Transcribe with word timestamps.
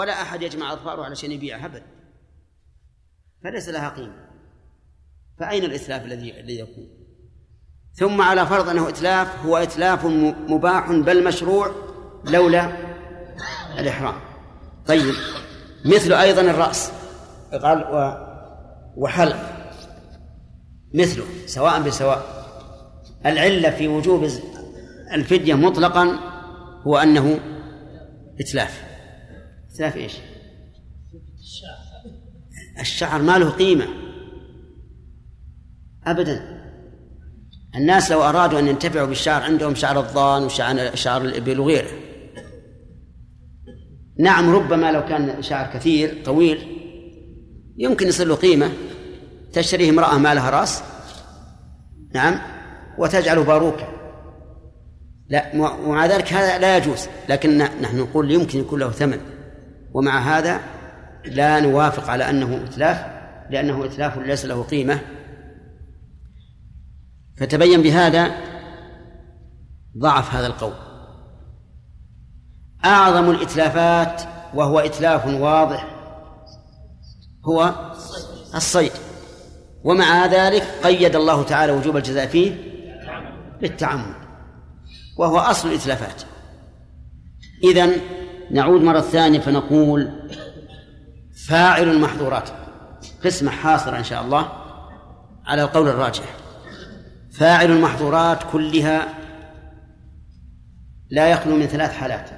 ولا 0.00 0.22
أحد 0.22 0.42
يجمع 0.42 0.72
أظفاره 0.72 1.04
علشان 1.04 1.32
يبيعها 1.32 1.66
أبدا 1.66 1.86
فليس 3.44 3.68
لها 3.68 3.88
قيمة. 3.88 4.30
فأين 5.40 5.64
الإتلاف 5.64 6.04
الذي 6.04 6.40
الذي 6.40 6.58
يكون 6.58 6.88
ثم 7.92 8.20
على 8.20 8.46
فرض 8.46 8.68
أنه 8.68 8.88
إتلاف 8.88 9.46
هو 9.46 9.56
إتلاف 9.56 10.06
مباح 10.48 10.92
بل 10.92 11.24
مشروع 11.24 11.70
لولا 12.24 12.72
الإحرام. 13.78 14.14
طيب 14.86 15.14
مثل 15.84 16.12
أيضا 16.12 16.40
الرأس. 16.40 16.92
قال 17.62 17.84
وحلق. 18.96 19.36
مثله 20.94 21.24
سواء 21.46 21.82
بسواء. 21.82 22.46
العلة 23.26 23.70
في 23.70 23.88
وجوب 23.88 24.28
الفدية 25.12 25.54
مطلقا 25.54 26.18
هو 26.86 26.96
أنه 26.96 27.40
إتلاف. 28.40 28.89
إتلاف 29.80 29.96
إيش؟ 29.96 30.12
الشعر. 32.80 33.22
ما 33.22 33.38
له 33.38 33.50
قيمة. 33.50 33.86
أبدا. 36.06 36.60
الناس 37.74 38.12
لو 38.12 38.22
أرادوا 38.22 38.58
أن 38.58 38.68
ينتفعوا 38.68 39.06
بالشعر 39.06 39.42
عندهم 39.42 39.74
شعر 39.74 40.00
الضان 40.00 40.42
وشعر 40.42 41.22
الإبل 41.22 41.60
وغيره. 41.60 41.90
نعم 44.18 44.50
ربما 44.50 44.92
لو 44.92 45.04
كان 45.04 45.42
شعر 45.42 45.72
كثير 45.74 46.24
طويل 46.24 46.58
يمكن 47.76 48.08
يصير 48.08 48.26
له 48.26 48.34
قيمة. 48.34 48.72
تشتريه 49.52 49.90
امرأة 49.90 50.18
ما 50.18 50.34
لها 50.34 50.50
رأس. 50.50 50.82
نعم. 52.14 52.40
وتجعله 52.98 53.44
باروكة. 53.44 53.88
لا 55.28 55.50
ومع 55.86 56.06
ذلك 56.06 56.32
هذا 56.32 56.58
لا 56.58 56.76
يجوز. 56.76 57.06
لكن 57.28 57.58
نحن 57.58 57.98
نقول 57.98 58.30
يمكن 58.30 58.58
يكون 58.58 58.80
له 58.80 58.90
ثمن. 58.90 59.39
ومع 59.92 60.38
هذا 60.38 60.60
لا 61.24 61.60
نوافق 61.60 62.10
على 62.10 62.30
أنه 62.30 62.64
إتلاف 62.64 63.06
لأنه 63.50 63.84
إتلاف 63.84 64.18
ليس 64.18 64.44
له 64.44 64.62
قيمة. 64.62 65.00
فتبين 67.36 67.82
بهذا 67.82 68.30
ضعف 69.98 70.34
هذا 70.34 70.46
القول. 70.46 70.72
أعظم 72.84 73.30
الإتلافات 73.30 74.22
وهو 74.54 74.78
إتلاف 74.78 75.26
واضح 75.26 75.96
هو 77.44 77.74
الصيد. 78.54 78.92
ومع 79.84 80.26
ذلك 80.26 80.62
قيد 80.62 81.16
الله 81.16 81.42
تعالى 81.42 81.72
وجوب 81.72 81.96
الجزاء 81.96 82.26
فيه 82.26 82.54
بالتعمد 83.60 84.14
وهو 85.18 85.38
أصل 85.38 85.68
الإتلافات. 85.68 86.22
إذن 87.64 88.00
نعود 88.50 88.80
مرة 88.80 89.00
ثانية 89.00 89.40
فنقول 89.40 90.10
فاعل 91.48 91.88
المحظورات 91.88 92.50
قسمة 93.24 93.50
حاصرة 93.50 93.98
إن 93.98 94.04
شاء 94.04 94.22
الله 94.22 94.52
على 95.46 95.62
القول 95.62 95.88
الراجح. 95.88 96.36
فاعل 97.32 97.70
المحظورات 97.70 98.38
كلها 98.52 99.08
لا 101.10 101.28
يخلو 101.28 101.56
من 101.56 101.66
ثلاث 101.66 101.92
حالات. 101.92 102.30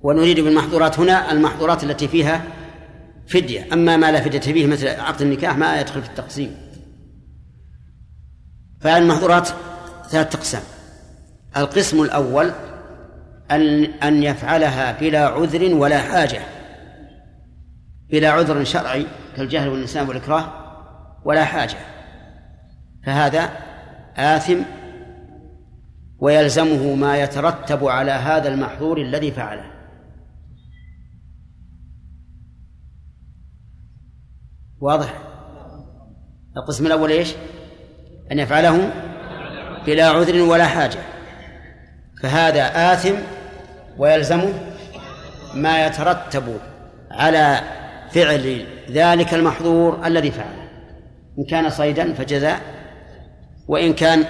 ونريد 0.00 0.40
بالمحظورات 0.40 0.98
هنا 0.98 1.32
المحظورات 1.32 1.84
التي 1.84 2.08
فيها 2.08 2.42
فدية. 3.28 3.72
أما 3.72 3.96
ما 3.96 4.12
لا 4.12 4.20
فدية 4.20 4.38
فيه 4.38 4.66
مثل 4.66 4.88
عقد 4.88 5.22
النكاح 5.22 5.56
ما 5.56 5.80
يدخل 5.80 6.02
في 6.02 6.08
التقسيم. 6.08 6.56
فاعل 8.80 9.02
المحظورات 9.02 9.48
ثلاث 10.10 10.34
أقسام. 10.34 10.62
القسم 11.56 12.02
الأول 12.02 12.52
أن 13.54 13.84
أن 13.84 14.22
يفعلها 14.22 14.92
بلا 15.00 15.26
عذر 15.26 15.74
ولا 15.74 15.98
حاجة. 15.98 16.40
بلا 18.10 18.30
عذر 18.30 18.64
شرعي 18.64 19.06
كالجهل 19.36 19.68
والنسيان 19.68 20.08
والإكراه 20.08 20.52
ولا 21.24 21.44
حاجة. 21.44 21.76
فهذا 23.06 23.50
آثم 24.16 24.58
ويلزمه 26.18 26.94
ما 26.94 27.16
يترتب 27.16 27.84
على 27.84 28.10
هذا 28.10 28.48
المحظور 28.48 29.00
الذي 29.00 29.32
فعله. 29.32 29.70
واضح؟ 34.80 35.18
القسم 36.56 36.86
الأول 36.86 37.10
إيش؟ 37.10 37.34
أن 38.32 38.38
يفعله 38.38 38.92
بلا 39.86 40.08
عذر 40.08 40.42
ولا 40.42 40.66
حاجة. 40.66 40.98
فهذا 42.22 42.92
آثم 42.92 43.14
ويلزمه 43.98 44.52
ما 45.54 45.86
يترتب 45.86 46.58
على 47.10 47.60
فعل 48.10 48.66
ذلك 48.90 49.34
المحظور 49.34 50.06
الذي 50.06 50.30
فعله. 50.30 50.68
إن 51.38 51.44
كان 51.44 51.70
صيدا 51.70 52.14
فجزاء 52.14 52.60
وإن 53.68 53.92
كان 53.92 54.24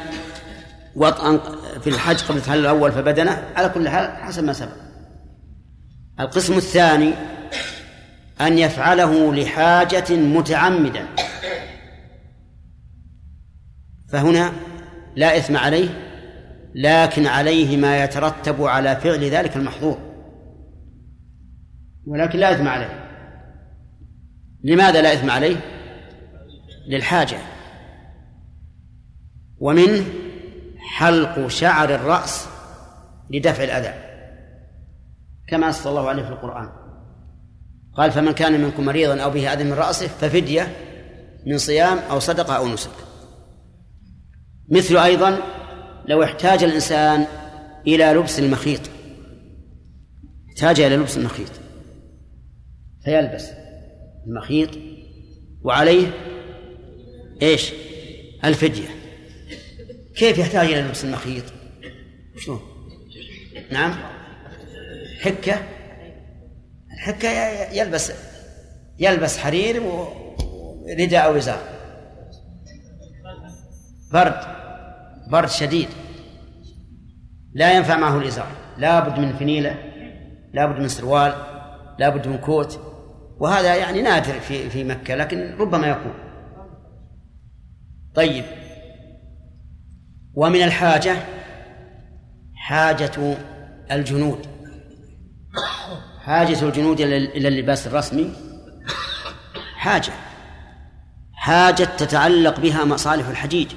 وطئا 0.97 1.41
في 1.81 1.91
الحج 1.91 2.23
قبل 2.23 2.37
التحلل 2.37 2.61
الأول 2.61 2.93
فبدنه 2.93 3.43
على 3.57 3.69
كل 3.69 3.89
حال 3.89 4.17
حسب 4.17 4.45
ما 4.45 4.53
سبق. 4.53 4.73
القسم 6.21 6.57
الثاني 6.57 7.13
أن 8.41 8.59
يفعله 8.59 9.35
لحاجة 9.35 10.11
متعمدا. 10.11 11.07
فهنا 14.13 14.53
لا 15.17 15.37
إثم 15.37 15.57
عليه 15.57 16.04
لكن 16.75 17.27
عليه 17.27 17.77
ما 17.77 18.05
يترتب 18.05 18.63
على 18.63 18.97
فعل 18.97 19.25
ذلك 19.25 19.57
المحظور. 19.57 19.99
ولكن 22.07 22.39
لا 22.39 22.53
إثم 22.53 22.69
عليه. 22.69 23.05
لماذا 24.65 25.03
لا 25.03 25.13
إثم 25.13 25.31
عليه؟ 25.31 25.57
للحاجة. 26.89 27.39
ومنه 29.59 30.05
حلق 30.79 31.47
شعر 31.47 31.95
الرأس 31.95 32.49
لدفع 33.31 33.65
الأذى. 33.65 33.95
كما 35.49 35.71
صلى 35.71 35.91
الله 35.91 36.09
عليه 36.09 36.23
في 36.23 36.31
القرآن. 36.31 36.69
قال 37.97 38.11
فمن 38.11 38.33
كان 38.33 38.61
منكم 38.61 38.85
مريضا 38.85 39.21
أو 39.21 39.31
به 39.31 39.53
أذى 39.53 39.65
من 39.65 39.73
رأسه 39.73 40.07
ففدية 40.07 40.77
من 41.47 41.59
صيام 41.59 41.99
أو 41.99 42.19
صدقة 42.19 42.57
أو 42.57 42.69
نسك. 42.69 42.91
مثل 44.71 44.97
أيضا 44.97 45.39
لو 46.09 46.23
احتاج 46.23 46.65
الإنسان 46.65 47.27
إلى 47.87 48.05
لبس 48.05 48.39
المخيط 48.39 48.81
احتاج 50.49 50.81
إلى 50.81 50.97
لبس 50.97 51.17
المخيط 51.17 51.51
فيلبس 53.05 53.51
المخيط 54.27 54.71
وعليه 55.63 56.07
إيش؟ 57.43 57.73
الفدية 58.45 58.89
كيف 60.17 60.39
يحتاج 60.39 60.73
إلى 60.73 60.81
لبس 60.81 61.05
المخيط؟ 61.05 61.45
شلون؟ 62.37 62.61
نعم 63.71 63.95
حكة 65.21 65.63
الحكة 66.93 67.29
يلبس 67.73 68.13
يلبس 68.99 69.39
حرير 69.39 69.83
ورداء 69.83 71.25
أو 71.25 71.37
إزار 71.37 71.63
برد 74.13 74.64
برد 75.35 75.49
شديد. 75.49 75.89
لا 77.55 77.77
ينفع 77.77 77.97
معه 77.97 78.19
الإزار. 78.19 78.47
لا 78.79 79.01
بد 79.01 79.19
من 79.19 79.33
فنيلة 79.33 79.79
لا 80.53 80.67
بد 80.67 80.81
من 80.81 80.89
سروال 80.89 81.35
لا 81.99 82.09
بد 82.09 82.29
من 82.29 82.39
كوت. 82.39 82.81
وهذا 83.39 83.75
يعني 83.75 84.03
نادر 84.03 84.41
في 84.41 84.71
في 84.71 84.85
مكة 84.85 85.15
لكن 85.15 85.57
ربما 85.59 85.87
يكون. 85.87 86.15
طيب. 88.15 88.45
ومن 90.35 90.63
الحاجة 90.63 91.17
حاجة 92.55 93.37
الجنود. 93.91 94.47
حاجة 96.21 96.63
الجنود 96.63 97.01
إلى 97.01 97.49
اللباس 97.49 97.87
الرسمي. 97.87 98.33
حاجة. 99.77 100.13
حاجة 101.33 101.85
تتعلق 101.85 102.61
بها 102.61 102.85
مصالح 102.85 103.29
الحجيج 103.29 103.73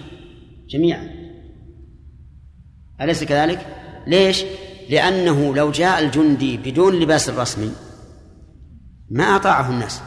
جميعا. 0.70 1.17
أليس 3.02 3.24
كذلك؟ 3.24 3.60
ليش؟ 4.08 4.44
لأنه 4.90 5.56
لو 5.56 5.72
جاء 5.72 6.00
الجندي 6.00 6.58
بدون 6.58 7.00
لباس 7.00 7.30
الرسمي 7.30 7.72
ما 9.10 9.24
أطاعه 9.24 9.70
الناس. 9.70 10.02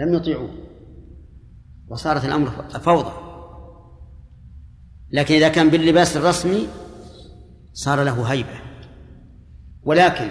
لم 0.00 0.14
يطيعوه. 0.14 0.50
وصارت 1.88 2.24
الأمر 2.24 2.50
فوضى. 2.80 3.12
لكن 5.12 5.34
إذا 5.34 5.48
كان 5.48 5.70
باللباس 5.70 6.16
الرسمي 6.16 6.68
صار 7.72 8.02
له 8.02 8.22
هيبة. 8.22 8.60
ولكن 9.82 10.28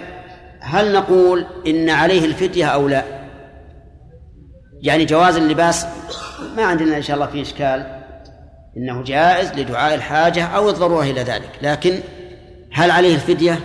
هل 0.60 0.92
نقول 0.92 1.46
إن 1.66 1.90
عليه 1.90 2.24
الفدية 2.24 2.66
أو 2.66 2.88
لا؟ 2.88 3.04
يعني 4.82 5.04
جواز 5.04 5.36
اللباس 5.36 5.86
ما 6.56 6.64
عندنا 6.64 6.96
إن 6.96 7.02
شاء 7.02 7.16
الله 7.16 7.26
في 7.26 7.42
إشكال. 7.42 7.99
إنه 8.76 9.02
جائز 9.02 9.52
لدعاء 9.52 9.94
الحاجة 9.94 10.46
أو 10.46 10.70
الضرورة 10.70 11.02
إلى 11.02 11.22
ذلك. 11.22 11.50
لكن 11.62 12.00
هل 12.72 12.90
عليه 12.90 13.14
الفدية؟ 13.14 13.60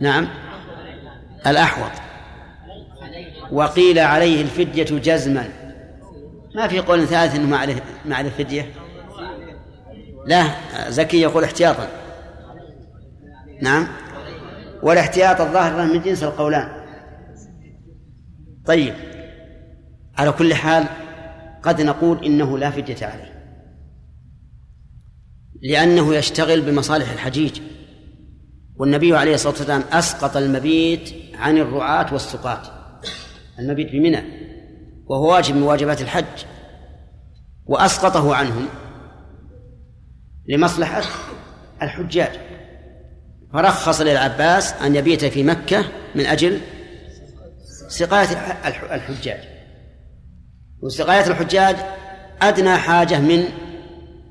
نعم. 0.00 0.28
الأحوط. 1.46 1.90
وقيل 3.52 3.98
عليه 3.98 4.42
الفدية 4.42 4.98
جزما. 4.98 5.48
ما 6.54 6.68
في 6.68 6.80
قول 6.80 7.06
ثالث 7.06 7.34
إنه 7.34 7.46
ما 7.46 7.56
عليه 7.56 7.82
ما 8.04 8.16
عليه 8.16 8.30
فدية؟ 8.30 8.72
لا 10.26 10.44
زكي 10.88 11.20
يقول 11.20 11.44
احتياطا. 11.44 11.88
نعم. 13.62 13.88
والاحتياط 14.82 15.40
الظاهر 15.40 15.84
من 15.84 16.02
جنس 16.02 16.22
القولان. 16.22 16.86
طيب. 18.66 18.94
على 20.18 20.32
كل 20.32 20.54
حال 20.54 20.84
قد 21.66 21.82
نقول 21.82 22.24
إنه 22.24 22.58
لا 22.58 22.70
فدية 22.70 23.06
عليه. 23.06 23.36
لأنه 25.62 26.14
يشتغل 26.14 26.60
بمصالح 26.60 27.10
الحجيج. 27.10 27.60
والنبي 28.76 29.16
عليه 29.16 29.34
الصلاة 29.34 29.52
والسلام 29.52 29.82
أسقط 29.92 30.36
المبيت 30.36 31.14
عن 31.34 31.58
الرعاة 31.58 32.12
والسقاة. 32.12 32.62
المبيت 33.58 33.92
بمنى 33.92 34.22
وهو 35.06 35.32
واجب 35.32 35.56
من 35.56 35.62
واجبات 35.62 36.00
الحج. 36.00 36.44
وأسقطه 37.64 38.34
عنهم 38.34 38.66
لمصلحة 40.48 41.02
الحجاج. 41.82 42.40
فرخص 43.52 44.00
للعباس 44.00 44.72
أن 44.72 44.96
يبيت 44.96 45.24
في 45.24 45.42
مكة 45.42 45.84
من 46.14 46.26
أجل 46.26 46.60
سقاية 47.88 48.26
الحجاج. 48.94 49.55
وسقاية 50.86 51.26
الحجاج 51.26 51.76
أدنى 52.42 52.76
حاجة 52.76 53.20
من 53.20 53.44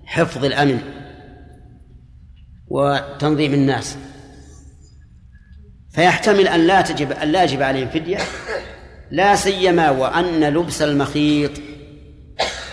حفظ 0.05 0.45
الأمن 0.45 0.79
وتنظيم 2.67 3.53
الناس. 3.53 3.97
فيحتمل 5.91 6.47
أن 6.47 6.67
لا 6.67 6.81
تجب 6.81 7.11
أن 7.11 7.31
لا 7.31 7.43
يجب 7.43 7.61
عليهم 7.61 7.89
فدية 7.89 8.17
لا 9.11 9.35
سيما 9.35 9.89
وأن 9.89 10.43
لبس 10.43 10.81
المخيط 10.81 11.51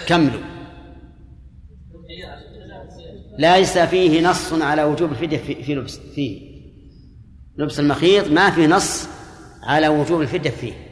كمل. 0.07 0.41
ليس 3.39 3.79
فيه 3.79 4.29
نص 4.29 4.53
على 4.53 4.85
وجوب 4.85 5.13
الفدية 5.13 5.39
في 5.39 5.75
لبس 5.75 5.99
فيه. 6.15 6.53
لبس 7.59 7.81
المخيط 7.81 8.29
ما 8.29 8.51
فيه 8.51 8.67
نص 8.67 9.09
على 9.63 9.89
وجوب 9.89 10.21
الفدية 10.21 10.51
فيه. 10.51 10.92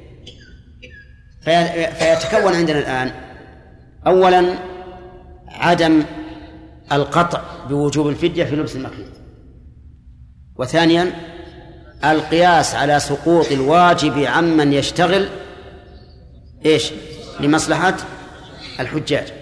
فيتكون 1.41 2.55
عندنا 2.55 2.79
الآن 2.79 3.13
أولا 4.07 4.55
عدم 5.49 6.03
القطع 6.93 7.43
بوجوب 7.69 8.09
الفدية 8.09 8.45
في 8.45 8.57
لبس 8.57 8.77
المخيط 8.77 9.07
وثانيا 10.57 11.13
القياس 12.05 12.75
على 12.75 13.01
سقوط 13.01 13.53
الواجب 13.53 14.19
عمن 14.19 14.73
يشتغل 14.73 15.29
إيش؟ 16.67 16.93
لمصلحة 17.41 17.97
الحجاج. 18.81 19.33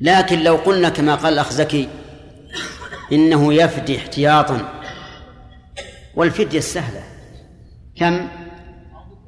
لكن 0.00 0.42
لو 0.42 0.56
قلنا 0.56 0.88
كما 0.88 1.14
قال 1.14 1.32
الأخ 1.32 1.52
زكي 1.52 1.88
إنه 3.12 3.54
يفدي 3.54 3.96
احتياطا 3.96 4.82
والفدية 6.16 6.58
السهلة 6.58 7.02
كم؟ 7.96 8.28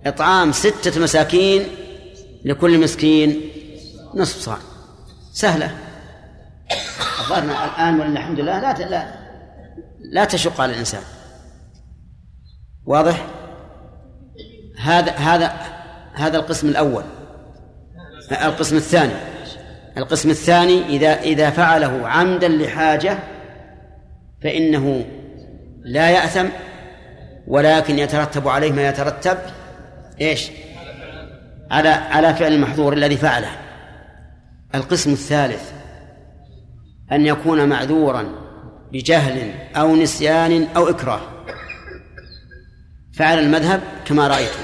إطعام 0.06 0.53
ستة 0.53 1.00
مساكين 1.00 1.62
لكل 2.45 2.81
مسكين 2.81 3.41
نصف 4.15 4.41
صاع. 4.41 4.59
سهلة. 5.33 5.77
الظاهر 7.21 7.43
الآن 7.43 8.00
ولله 8.00 8.21
الحمد 8.21 8.41
لله 8.41 8.61
لا 8.61 8.89
لا 8.89 9.15
لا 10.00 10.25
تشق 10.25 10.61
على 10.61 10.73
الإنسان. 10.73 11.03
واضح؟ 12.87 13.27
هذا 14.81 15.12
هذا 15.12 15.53
هذا 16.15 16.37
القسم 16.37 16.69
الأول. 16.69 17.05
القسم 18.33 18.77
الثاني. 18.77 19.15
القسم 19.97 20.31
الثاني 20.31 20.87
إذا 20.87 21.21
إذا 21.21 21.50
فعله 21.50 22.09
عمدا 22.09 22.49
لحاجة 22.49 23.19
فإنه 24.43 25.05
لا 25.85 26.11
يأثم 26.11 26.47
ولكن 27.47 27.99
يترتب 27.99 28.49
عليه 28.49 28.73
ما 28.73 28.89
يترتب 28.89 29.39
إيش؟ 30.20 30.50
على 31.70 31.88
على 31.88 32.35
فعل 32.35 32.53
المحظور 32.53 32.93
الذي 32.93 33.17
فعله. 33.17 33.50
القسم 34.75 35.12
الثالث 35.12 35.73
أن 37.12 37.26
يكون 37.26 37.69
معذورا 37.69 38.29
بجهل 38.93 39.53
أو 39.76 39.97
نسيان 39.97 40.69
أو 40.76 40.88
إكراه. 40.88 41.20
فعلى 43.12 43.41
المذهب 43.41 43.81
كما 44.05 44.29
رأيتم. 44.29 44.61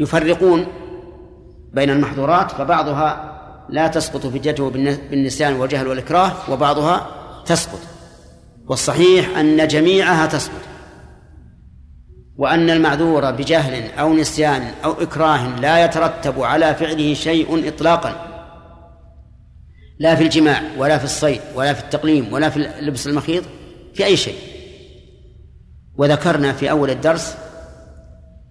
يفرقون 0.00 0.66
بين 1.72 1.90
المحظورات 1.90 2.50
فبعضها 2.50 3.32
لا 3.68 3.86
تسقط 3.88 4.26
فديته 4.26 4.70
بالنسيان 5.10 5.52
والجهل 5.52 5.86
والإكراه 5.86 6.32
وبعضها 6.50 7.10
تسقط. 7.46 7.80
والصحيح 8.66 9.38
أن 9.38 9.68
جميعها 9.68 10.26
تسقط. 10.26 10.75
وأن 12.38 12.70
المعذور 12.70 13.30
بجهل 13.30 13.90
أو 13.98 14.14
نسيان 14.14 14.62
أو 14.84 14.92
إكراه 14.92 15.60
لا 15.60 15.84
يترتب 15.84 16.42
على 16.42 16.74
فعله 16.74 17.14
شيء 17.14 17.68
إطلاقا. 17.68 18.26
لا 19.98 20.14
في 20.14 20.22
الجماع 20.22 20.62
ولا 20.78 20.98
في 20.98 21.04
الصيد 21.04 21.40
ولا 21.54 21.72
في 21.72 21.80
التقليم 21.84 22.32
ولا 22.32 22.48
في 22.48 22.58
لبس 22.80 23.06
المخيط 23.06 23.44
في 23.94 24.04
أي 24.04 24.16
شيء. 24.16 24.38
وذكرنا 25.96 26.52
في 26.52 26.70
أول 26.70 26.90
الدرس 26.90 27.36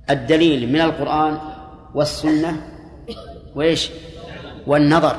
الدليل 0.09 0.73
من 0.73 0.81
القرآن 0.81 1.37
والسنة 1.95 2.61
وإيش؟ 3.55 3.89
والنظر. 4.67 5.15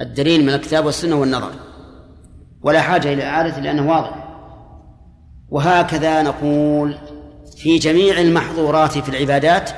الدليل 0.00 0.42
من 0.42 0.48
الكتاب 0.54 0.86
والسنة 0.86 1.16
والنظر. 1.16 1.50
ولا 2.62 2.80
حاجة 2.80 3.12
إلى 3.12 3.24
إعادة 3.24 3.60
لأنه 3.60 3.90
واضح. 3.90 4.26
وهكذا 5.48 6.22
نقول 6.22 6.96
في 7.56 7.78
جميع 7.78 8.20
المحظورات 8.20 8.98
في 8.98 9.08
العبادات 9.08 9.70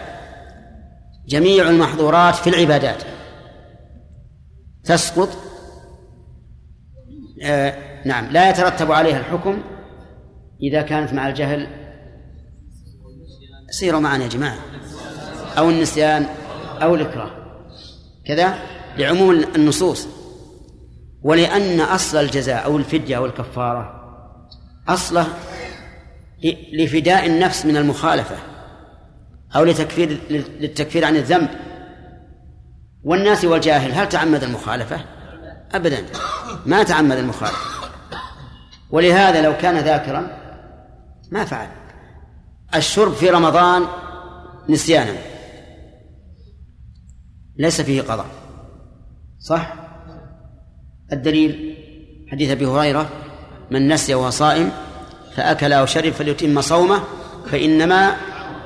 جميع 1.29 1.71
المحظورات 1.71 2.35
في 2.35 2.51
العبادات. 2.51 3.03
تسقط؟ 4.85 5.29
آه 7.43 7.75
نعم 8.05 8.27
لا 8.27 8.51
يترتب 8.51 8.93
عليها 8.93 9.21
الحكم 9.21 9.63
إذا 10.63 10.83
كانت 10.83 11.13
مع 11.13 11.29
الجهل. 11.29 11.67
سيروا 13.71 14.01
معنا 14.01 14.25
يا 14.25 14.29
جماعة. 14.29 14.59
أو 15.59 15.71
النسيان 15.71 16.27
أو 16.83 16.95
الإكراه. 16.95 17.31
كذا 18.27 18.55
لعموم 18.99 19.31
النصوص. 19.31 20.09
ولأن 21.23 21.81
أصل 21.81 22.19
الجزاء 22.19 22.65
أو 22.65 22.77
الفدية 22.77 23.17
أو 23.17 23.27
الكفارة 23.27 23.95
أصله 24.89 25.27
لفداء 26.73 27.27
النفس 27.27 27.67
من 27.67 27.77
المخالفة 27.77 28.37
أو 29.57 29.65
لتكفير 29.65 30.19
للتكفير 30.31 31.05
عن 31.05 31.17
الذنب. 31.17 31.49
والناس 33.05 33.45
والجاهل 33.45 33.93
هل 33.93 34.09
تعمد 34.09 34.43
المخالفة؟ 34.43 35.05
أبدا. 35.73 36.05
ما 36.67 36.83
تعمد 36.83 37.17
المخالفة. 37.17 37.89
ولهذا 38.91 39.43
لو 39.43 39.57
كان 39.57 39.77
ذاكرا 39.79 40.39
ما 41.31 41.45
فعل. 41.45 41.69
الشرب 42.75 43.13
في 43.13 43.31
رمضان 43.31 43.83
نسيانا. 44.69 45.13
ليس 47.57 47.81
فيه 47.81 48.03
قضاء. 48.03 48.27
صح؟ 49.39 49.75
الدليل 51.13 51.77
حديث 52.29 52.51
أبي 52.51 52.67
هريرة 52.67 53.09
من 53.71 53.89
نسي 53.89 54.15
وهو 54.15 54.31
صائم 54.31 54.73
فأكل 55.39 55.73
أو 55.73 55.87
شرب 55.87 56.13
فليتم 56.13 56.61
صومه 56.61 57.03
فإنما 57.47 58.17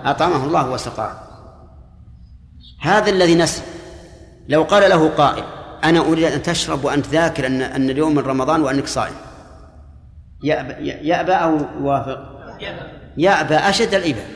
أطعمه 0.05 0.45
الله 0.45 0.71
وسقاه. 0.71 1.13
هذا 2.81 3.11
الذي 3.11 3.35
نسي. 3.35 3.63
لو 4.49 4.63
قال 4.63 4.91
له 4.91 5.09
قائل 5.09 5.45
أنا 5.85 6.01
أريد 6.01 6.25
أن 6.25 6.43
تشرب 6.43 6.85
وأنت 6.85 7.07
ذاكر 7.07 7.47
أن 7.47 7.63
أن 7.63 7.91
اليوم 7.91 8.15
من 8.15 8.23
رمضان 8.23 8.63
وأنك 8.63 8.87
صائم. 8.87 9.15
يأبى, 10.43 10.73
يأبى 11.09 11.33
أو 11.33 11.59
يوافق 11.81 12.19
يأبى 13.17 13.55
أشد 13.55 13.95
الإباء 13.95 14.27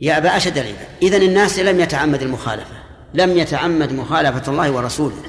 يأبى 0.00 0.28
أشد 0.28 0.58
الإباء 0.58 0.88
إذا 1.02 1.16
الناس 1.16 1.58
لم 1.58 1.80
يتعمد 1.80 2.22
المخالفة. 2.22 2.74
لم 3.14 3.30
يتعمد 3.38 3.92
مخالفة 3.92 4.52
الله 4.52 4.70
ورسوله. 4.70 5.22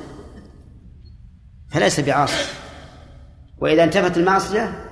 فليس 1.71 1.99
بعاصي. 1.99 2.45
وإذا 3.57 3.83
انتفت 3.83 4.17
المعصية 4.17 4.82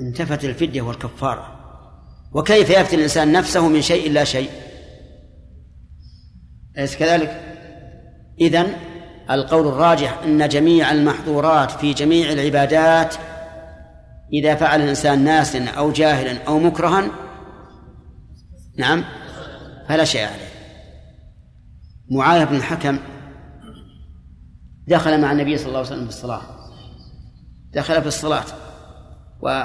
انتفت 0.00 0.44
الفدية 0.44 0.82
والكفارة. 0.82 1.58
وكيف 2.32 2.70
يفتي 2.70 2.96
الإنسان 2.96 3.32
نفسه 3.32 3.68
من 3.68 3.82
شيء 3.82 4.12
لا 4.12 4.24
شيء؟ 4.24 4.50
أليس 6.78 6.96
كذلك؟ 6.96 7.42
إذن 8.40 8.72
القول 9.30 9.68
الراجح 9.68 10.18
أن 10.24 10.48
جميع 10.48 10.92
المحظورات 10.92 11.70
في 11.70 11.92
جميع 11.92 12.32
العبادات 12.32 13.14
إذا 14.32 14.54
فعل 14.54 14.82
الإنسان 14.82 15.24
ناسا 15.24 15.64
أو 15.64 15.92
جاهلا 15.92 16.44
أو 16.44 16.58
مكرها 16.58 17.10
نعم 18.78 19.04
فلا 19.88 20.04
شيء 20.04 20.22
عليه. 20.22 20.48
معاذ 22.10 22.46
بن 22.46 22.56
الحكم 22.56 22.98
دخل 24.88 25.20
مع 25.20 25.32
النبي 25.32 25.58
صلى 25.58 25.66
الله 25.66 25.78
عليه 25.78 25.88
وسلم 25.88 26.04
في 26.04 26.08
الصلاة. 26.08 26.42
دخل 27.74 28.00
في 28.02 28.08
الصلاة. 28.08 28.44
و... 29.42 29.64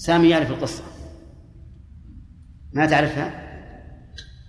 سامي 0.00 0.28
يعرف 0.28 0.50
القصة. 0.50 0.82
ما 2.72 2.86
تعرفها؟ 2.86 3.32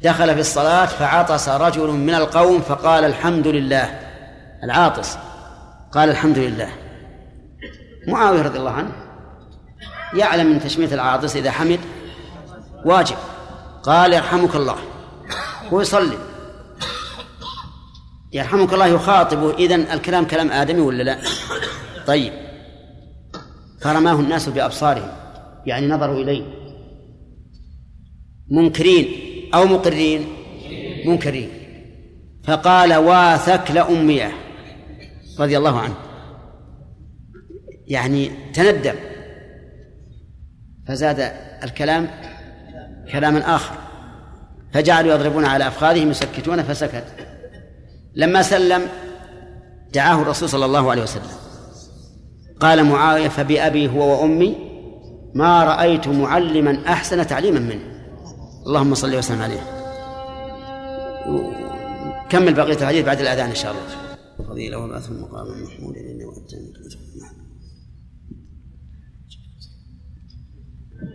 دخل 0.04 0.34
في 0.34 0.40
الصلاة 0.40 0.86
فعطس 0.86 1.50
رجل 1.50 1.88
من 1.88 2.16
القوم 2.16 2.62
فقال 2.62 3.04
الحمد 3.06 3.48
لله. 3.48 4.00
العاطس. 4.64 5.18
قال 5.92 6.10
الحمد 6.10 6.38
لله. 6.38 6.70
معاوية 8.08 8.42
رضي 8.42 8.60
الله 8.60 8.72
عنه 8.72 8.92
يعلم 10.14 10.54
من 10.54 10.60
تشميت 10.60 10.94
العاطس 10.94 11.36
إذا 11.36 11.52
حمد 11.52 11.80
واجب. 12.86 13.18
قال 13.84 14.14
يرحمك 14.14 14.56
الله. 14.56 14.78
هو 15.74 15.82
يصلي. 15.82 16.18
يرحمك 18.34 18.74
الله 18.74 18.88
يخاطبه 18.88 19.54
إذن 19.54 19.82
الكلام 19.82 20.26
كلام 20.26 20.52
آدمي 20.52 20.82
ولا 20.82 21.04
لا؟ 21.04 21.18
طيب. 22.08 22.34
فرماه 23.82 24.14
الناس 24.14 24.50
بأبصارهم. 24.50 25.21
يعني 25.66 25.88
نظروا 25.88 26.24
إليه. 26.24 26.44
منكرين 28.52 29.08
أو 29.54 29.66
مقرين؟ 29.66 30.28
منكرين. 31.06 31.50
فقال 32.44 32.94
واثك 32.94 33.72
لأمية 33.72 34.32
رضي 35.40 35.58
الله 35.58 35.80
عنه. 35.80 35.96
يعني 37.88 38.32
تندم. 38.54 38.96
فزاد 40.88 41.32
الكلام 41.64 42.08
كلاما 43.12 43.56
آخر. 43.56 43.76
فجعلوا 44.74 45.14
يضربون 45.14 45.46
على 45.46 45.68
أفخاذهم 45.68 46.10
يسكتون 46.10 46.64
فسكت. 46.64 47.06
لما 48.16 48.42
سلم 48.42 48.82
دعاه 49.94 50.22
الرسول 50.22 50.50
صلى 50.50 50.66
الله 50.66 50.92
عليه 50.92 51.04
وسلم. 51.04 51.32
قال 52.60 52.84
معاوية 52.84 53.28
فبأبي 53.28 53.88
هو 53.88 54.22
وأمي 54.22 54.71
ما 55.34 55.64
رأيت 55.64 56.08
معلما 56.08 56.88
أحسن 56.88 57.28
تعليما 57.28 57.60
منه. 57.60 57.82
اللهم 58.68 58.96
صل 58.96 59.16
وسلم 59.16 59.42
عليه. 59.42 59.62
كمل 62.30 62.54
بقية 62.54 62.78
الحديث 62.82 63.06
بعد 63.06 63.20
الأذان 63.20 63.50
إن 63.50 63.56
شاء 63.56 63.72
الله. 63.72 63.82
فضيلة 64.50 64.78
وبعث 64.78 65.10
المقام 65.10 65.48
المحمود 65.48 65.96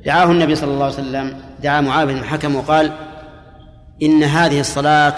دعاه 0.04 0.30
النبي 0.30 0.54
صلى 0.54 0.70
الله 0.70 0.84
عليه 0.84 0.94
وسلم. 0.94 1.40
دعا 1.62 1.80
معاذ 1.80 2.06
بن 2.06 2.18
الحكم 2.18 2.56
وقال 2.56 2.92
إن 4.02 4.22
هذه 4.22 4.60
الصلاة 4.60 5.16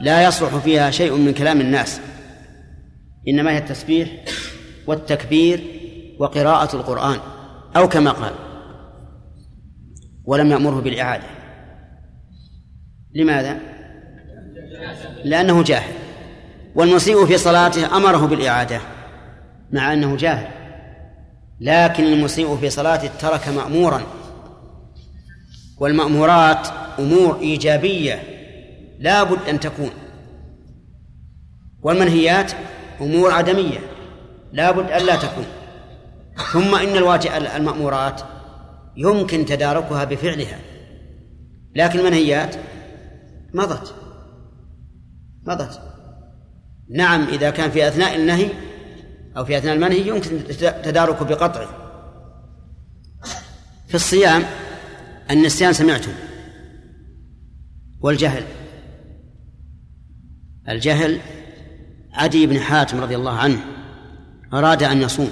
لا 0.00 0.24
يصلح 0.24 0.56
فيها 0.56 0.90
شيء 0.90 1.16
من 1.16 1.34
كلام 1.34 1.60
الناس. 1.60 2.00
إنما 3.28 3.50
هي 3.50 3.58
التسبيح 3.58 4.24
والتكبير 4.86 5.64
وقراءة 6.18 6.76
القرآن. 6.76 7.18
أو 7.76 7.88
كما 7.88 8.10
قال 8.10 8.32
ولم 10.24 10.50
يأمره 10.50 10.80
بالإعادة. 10.80 11.26
لماذا؟ 13.14 13.58
لأنه 15.24 15.62
جاهل 15.62 15.94
والمسيء 16.74 17.26
في 17.26 17.38
صلاته 17.38 17.96
أمره 17.96 18.26
بالإعادة 18.26 18.80
مع 19.72 19.92
أنه 19.92 20.16
جاهل. 20.16 20.60
لكن 21.60 22.04
المسيء 22.04 22.56
في 22.56 22.70
صلاته 22.70 23.10
ترك 23.18 23.48
مأمورا 23.48 24.02
والمأمورات 25.78 26.68
أمور 26.98 27.38
إيجابية 27.40 28.22
لا 28.98 29.22
بد 29.22 29.48
أن 29.48 29.60
تكون 29.60 29.90
والمنهيات 31.82 32.52
أمور 33.00 33.32
عدمية 33.32 33.78
لا 34.52 34.70
بد 34.70 34.90
أن 34.90 35.06
لا 35.06 35.16
تكون. 35.16 35.46
ثم 36.52 36.74
إن 36.74 36.96
الواجب 36.96 37.30
المأمورات 37.56 38.20
يمكن 38.96 39.44
تداركها 39.44 40.04
بفعلها. 40.04 40.58
لكن 41.76 41.98
المنهيات 41.98 42.56
مضت. 43.54 43.94
مضت. 45.46 45.80
نعم 46.90 47.28
إذا 47.28 47.50
كان 47.50 47.70
في 47.70 47.88
أثناء 47.88 48.16
النهي 48.16 48.48
أو 49.36 49.44
في 49.44 49.58
أثناء 49.58 49.74
المنهي 49.74 50.08
يمكن 50.08 50.44
تداركه 50.84 51.24
بقطعه. 51.24 51.68
في 53.88 53.94
الصيام 53.94 54.42
النسيان 55.30 55.72
سمعتم. 55.72 56.12
والجهل. 58.00 58.44
الجهل 60.68 61.20
عدي 62.12 62.46
بن 62.46 62.60
حاتم 62.60 63.00
رضي 63.00 63.16
الله 63.16 63.38
عنه 63.38 63.60
أراد 64.52 64.82
أن 64.82 65.02
يصوم. 65.02 65.30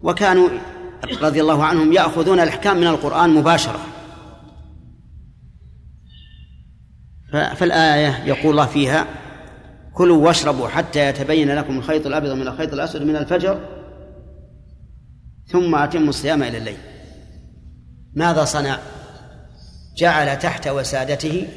وكانوا 0.00 0.48
رضي 1.22 1.40
الله 1.40 1.64
عنهم 1.64 1.92
يأخذون 1.92 2.40
الأحكام 2.40 2.76
من 2.76 2.86
القرآن 2.86 3.30
مباشرة. 3.30 3.80
فالآية 7.32 8.24
يقول 8.24 8.50
الله 8.50 8.66
فيها 8.66 9.06
كلوا 9.94 10.26
واشربوا 10.26 10.68
حتى 10.68 11.08
يتبين 11.08 11.54
لكم 11.54 11.78
الخيط 11.78 12.06
الأبيض 12.06 12.32
من 12.32 12.48
الخيط 12.48 12.72
الأسود 12.72 13.02
من 13.02 13.16
الفجر 13.16 13.60
ثم 15.46 15.74
أتموا 15.74 16.08
الصيام 16.08 16.42
إلى 16.42 16.58
الليل. 16.58 16.78
ماذا 18.14 18.44
صنع؟ 18.44 18.78
جعل 19.96 20.38
تحت 20.38 20.68
وسادته 20.68 21.48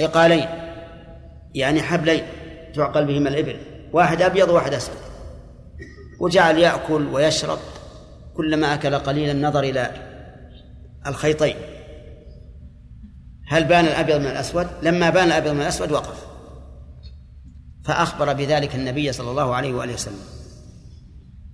عقالين 0.00 0.48
يعني 1.54 1.82
حبلين 1.82 2.22
تعقل 2.74 3.04
بهما 3.04 3.28
الإبل 3.28 3.56
واحد 3.92 4.22
أبيض 4.22 4.48
وواحد 4.48 4.74
أسود. 4.74 5.03
وجعل 6.20 6.58
يأكل 6.58 7.06
ويشرب 7.06 7.58
كلما 8.34 8.74
أكل 8.74 8.94
قليلا 8.94 9.48
نظر 9.48 9.60
إلى 9.60 9.90
الخيطين. 11.06 11.56
هل 13.48 13.64
بان 13.64 13.84
الأبيض 13.84 14.20
من 14.20 14.26
الأسود؟ 14.26 14.66
لما 14.82 15.10
بان 15.10 15.26
الأبيض 15.26 15.52
من 15.52 15.60
الأسود 15.60 15.92
وقف. 15.92 16.26
فأخبر 17.84 18.32
بذلك 18.32 18.74
النبي 18.74 19.12
صلى 19.12 19.30
الله 19.30 19.54
عليه 19.54 19.74
وآله 19.74 19.94
وسلم. 19.94 20.20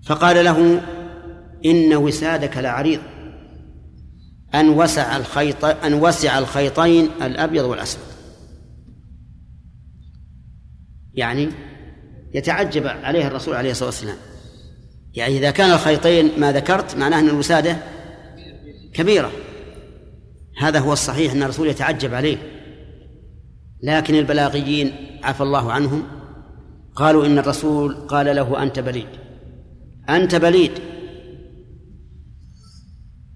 فقال 0.06 0.44
له 0.44 0.80
إن 1.64 1.96
وسادك 1.96 2.56
لعريض. 2.56 3.00
أن 4.54 4.68
وسع 4.68 5.16
الخيط 5.16 5.64
أن 5.64 5.94
وسع 5.94 6.38
الخيطين 6.38 7.08
الأبيض 7.22 7.64
والأسود. 7.64 8.02
يعني 11.14 11.48
يتعجب 12.34 12.86
عليه 12.86 13.26
الرسول 13.26 13.54
عليه 13.54 13.70
الصلاة 13.70 13.88
والسلام. 13.88 14.16
يعني 15.14 15.38
إذا 15.38 15.50
كان 15.50 15.70
الخيطين 15.70 16.40
ما 16.40 16.52
ذكرت 16.52 16.96
معناه 16.96 17.20
أن 17.20 17.28
الوسادة 17.28 17.76
كبيرة. 18.94 19.32
هذا 20.60 20.78
هو 20.78 20.92
الصحيح 20.92 21.32
أن 21.32 21.42
الرسول 21.42 21.68
يتعجب 21.68 22.14
عليه. 22.14 22.38
لكن 23.82 24.14
البلاغيين 24.14 24.92
عفى 25.22 25.40
الله 25.40 25.72
عنهم 25.72 26.02
قالوا 26.94 27.26
إن 27.26 27.38
الرسول 27.38 27.94
قال 27.94 28.36
له 28.36 28.62
أنت 28.62 28.78
بليد. 28.78 29.08
أنت 30.08 30.34
بليد. 30.34 30.72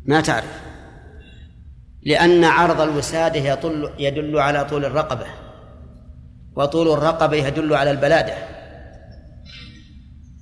ما 0.05 0.21
تعرف. 0.21 0.63
لأن 2.03 2.45
عرض 2.45 2.81
الوسادة 2.81 3.41
يطل 3.41 3.91
يدل 3.99 4.39
على 4.39 4.65
طول 4.65 4.85
الرقبة. 4.85 5.27
وطول 6.57 6.89
الرقبة 6.89 7.37
يدل 7.37 7.75
على 7.75 7.91
البلادة. 7.91 8.35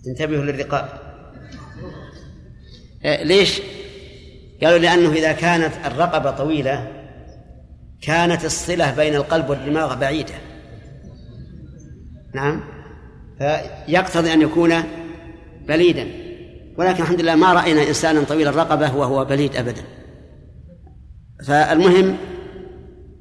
انتبهوا 0.08 0.44
للرقاب. 0.44 1.11
ليش؟ 3.04 3.60
قالوا 4.62 4.78
لأنه 4.78 5.12
إذا 5.12 5.32
كانت 5.32 5.72
الرقبة 5.86 6.30
طويلة 6.30 6.88
كانت 8.02 8.44
الصلة 8.44 8.94
بين 8.94 9.14
القلب 9.14 9.50
والدماغ 9.50 9.94
بعيدة 9.94 10.34
نعم 12.34 12.60
فيقتضي 13.38 14.32
أن 14.32 14.42
يكون 14.42 14.74
بليدا 15.68 16.08
ولكن 16.78 17.02
الحمد 17.02 17.20
لله 17.20 17.34
ما 17.34 17.52
رأينا 17.52 17.88
إنسانا 17.88 18.24
طويل 18.24 18.48
الرقبة 18.48 18.96
وهو 18.96 19.24
بليد 19.24 19.56
أبدا 19.56 19.82
فالمهم 21.46 22.16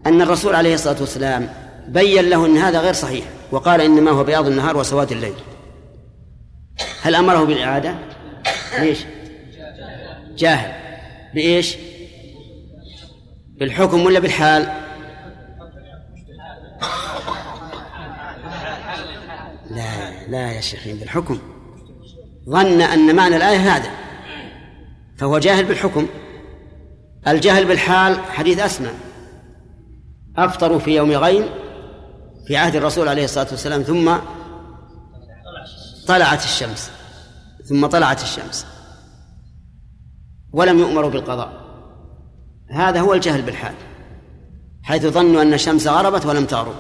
أن 0.05 0.21
الرسول 0.21 0.55
عليه 0.55 0.73
الصلاة 0.73 0.99
والسلام 0.99 1.49
بين 1.87 2.29
له 2.29 2.45
أن 2.45 2.57
هذا 2.57 2.79
غير 2.79 2.93
صحيح 2.93 3.25
وقال 3.51 3.81
إنما 3.81 4.11
هو 4.11 4.23
بياض 4.23 4.47
النهار 4.47 4.77
وسواد 4.77 5.11
الليل 5.11 5.33
هل 7.01 7.15
أمره 7.15 7.43
بالإعادة؟ 7.43 7.95
ليش؟ 8.79 8.99
جاهل. 10.37 10.73
بإيش؟ 11.33 11.77
بالحكم 13.59 14.05
ولا 14.05 14.19
بالحال؟ 14.19 14.63
لا 19.71 20.27
لا 20.27 20.51
يا 20.51 20.61
شيخين 20.61 20.97
بالحكم. 20.97 21.39
ظن 22.49 22.81
أن 22.81 23.15
معنى 23.15 23.35
الآية 23.35 23.75
هذا. 23.75 23.91
فهو 25.17 25.39
جاهل 25.39 25.65
بالحكم. 25.65 26.07
الجهل 27.27 27.65
بالحال 27.65 28.19
حديث 28.19 28.59
أسمع 28.59 28.89
أفطروا 30.37 30.79
في 30.79 30.95
يوم 30.95 31.11
غيم 31.11 31.49
في 32.47 32.57
عهد 32.57 32.75
الرسول 32.75 33.07
عليه 33.07 33.23
الصلاة 33.23 33.47
والسلام 33.51 33.81
ثم 33.81 34.15
طلعت 36.07 36.43
الشمس. 36.43 36.91
ثم 37.65 37.85
طلعت 37.85 38.23
الشمس. 38.23 38.65
ولم 40.53 40.79
يؤمروا 40.79 41.09
بالقضاء. 41.09 41.61
هذا 42.69 42.99
هو 42.99 43.13
الجهل 43.13 43.41
بالحال 43.41 43.73
حيث 44.83 45.05
ظنوا 45.05 45.41
أن 45.41 45.53
الشمس 45.53 45.87
غربت 45.87 46.25
ولم 46.25 46.45
تغرب. 46.45 46.75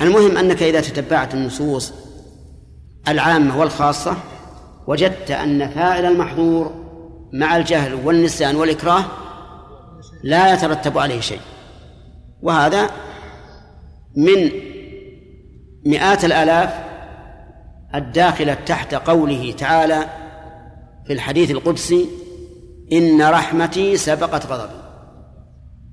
المهم 0.00 0.36
أنك 0.36 0.62
إذا 0.62 0.80
تتبعت 0.80 1.34
النصوص 1.34 1.92
العامة 3.08 3.60
والخاصة 3.60 4.16
وجدت 4.86 5.30
أن 5.30 5.68
فاعل 5.68 6.04
المحظور 6.04 6.74
مع 7.32 7.56
الجهل 7.56 7.94
والنسيان 7.94 8.56
والإكراه 8.56 9.04
لا 10.22 10.54
يترتب 10.54 10.98
عليه 10.98 11.20
شيء. 11.20 11.40
وهذا 12.42 12.90
من 14.16 14.50
مئات 15.86 16.24
الآلاف 16.24 16.74
الداخلة 17.94 18.54
تحت 18.54 18.94
قوله 18.94 19.52
تعالى 19.52 20.06
في 21.06 21.12
الحديث 21.12 21.50
القدسي 21.50 22.08
إن 22.92 23.22
رحمتي 23.22 23.96
سبقت 23.96 24.46
غضبي. 24.46 24.80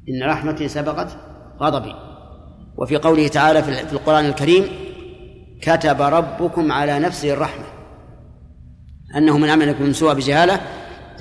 إن 0.09 0.29
رحمتي 0.29 0.67
سبقت 0.67 1.17
غضبي. 1.61 1.95
وفي 2.77 2.97
قوله 2.97 3.27
تعالى 3.27 3.63
في 3.63 3.93
القرآن 3.93 4.25
الكريم 4.25 4.63
كتب 5.61 6.01
ربكم 6.01 6.71
على 6.71 6.99
نفسه 6.99 7.33
الرحمة. 7.33 7.65
أنه 9.17 9.37
من 9.37 9.49
عمل 9.49 9.75
من 9.79 9.93
سوء 9.93 10.13
بجهالة 10.13 10.61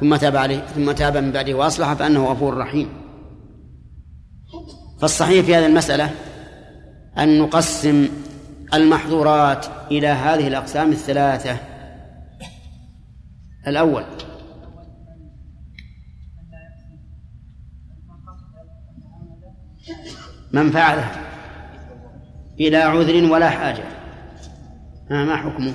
ثم 0.01 0.17
تاب 0.17 0.37
عليه 0.37 0.59
ثم 0.59 0.93
تاب 0.93 1.17
من 1.17 1.33
بعده 1.33 1.55
وأصلح 1.55 1.93
فأنه 1.93 2.27
غفور 2.27 2.57
رحيم. 2.57 2.89
فالصحيح 5.01 5.47
في 5.47 5.55
هذه 5.55 5.67
المسألة 5.67 6.11
أن 7.19 7.39
نقسم 7.39 8.09
المحظورات 8.75 9.67
إلى 9.91 10.09
هذه 10.09 10.49
الأقسام 10.49 10.93
الثلاثة. 10.93 11.57
الأول 13.67 14.05
من 20.55 20.71
فعلها 20.71 21.21
بلا 22.59 22.85
عذر 22.85 23.33
ولا 23.33 23.51
حاجة. 23.51 23.85
ما 25.11 25.25
ما 25.25 25.37
حكمه؟ 25.37 25.75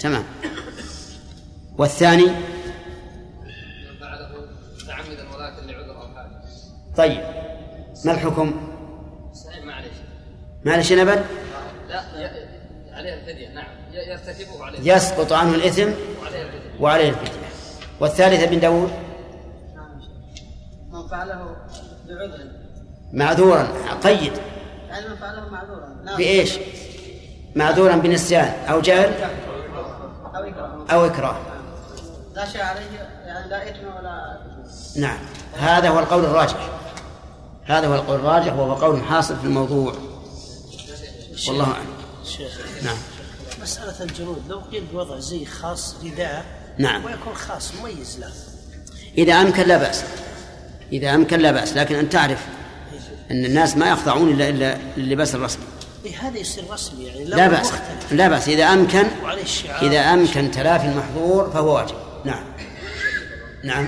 تمام. 0.00 0.24
والثاني؟ 1.78 2.30
طيب 6.96 7.20
ما 8.04 8.12
الحكم؟ 8.12 8.52
معلش 9.64 9.86
معلش 10.64 10.92
نبل؟ 10.92 11.24
لا 11.88 12.02
عليه 12.92 13.14
الفدية 13.14 13.48
نعم. 13.48 13.66
يرتكبه 13.92 14.54
وعليه 14.60 14.94
يسقط 14.94 15.32
عنه 15.32 15.54
الإثم 15.54 15.90
وعليه 16.80 17.08
الفدية. 17.08 17.41
والثالث 18.02 18.42
ابن 18.42 18.60
داود؟ 18.60 18.90
من 20.92 21.08
فعله 21.08 21.56
بعذر. 22.08 22.50
معذورا. 23.12 23.68
قيد 24.04 24.32
يعني 24.88 25.08
من 25.08 25.16
فعله 25.16 25.48
معذورا. 25.48 26.16
بإيش؟ 26.16 26.58
معذورا 27.56 27.96
بنسيان. 27.96 28.64
أو 28.68 28.80
جهل؟ 28.80 29.14
أو 30.34 30.44
إكراه. 30.44 30.86
أو 30.92 31.06
إكراه. 31.06 31.36
لا 32.34 32.46
شيء 32.46 32.62
عليه 32.62 32.80
يعني 33.26 33.50
لا 33.50 33.70
إثم 33.70 33.86
ولا 33.86 34.38
نعم. 34.96 35.18
هذا 35.58 35.88
هو 35.88 35.98
القول 35.98 36.24
الراجح. 36.24 36.68
هذا 37.64 37.86
هو 37.86 37.94
القول 37.94 38.16
الراجح 38.16 38.52
وهو 38.52 38.74
قول 38.74 39.02
حاصل 39.02 39.36
في 39.36 39.44
الموضوع. 39.44 39.94
والله 41.48 41.64
أعلم. 41.64 41.86
نعم. 42.82 42.96
مسألة 43.62 44.02
الجنود. 44.02 44.42
لو 44.48 44.60
قيل 44.72 44.84
بوضع 44.92 45.18
زي 45.18 45.44
خاص 45.44 45.96
رداء 46.04 46.61
نعم. 46.78 47.04
ويكون 47.04 47.34
خاص 47.34 47.74
مميز 47.74 48.18
له. 48.20 48.32
إذا 49.18 49.34
أمكن 49.34 49.62
لا 49.62 49.76
بأس. 49.76 50.04
إذا 50.92 51.14
أمكن 51.14 51.40
لا 51.40 51.52
بأس 51.52 51.76
لكن 51.76 51.94
أن 51.94 52.08
تعرف 52.08 52.46
أن 53.30 53.44
الناس 53.44 53.76
ما 53.76 53.90
يخضعون 53.90 54.28
إلا 54.28 54.48
إلا 54.48 54.78
للباس 54.96 55.34
الرسمي 55.34 55.64
هذا 56.20 56.38
يصير 56.38 56.64
رسمي 56.70 57.04
يعني 57.04 57.24
لا 57.24 57.48
بأس. 57.48 57.72
لا 58.12 58.28
بأس. 58.28 58.48
إذا 58.48 58.64
أمكن 58.64 59.04
إذا 59.82 60.00
أمكن 60.00 60.50
تلافي 60.50 60.86
المحظور 60.88 61.50
فهو 61.50 61.74
واجب. 61.76 61.94
نعم. 62.24 62.44
نعم. 63.64 63.86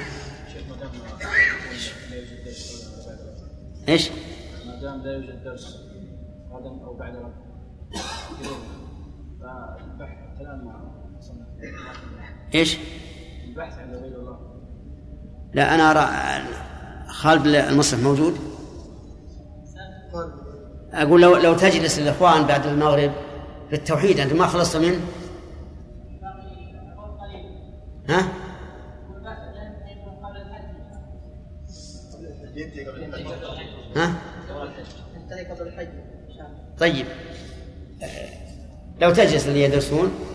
إيش؟ 3.89 4.11
ما 4.67 4.81
دام 4.81 5.03
لا 5.03 5.13
يوجد 5.13 5.45
درس 5.45 5.77
غدا 6.53 6.85
أو 6.85 6.97
بعد 6.97 7.17
غد 7.17 7.35
فالبحث 9.41 10.19
الكلام 10.33 10.65
مع 10.65 10.81
إيش؟ 12.55 12.79
البحث 13.49 13.79
غير 13.79 14.19
الله 14.19 14.39
لا 15.55 15.75
أنا 15.75 15.91
أرى 15.91 16.45
خالد 17.09 17.47
المصحف 17.47 18.03
موجود 18.03 18.39
أقول 20.93 21.23
لو 21.23 21.37
لو 21.37 21.55
تجلس 21.55 21.99
الإخوان 21.99 22.47
بعد 22.47 22.67
المغرب 22.67 23.13
في 23.71 23.77
التوحيد 23.77 24.21
أنت 24.21 24.33
ما 24.33 24.47
خلصت 24.47 24.77
منه 24.77 25.01
ها؟ 28.09 28.29
ها؟ 33.97 34.15
طيب 36.79 37.07
لو 39.01 39.13
تجلس 39.13 39.49
اللي 39.49 39.63
يدرسون 39.63 40.34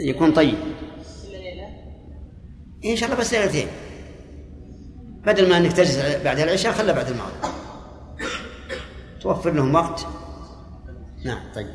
يكون 0.00 0.32
طيب. 0.32 0.58
إن 2.84 2.96
شاء 2.96 3.08
الله 3.08 3.20
بس 3.20 3.34
ليلتين. 3.34 3.68
بدل 5.26 5.48
ما 5.48 5.56
أنك 5.56 5.72
تجلس 5.72 5.96
بعد 6.24 6.38
العشاء 6.38 6.72
خلى 6.72 6.92
بعد 6.92 7.08
المغرب. 7.08 7.54
توفر 9.20 9.50
لهم 9.50 9.74
وقت. 9.74 10.06
نعم 11.24 11.52
طيب. 11.54 11.66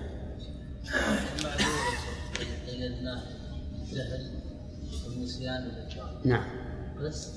نعم. 6.25 6.43
بس 7.01 7.29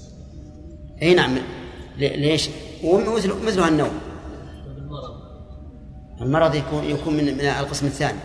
إي 1.02 1.14
نعم. 1.14 1.38
ليش؟ 1.98 2.48
ومثل 2.84 3.44
مثلها 3.46 3.68
النوم 3.68 4.00
المرض 6.20 6.54
يكون 6.54 6.84
يكون 6.84 7.14
من 7.14 7.40
القسم 7.40 7.86
الثاني. 7.86 8.18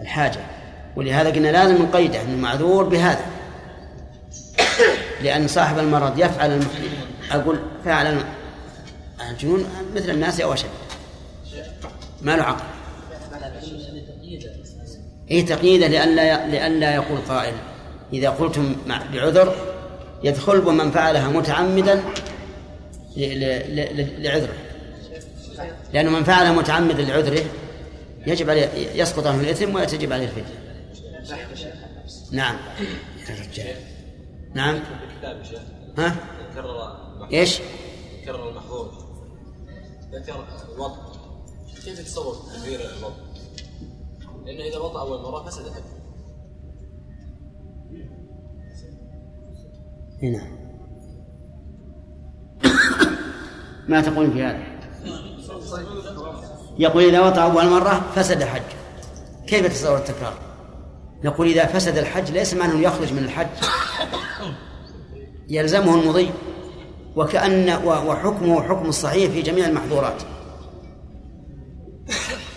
الحاجة. 0.00 0.55
ولهذا 0.96 1.30
قلنا 1.30 1.48
لازم 1.48 1.82
نقيده 1.82 2.22
انه 2.22 2.36
معذور 2.36 2.84
بهذا. 2.84 3.26
لأن 5.22 5.48
صاحب 5.48 5.78
المرض 5.78 6.18
يفعل 6.18 6.50
الم... 6.50 6.68
أقول 7.30 7.58
فعل 7.84 8.24
الجنون 9.30 9.66
مثل 9.94 10.10
الناس 10.10 10.40
أو 10.40 10.52
أشد. 10.52 10.68
ما 12.22 12.36
له 12.36 12.42
عقل. 12.42 12.64
اي 15.30 15.42
تقييده 15.42 15.86
لئلا 15.86 16.46
لئلا 16.46 16.94
يقول 16.94 17.18
قائل. 17.28 17.54
إذا 18.12 18.30
قلتم 18.30 18.76
بعذر 19.12 19.54
يدخل 20.24 20.58
ومن 20.66 20.90
فعلها 20.90 21.28
متعمدا 21.28 22.02
لعذره. 24.18 24.54
لأنه 25.94 26.10
من 26.10 26.24
فعلها 26.24 26.52
متعمدا 26.52 27.02
لعذره 27.02 27.42
يجب 28.26 28.50
عليه 28.50 28.68
يسقط 28.94 29.26
عنه 29.26 29.40
الإثم 29.40 29.74
ويتجب 29.74 30.12
عليه 30.12 30.24
الفدية. 30.24 30.65
نعم. 32.32 32.56
يا 33.28 33.34
رجال. 33.40 33.76
نعم. 34.54 34.80
ها؟ 35.98 36.16
إيش؟ 37.32 37.60
كرر 38.24 38.48
المحظور. 38.48 39.06
ذكر 40.12 40.44
الوضع 40.74 40.96
كيف 41.84 41.98
تتصور 42.00 42.34
تغيير 42.34 42.80
الوضع؟ 42.80 43.16
لأنه 44.44 44.64
إذا 44.64 44.78
وضع 44.78 45.00
أول 45.00 45.22
مرة 45.22 45.50
فسد 45.50 45.66
الحج 45.66 45.82
هنا 50.22 50.66
ما 53.88 54.00
تقول 54.00 54.32
في 54.32 54.42
هذا؟ 54.42 54.76
يقول 56.78 57.04
إذا 57.04 57.20
وطأ 57.20 57.42
أول 57.42 57.70
مرة 57.70 58.12
فسد 58.14 58.42
حج 58.44 58.62
كيف 59.46 59.66
تصور 59.66 59.96
التكرار؟ 59.96 60.45
نقول 61.24 61.46
إذا 61.48 61.66
فسد 61.66 61.98
الحج 61.98 62.30
ليس 62.30 62.54
معنى 62.54 62.72
أنه 62.72 62.82
يخرج 62.82 63.12
من 63.12 63.24
الحج. 63.24 63.46
يلزمه 65.48 66.00
المضي. 66.00 66.30
وكأن 67.16 67.84
وحكمه 67.86 68.62
حكم 68.62 68.88
الصحيح 68.88 69.30
في 69.30 69.42
جميع 69.42 69.66
المحظورات. 69.66 70.22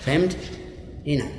فهمت؟ 0.02 0.38
إي 1.08 1.18
نعم. 1.18 1.32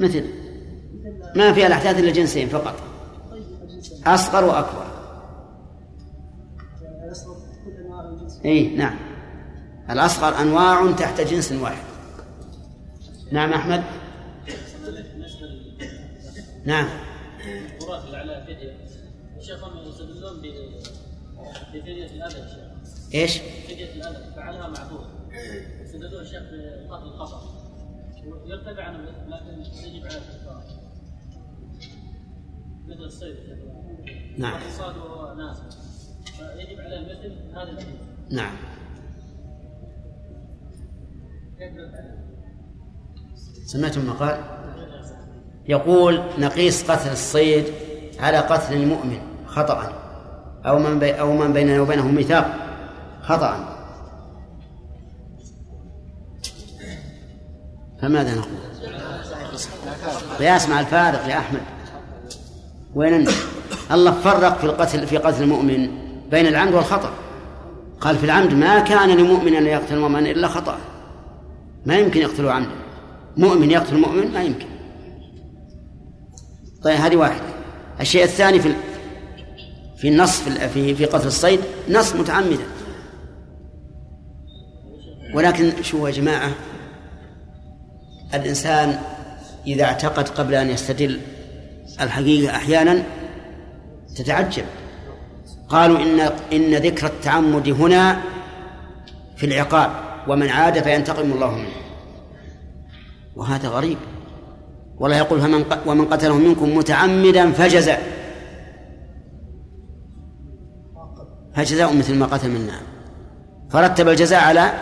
مثل 0.00 0.24
ما 1.34 1.52
في 1.52 1.66
الأحداث 1.66 1.98
إلا 1.98 2.12
جنسين 2.12 2.48
فقط. 2.48 2.74
أصغر 4.06 4.44
وأكبر. 4.44 4.86
اي 8.44 8.76
نعم. 8.76 8.96
الأصغر 9.90 10.40
أنواع 10.40 10.92
تحت 10.92 11.20
جنس 11.20 11.52
واحد. 11.52 11.84
نعم 13.32 13.52
أحمد؟ 13.52 13.84
نعم. 16.64 16.88
بفدية 21.74 22.06
إيش؟ 23.14 23.38
فدية 23.38 24.02
فعلها 24.36 24.68
معذور 24.68 25.04
الشيخ 26.20 26.42
الخطأ 26.90 27.64
لكن 28.46 28.76
يجب 29.84 30.06
مثل 32.88 33.04
الصيد 33.04 33.36
نعم 34.38 34.60
فيجب 36.38 36.80
على 36.80 36.96
المثل 36.96 37.32
هذا 37.56 37.70
الحديث 37.70 37.96
نعم 38.30 38.54
سمعتم 43.66 44.06
ما 44.06 44.12
قال 44.12 44.40
يقول 45.68 46.22
نقيس 46.38 46.90
قتل 46.90 47.12
الصيد 47.12 47.64
على 48.20 48.38
قتل 48.38 48.74
المؤمن 48.74 49.20
خطأ 49.46 49.92
أو 50.66 50.78
من 50.78 50.98
بي 50.98 51.20
أو 51.20 51.32
من 51.32 51.52
بيننا 51.52 51.80
وبينه 51.80 52.08
ميثاق 52.08 52.54
خطأ 53.22 53.74
فماذا 58.02 58.34
نقول؟ 58.34 58.58
قياس 60.38 60.68
مع 60.68 60.80
الفارق 60.80 61.28
يا 61.28 61.38
أحمد 61.38 61.73
وين 62.94 63.26
الله 63.92 64.10
فرق 64.10 64.58
في 64.58 64.64
القتل 64.64 65.06
في 65.06 65.16
قتل 65.16 65.42
المؤمن 65.42 65.88
بين 66.30 66.46
العمد 66.46 66.74
والخطأ. 66.74 67.12
قال 68.00 68.18
في 68.18 68.24
العمد 68.24 68.54
ما 68.54 68.80
كان 68.80 69.08
لمؤمن 69.08 69.54
أن 69.54 69.66
يقتل 69.66 69.98
مؤمنا 69.98 70.30
إلا 70.30 70.48
خطأ. 70.48 70.78
ما 71.86 71.98
يمكن 71.98 72.20
يقتله 72.20 72.52
عمدا 72.52 72.70
مؤمن 73.36 73.70
يقتل 73.70 73.96
مؤمن 73.96 74.32
ما 74.32 74.42
يمكن. 74.42 74.66
طيب 76.84 76.96
هذه 76.96 77.16
واحدة. 77.16 77.44
الشيء 78.00 78.24
الثاني 78.24 78.60
في 78.60 78.74
في 79.96 80.08
النص 80.08 80.40
في 80.42 80.94
في 80.94 81.04
قتل 81.04 81.26
الصيد 81.26 81.60
نص 81.88 82.14
متعمدا 82.14 82.64
ولكن 85.34 85.82
شو 85.82 86.06
يا 86.06 86.12
جماعة؟ 86.12 86.50
الإنسان 88.34 88.98
إذا 89.66 89.84
اعتقد 89.84 90.28
قبل 90.28 90.54
أن 90.54 90.70
يستدل 90.70 91.20
الحقيقة 92.00 92.56
أحيانا 92.56 93.02
تتعجب. 94.16 94.64
قالوا 95.68 95.98
إن 95.98 96.20
إن 96.52 96.74
ذكر 96.74 97.06
التعمد 97.06 97.68
هنا 97.68 98.20
في 99.36 99.46
العقاب 99.46 99.90
ومن 100.28 100.48
عاد 100.48 100.82
فينتقم 100.82 101.32
الله 101.32 101.50
منه. 101.50 101.68
وهذا 103.36 103.68
غريب. 103.68 103.98
والله 104.96 105.16
يقول 105.16 105.40
فمن 105.40 105.64
ومن 105.86 106.04
قتله 106.04 106.34
منكم 106.38 106.76
متعمدا 106.76 107.52
فجزاء. 107.52 108.02
فجزاء 111.54 111.96
مثل 111.96 112.14
ما 112.14 112.26
قتل 112.26 112.50
منا. 112.50 112.80
فرتب 113.70 114.08
الجزاء 114.08 114.44
على 114.44 114.72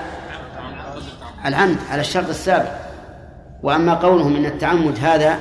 العمد 1.47 1.77
على 1.91 2.01
الشرط 2.01 2.29
السابق. 2.29 2.73
وأما 3.63 3.95
قولهم 3.95 4.37
إن 4.37 4.47
التعمد 4.47 4.99
هذا 4.99 5.39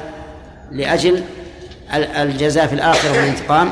لأجل 0.71 1.24
الجزاء 1.93 2.67
في 2.67 2.73
الآخرة 2.73 3.12
والانتقام 3.12 3.71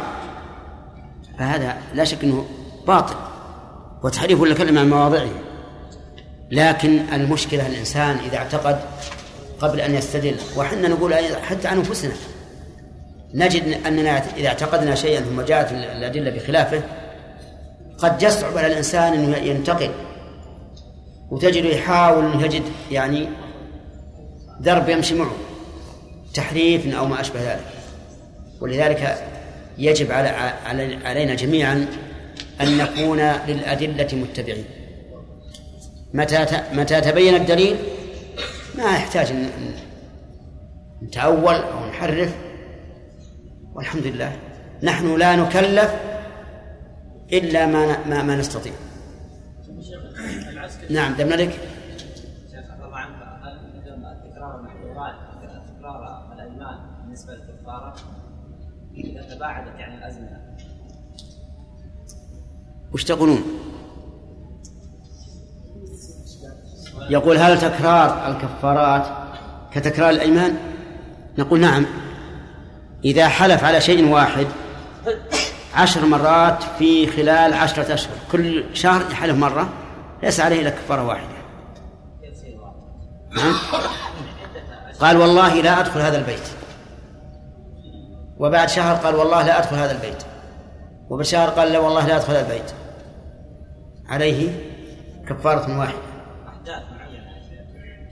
فهذا 1.40 1.78
لا 1.94 2.04
شك 2.04 2.24
إنه 2.24 2.46
باطل 2.88 3.16
وتحريف 4.04 4.44
الكلمة 4.44 4.80
عن 4.80 4.90
مواضعه. 4.90 5.30
لكن 6.52 7.00
المشكلة 7.14 7.68
الإنسان 7.68 8.18
إذا 8.26 8.38
اعتقد 8.38 8.80
قبل 9.60 9.82
أن 9.82 9.96
يستدل 9.96 10.36
وحنا 10.58 10.88
نقول 10.88 11.14
حتى 11.50 11.68
عن 11.68 11.78
أنفسنا 11.78 12.14
نجد 13.34 13.86
أننا 13.88 14.24
إذا 14.38 14.48
اعتقدنا 14.48 14.96
شيئا 14.96 15.22
ثم 15.22 15.42
جاءت 15.42 15.72
الأدلة 15.72 16.32
بخلافه 16.32 16.82
قد 17.98 18.24
يصعب 18.24 18.58
على 18.58 18.68
الإنسان 18.68 19.14
إنه 19.14 19.38
ينتقل 19.38 19.92
وتجد 21.32 21.66
يحاول 21.66 22.26
إنه 22.26 22.46
يجد 22.46 22.64
يعني 22.92 23.30
درب 24.60 24.90
يمشي 24.90 25.16
معه 25.16 25.32
تحريف 26.34 26.96
أو 26.96 27.06
ما 27.06 27.22
أشبه 27.22 27.54
ذلك. 27.54 27.79
ولذلك 28.62 29.18
يجب 29.78 30.12
على 30.12 30.28
علينا 31.06 31.36
جميعا 31.36 31.88
أن 32.62 32.78
نكون 32.78 33.20
للأدلة 33.48 34.08
متبعين. 34.14 34.66
متى 36.14 36.46
متى 36.74 37.02
تبين 37.02 37.36
الدليل؟ 37.36 37.78
ما 38.78 38.84
يحتاج 38.84 39.32
ان 39.32 39.50
نتأول 41.04 41.56
أو 41.56 41.86
نحرف. 41.90 42.36
والحمد 43.74 44.08
لله 44.08 44.38
نحن 44.84 45.16
لا 45.16 45.36
نكلف 45.36 45.96
إلا 47.34 47.66
ما 47.66 48.08
ما, 48.08 48.24
ما 48.24 48.36
نستطيع. 48.36 48.74
نعم 50.90 51.14
دم 51.14 51.30
لك. 51.30 51.60
تكرار 54.40 54.60
المحظورات 54.60 55.16
تكرار 55.78 56.34
الإيمان 56.34 56.78
بالنسبة 57.04 57.34
للكفارة؟ 57.34 57.94
اذا 57.94 58.19
تباعدت 59.30 59.80
يعني 59.80 59.98
الأزمنة. 59.98 60.40
وش 62.94 63.04
تقولون؟ 63.04 63.44
يقول 67.10 67.38
هل 67.38 67.60
تكرار 67.60 68.32
الكفارات 68.32 69.08
كتكرار 69.72 70.10
الأيمان؟ 70.10 70.58
نقول 71.38 71.60
نعم. 71.60 71.86
إذا 73.06 73.28
حلف 73.28 73.64
على 73.64 73.82
شيء 73.82 74.10
واحد 74.10 74.48
عشر 75.76 76.06
مرات 76.06 76.64
في 76.64 77.08
خلال 77.08 77.54
عشرة 77.54 77.94
أشهر 77.94 78.14
كل 78.32 78.64
شهر 78.74 79.12
يحلف 79.12 79.38
مرة 79.38 79.70
ليس 80.24 80.40
عليه 80.40 80.62
إلا 80.62 80.70
كفارة 80.70 81.08
واحدة. 81.08 81.40
نعم. 83.32 83.54
قال 85.00 85.18
والله 85.18 85.62
لا 85.62 85.80
أدخل 85.80 86.00
هذا 86.00 86.18
البيت. 86.18 86.59
وبعد 88.40 88.70
شهر 88.70 88.96
قال 88.96 89.16
والله 89.16 89.44
لا 89.44 89.60
أدخل 89.60 89.76
هذا 89.76 89.92
البيت. 89.92 90.24
وبشهر 91.10 91.50
قال 91.50 91.72
لا 91.74 91.80
والله 91.80 92.08
لا 92.08 92.16
أدخل 92.16 92.34
هذا 92.34 92.54
البيت. 92.54 92.72
عليه 94.08 94.50
كفارة 95.30 95.80
واحدة. 95.80 95.98
أحداث 96.48 96.84
معينة 96.98 97.26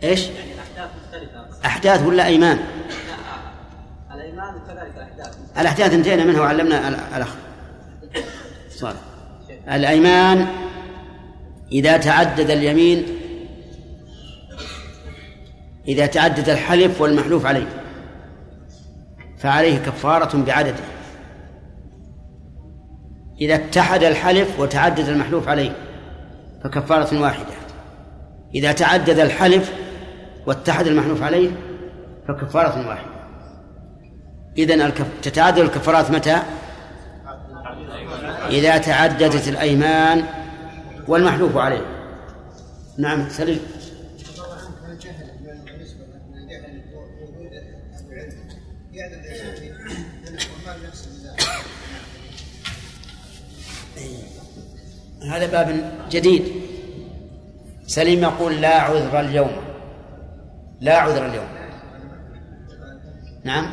إيش؟ 0.04 0.28
يعني 0.28 0.54
الأحداث 0.54 0.90
مختلفة. 1.06 1.66
أحداث 1.66 2.04
ولا 2.04 2.26
أيمان؟ 2.26 2.58
لا 2.58 4.16
الأيمان 4.16 4.56
وكذلك 4.56 4.94
الأحداث 4.96 5.38
الأحداث 5.60 5.94
انتهينا 5.94 6.24
منها 6.24 6.42
وعلمنا 6.42 6.88
الأخ 7.18 7.36
صالح 8.70 9.00
الأيمان 9.72 10.48
إذا 11.72 11.98
تعدد 11.98 12.50
اليمين 12.50 13.06
إذا 15.88 16.06
تعدد 16.06 16.50
الحلف 16.50 17.02
والمحلوف 17.02 17.46
عليه. 17.46 17.87
فعليه 19.38 19.78
كفارة 19.78 20.43
بعدده. 20.43 20.84
إذا 23.41 23.56
اتحد 23.56 24.04
الحلف 24.04 24.60
وتعدد 24.60 25.10
المحلوف 25.10 25.47
عليه 25.47 25.71
فكفارة 26.63 27.21
واحدة. 27.21 27.58
إذا 28.56 28.71
تعدد 28.71 29.19
الحلف 29.19 29.73
واتحد 30.47 30.88
المحلوف 30.88 31.23
عليه 31.23 31.50
فكفارة 32.28 32.88
واحدة. 32.88 33.17
إذن 34.58 34.82
الكف... 34.82 35.06
تتعدد 35.21 35.58
الكفارات 35.58 36.12
متى؟ 36.12 36.38
إذا 38.50 38.78
تعددت 38.78 39.47
الأيمان 39.47 40.23
والمحلوف 41.08 41.58
عليه. 41.58 41.86
نعم 42.97 43.30
سليم 43.30 43.60
هذا 55.28 55.46
باب 55.46 55.92
جديد. 56.12 56.44
سليم 57.88 58.24
يقول 58.24 58.62
لا 58.62 58.82
عذر 58.82 59.20
اليوم. 59.20 59.52
لا 60.82 60.98
عذر 60.98 61.26
اليوم. 61.26 61.48
نعم. 63.44 63.70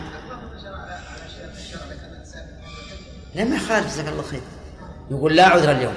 لا 3.35 3.45
ما 3.45 3.57
يخالف 3.57 3.87
جزاك 3.87 4.09
الله 4.09 4.23
خير. 4.23 4.41
يقول 5.11 5.37
لا 5.37 5.47
عذر 5.47 5.71
اليوم. 5.71 5.95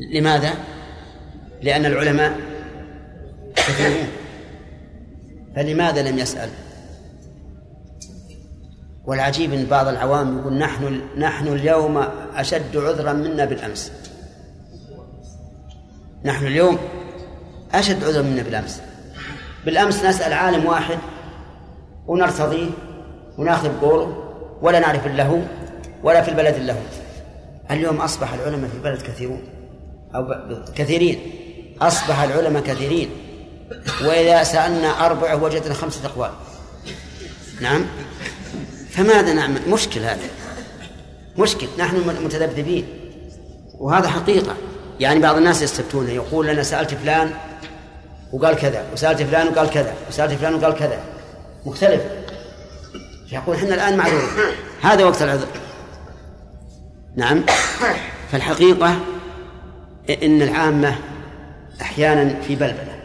لماذا؟ 0.00 0.54
لأن 1.62 1.86
العلماء 1.86 2.40
فلماذا 5.56 6.02
لم 6.02 6.18
يسأل؟ 6.18 6.50
والعجيب 9.04 9.52
إن 9.52 9.66
بعض 9.66 9.88
العوام 9.88 10.38
يقول 10.38 10.52
نحن 10.52 11.00
نحن 11.18 11.48
اليوم 11.48 12.04
أشد 12.36 12.76
عذرا 12.76 13.12
منا 13.12 13.44
بالأمس. 13.44 13.92
نحن 16.24 16.46
اليوم 16.46 16.78
أشد 17.74 18.04
عذرا 18.04 18.22
منا 18.22 18.42
بالأمس. 18.42 18.80
بالأمس 19.64 20.04
نسأل 20.04 20.32
عالم 20.32 20.66
واحد 20.66 20.98
ونرتضيه 22.06 22.70
وناخذ 23.38 23.80
بقوله 23.80 24.34
ولا 24.62 24.78
نعرف 24.78 25.06
له 25.06 25.46
ولا 26.02 26.22
في 26.22 26.28
البلد 26.30 26.56
له 26.56 26.82
اليوم 27.70 27.96
أصبح 27.96 28.32
العلماء 28.32 28.70
في 28.70 28.76
البلد 28.76 29.02
كثيرون 29.02 29.42
أو 30.14 30.34
كثيرين. 30.74 31.18
أصبح 31.80 32.20
العلماء 32.20 32.62
كثيرين. 32.62 33.10
وإذا 34.04 34.42
سألنا 34.42 35.06
أربعة 35.06 35.42
وجدنا 35.42 35.74
خمسة 35.74 36.06
أقوال. 36.06 36.30
نعم؟ 37.60 37.86
فماذا 38.92 39.32
نعمل؟ 39.32 39.60
مشكل 39.68 40.00
هذا 40.00 40.20
مشكل 41.38 41.66
نحن 41.78 41.96
متذبذبين. 42.24 42.86
وهذا 43.78 44.08
حقيقة. 44.08 44.56
يعني 45.00 45.20
بعض 45.20 45.36
الناس 45.36 45.62
يستفتون 45.62 46.08
يقول 46.08 46.48
أنا 46.48 46.62
سألت 46.62 46.94
فلان 46.94 47.30
وقال 48.32 48.56
كذا 48.56 48.84
وسألت 48.92 49.22
فلان 49.22 49.48
وقال 49.48 49.70
كذا 49.70 49.94
وسألت 50.08 50.32
فلان 50.32 50.54
وقال 50.54 50.74
كذا. 50.74 51.00
مختلف. 51.66 52.02
يقول 53.32 53.56
إحنا 53.56 53.74
الآن 53.74 53.96
معذورون 53.96 54.28
هذا 54.82 55.04
وقت 55.04 55.22
العذر. 55.22 55.46
نعم. 57.16 57.42
فالحقيقة 58.32 58.96
إن 60.22 60.42
العامة 60.42 60.98
أحيانا 61.82 62.40
في 62.40 62.54
بلبلة. 62.54 63.02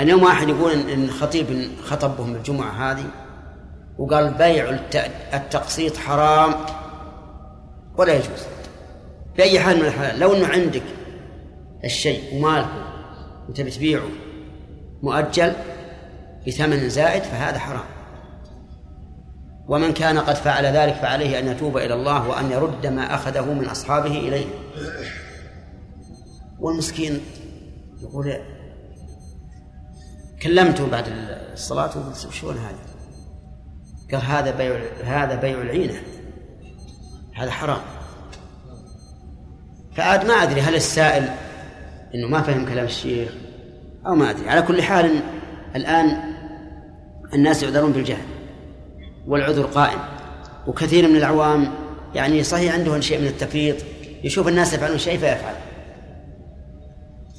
اليوم 0.00 0.22
واحد 0.22 0.48
يقول 0.48 0.72
إن 0.72 1.10
خطيب 1.10 1.68
خطب 1.84 2.16
بهم 2.16 2.34
الجمعة 2.34 2.92
هذه 2.92 3.04
وقال 3.98 4.34
بيع 4.34 4.78
التقسيط 5.34 5.96
حرام 5.96 6.54
ولا 7.98 8.14
يجوز. 8.14 8.46
بأي 9.36 9.60
حال 9.60 9.76
من 9.76 9.84
الحالات 9.84 10.18
لو 10.18 10.34
أنه 10.34 10.46
عندك 10.46 10.82
الشيء 11.84 12.34
ومالك 12.34 12.68
وتبي 13.48 13.70
تبيعه 13.70 14.08
مؤجل 15.02 15.52
بثمن 16.46 16.88
زائد 16.88 17.22
فهذا 17.22 17.58
حرام. 17.58 17.84
ومن 19.68 19.92
كان 19.92 20.18
قد 20.18 20.34
فعل 20.34 20.64
ذلك 20.64 20.94
فعليه 20.94 21.38
أن 21.38 21.48
يتوب 21.48 21.76
إلى 21.76 21.94
الله 21.94 22.28
وأن 22.28 22.50
يرد 22.50 22.86
ما 22.86 23.14
أخذه 23.14 23.52
من 23.52 23.64
أصحابه 23.64 24.18
إليه. 24.18 24.46
والمسكين 26.60 27.20
يقول 28.02 28.36
كلمته 30.42 30.90
بعد 30.90 31.04
الصلاة 31.52 31.98
وقلت 31.98 32.32
شلون 32.32 32.56
هذا؟ 32.56 32.95
قال 34.12 34.22
هذا 34.22 34.50
بيع 34.50 34.80
هذا 35.04 35.34
بيع 35.34 35.60
العينة 35.62 36.00
هذا 37.34 37.50
حرام. 37.50 37.80
فعاد 39.96 40.26
ما 40.26 40.34
أدري 40.34 40.60
هل 40.60 40.74
السائل 40.74 41.28
إنه 42.14 42.28
ما 42.28 42.42
فهم 42.42 42.66
كلام 42.66 42.84
الشيخ 42.84 43.32
أو 44.06 44.14
ما 44.14 44.30
أدري. 44.30 44.48
على 44.48 44.62
كل 44.62 44.82
حال 44.82 45.20
الآن 45.76 46.20
الناس 47.34 47.62
يعذرون 47.62 47.92
بالجهل 47.92 48.26
والعذر 49.26 49.62
قائم. 49.62 49.98
وكثير 50.66 51.08
من 51.08 51.16
العوام 51.16 51.74
يعني 52.14 52.42
صحيح 52.42 52.74
عندهم 52.74 53.00
شيء 53.00 53.20
من 53.20 53.26
التفريط 53.26 53.76
يشوف 54.24 54.48
الناس 54.48 54.72
يفعلون 54.72 54.98
شيء 54.98 55.18
فيفعل. 55.18 55.54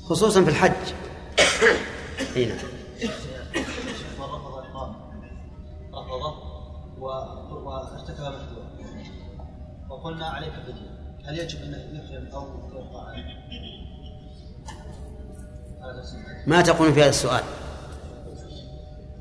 خصوصا 0.03 0.43
في 0.43 0.49
الحج. 0.49 0.71
هنا 2.35 2.53
وقلنا 10.07 10.25
عليك 10.25 10.51
فدية 10.67 11.29
هل 11.29 11.39
يجب 11.39 11.59
أن 11.61 11.71
يحرم 11.95 12.27
أو 12.33 12.47
يبقى 12.73 13.15
ما 16.47 16.61
تقول 16.61 16.93
في 16.93 17.01
هذا 17.01 17.09
السؤال؟ 17.09 17.43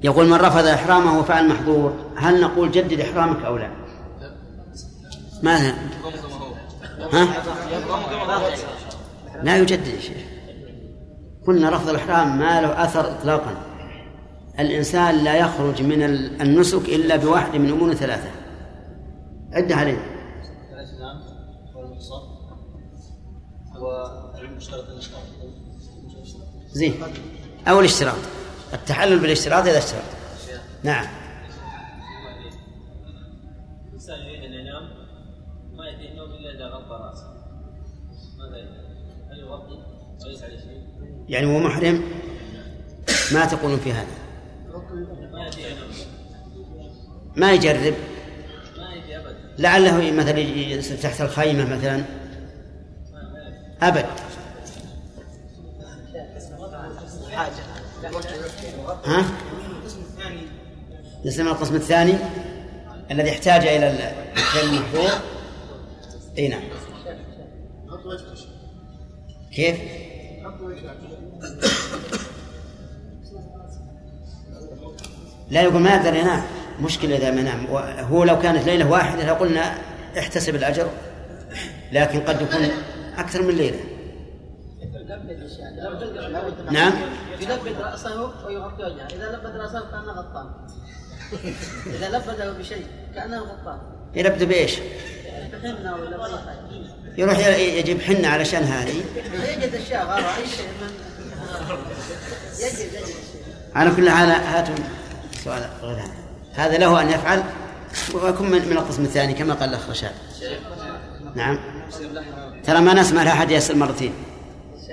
يقول 0.02 0.26
من 0.26 0.34
رفض 0.34 0.66
إحرامه 0.66 1.18
وفعل 1.18 1.48
محظور. 1.48 1.94
هل 2.16 2.40
نقول 2.40 2.70
جدد 2.70 3.00
إحرامك 3.00 3.44
أو 3.44 3.56
لا؟ 3.56 3.70
ماذا 5.42 5.74
ها؟ 7.12 7.42
لا 9.42 9.56
يجدد 9.56 9.86
يا 9.86 10.00
شيخ. 10.00 10.24
قلنا 11.46 11.70
رفض 11.70 11.88
الإحرام 11.88 12.38
ما 12.38 12.60
له 12.60 12.84
أثر 12.84 13.10
إطلاقا. 13.18 13.56
الإنسان 14.58 15.24
لا 15.24 15.36
يخرج 15.36 15.82
من 15.82 16.02
النسك 16.40 16.88
إلا 16.88 17.16
بواحد 17.16 17.56
من 17.56 17.70
أمور 17.70 17.94
ثلاثة. 17.94 18.30
عد 19.52 19.72
عليه 19.72 20.16
الإسلام 20.72 21.20
والمشترط 21.74 22.22
زين. 26.72 26.94
أو 27.68 27.80
الاشتراط 27.80 28.18
التحلل 28.74 29.18
بالاشتراط 29.18 29.66
إذا 29.66 29.78
اشترط. 29.78 30.02
نعم؟ 30.82 31.06
يعني 41.28 41.46
هو 41.46 41.58
محرم؟ 41.58 42.02
ما 43.32 43.46
تقولون 43.46 43.78
في 43.78 43.92
هذا؟ 43.92 44.06
ما 47.36 47.52
يجرب؟ 47.52 47.94
لعله 49.58 50.12
مثلا 50.12 50.96
تحت 51.02 51.20
الخيمة 51.20 51.76
مثلا. 51.76 52.04
أبد. 53.82 54.06
ها؟ 59.04 59.24
يسلم 61.24 61.48
القسم 61.48 61.76
الثاني 61.76 62.14
الذي 63.10 63.30
احتاج 63.30 63.66
إلى 63.66 64.12
المحظور. 64.62 65.10
أي 66.38 66.48
نعم. 66.48 66.62
كيف؟ 69.52 69.76
لا 75.50 75.62
يقول 75.62 75.82
ما 75.82 75.94
يقدر 75.94 76.14
ينام 76.14 76.42
مشكلة 76.80 77.16
إذا 77.16 77.30
ما 77.30 77.42
نام 77.42 77.66
هو 78.00 78.24
لو 78.24 78.38
كانت 78.38 78.66
ليلة 78.66 78.90
واحدة 78.90 79.26
لقلنا 79.26 79.78
احتسب 80.18 80.54
الأجر 80.54 80.90
لكن 81.92 82.20
قد 82.20 82.42
يكون 82.42 82.68
أكثر 83.16 83.42
من 83.42 83.54
ليلة. 83.54 83.80
نعم. 86.70 86.92
يلبد 87.40 87.80
رأسه 87.80 88.20
ويغطي 88.46 88.84
وجهه. 88.84 89.06
إذا 89.06 89.32
لبد 89.32 89.56
رأسه 89.56 89.80
كأنه 89.80 90.12
غطان. 90.12 90.46
إذا 91.86 92.08
لبده 92.08 92.52
بشيء 92.52 92.86
كأنه 93.14 93.40
غطان. 93.40 93.78
يلبد 94.14 94.42
بإيش؟ 94.42 94.78
يروح 97.18 97.38
يجيب 97.58 98.00
حنة 98.00 98.28
علشان 98.28 98.62
هذه. 98.62 99.04
يجد 99.48 99.74
الشيء 99.74 99.98
غير 99.98 100.24
أي 100.26 100.46
شيء 100.46 100.66
من 100.80 100.90
يجد 102.58 102.94
يجد. 102.94 103.14
على 103.74 103.90
كل 103.90 104.10
حال 104.10 104.28
هاتوا 104.28 104.74
سؤال 105.44 105.68
غير 105.82 105.96
هذا. 105.96 106.12
هذا 106.54 106.78
له 106.78 107.02
أن 107.02 107.10
يفعل 107.10 107.42
ويكون 108.14 108.50
من 108.50 108.72
القسم 108.72 109.04
الثاني 109.04 109.34
كما 109.34 109.54
قال 109.54 109.68
الأخ 109.68 109.90
رشاد. 109.90 110.12
نعم. 111.34 111.75
ترى 112.64 112.80
ما 112.80 112.94
نسمع 112.94 113.22
لأحد 113.22 113.50
يسأل 113.50 113.78
مرتين. 113.78 114.12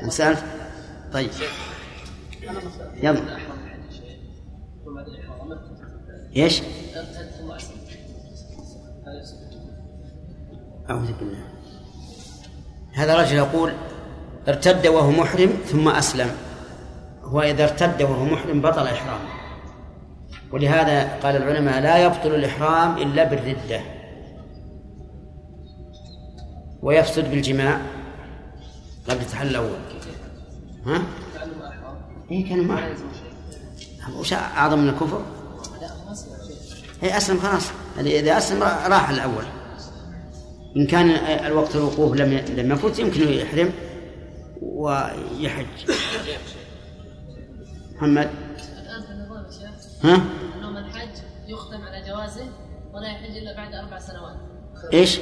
سألت 0.10 0.44
طيب. 1.14 1.30
يلا. 3.04 3.22
إيش؟ 6.36 6.62
أعوذ 10.90 11.14
بالله. 11.14 11.44
هذا 12.94 13.22
رجل 13.22 13.36
يقول 13.36 13.74
ارتد 14.48 14.88
وهو 14.88 15.12
محرم 15.12 15.50
ثم 15.66 15.90
أسلم. 15.90 16.32
هو 17.24 17.42
إذا 17.42 17.64
ارتد 17.64 18.02
وهو 18.02 18.26
محرم 18.26 18.62
بطل 18.62 18.88
إحرامه. 18.88 19.30
ولهذا 20.52 21.18
قال 21.24 21.36
العلماء 21.36 21.82
لا 21.82 21.98
يبطل 21.98 22.36
الإحرام 22.36 22.98
إلا 22.98 23.24
بالردة. 23.24 23.82
ويفسد 26.84 27.32
بالجماع 27.32 27.82
قبل 29.10 29.22
التحلل 29.22 29.50
الأول 29.50 29.78
ها؟ 30.86 31.04
إيه 32.32 32.50
كان 32.50 32.68
معه 32.68 32.96
وش 34.20 34.34
أعظم 34.34 34.80
من 34.80 34.90
الكفر؟ 34.90 35.22
هي 37.02 37.18
أسلم 37.18 37.40
خلاص 37.40 37.64
إذا 38.00 38.38
أسلم 38.38 38.64
راح 38.64 39.10
الأول 39.10 39.46
إن 40.78 40.88
كان 40.88 41.10
الوقت 41.46 41.76
الوقوف 41.76 42.16
لم 42.16 42.34
لم 42.34 42.72
يفوت 42.72 43.00
يمكن 43.00 43.30
يحرم 43.30 43.72
ويحج 44.62 45.66
محمد 47.96 48.30
ها؟ 50.04 50.16
أنه 50.58 50.70
من 50.70 50.94
حج 50.94 51.10
يختم 51.48 51.82
على 51.82 52.08
جوازه 52.08 52.48
ولا 52.94 53.08
يحج 53.08 53.38
إلا 53.38 53.56
بعد 53.58 53.74
أربع 53.74 54.00
سنوات 54.00 54.36
إيش؟ 54.94 55.20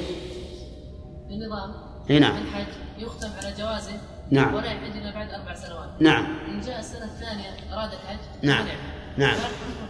في 1.32 1.38
النظام 1.38 1.74
إي 2.10 2.18
نعم. 2.18 2.36
من 2.36 2.46
حج 2.46 2.66
يختم 2.98 3.28
على 3.38 3.54
جوازه 3.58 4.00
نعم. 4.30 4.54
ولا 4.54 4.66
يحج 4.66 4.96
إلا 4.96 5.14
بعد 5.14 5.30
أربع 5.30 5.54
سنوات. 5.54 5.88
نعم. 6.00 6.26
إن 6.48 6.60
جاء 6.60 6.80
السنة 6.80 7.04
الثانية 7.04 7.74
أراد 7.74 7.90
الحج 7.92 8.18
نعم. 8.42 8.64
منع. 8.64 8.74
نعم. 9.16 9.36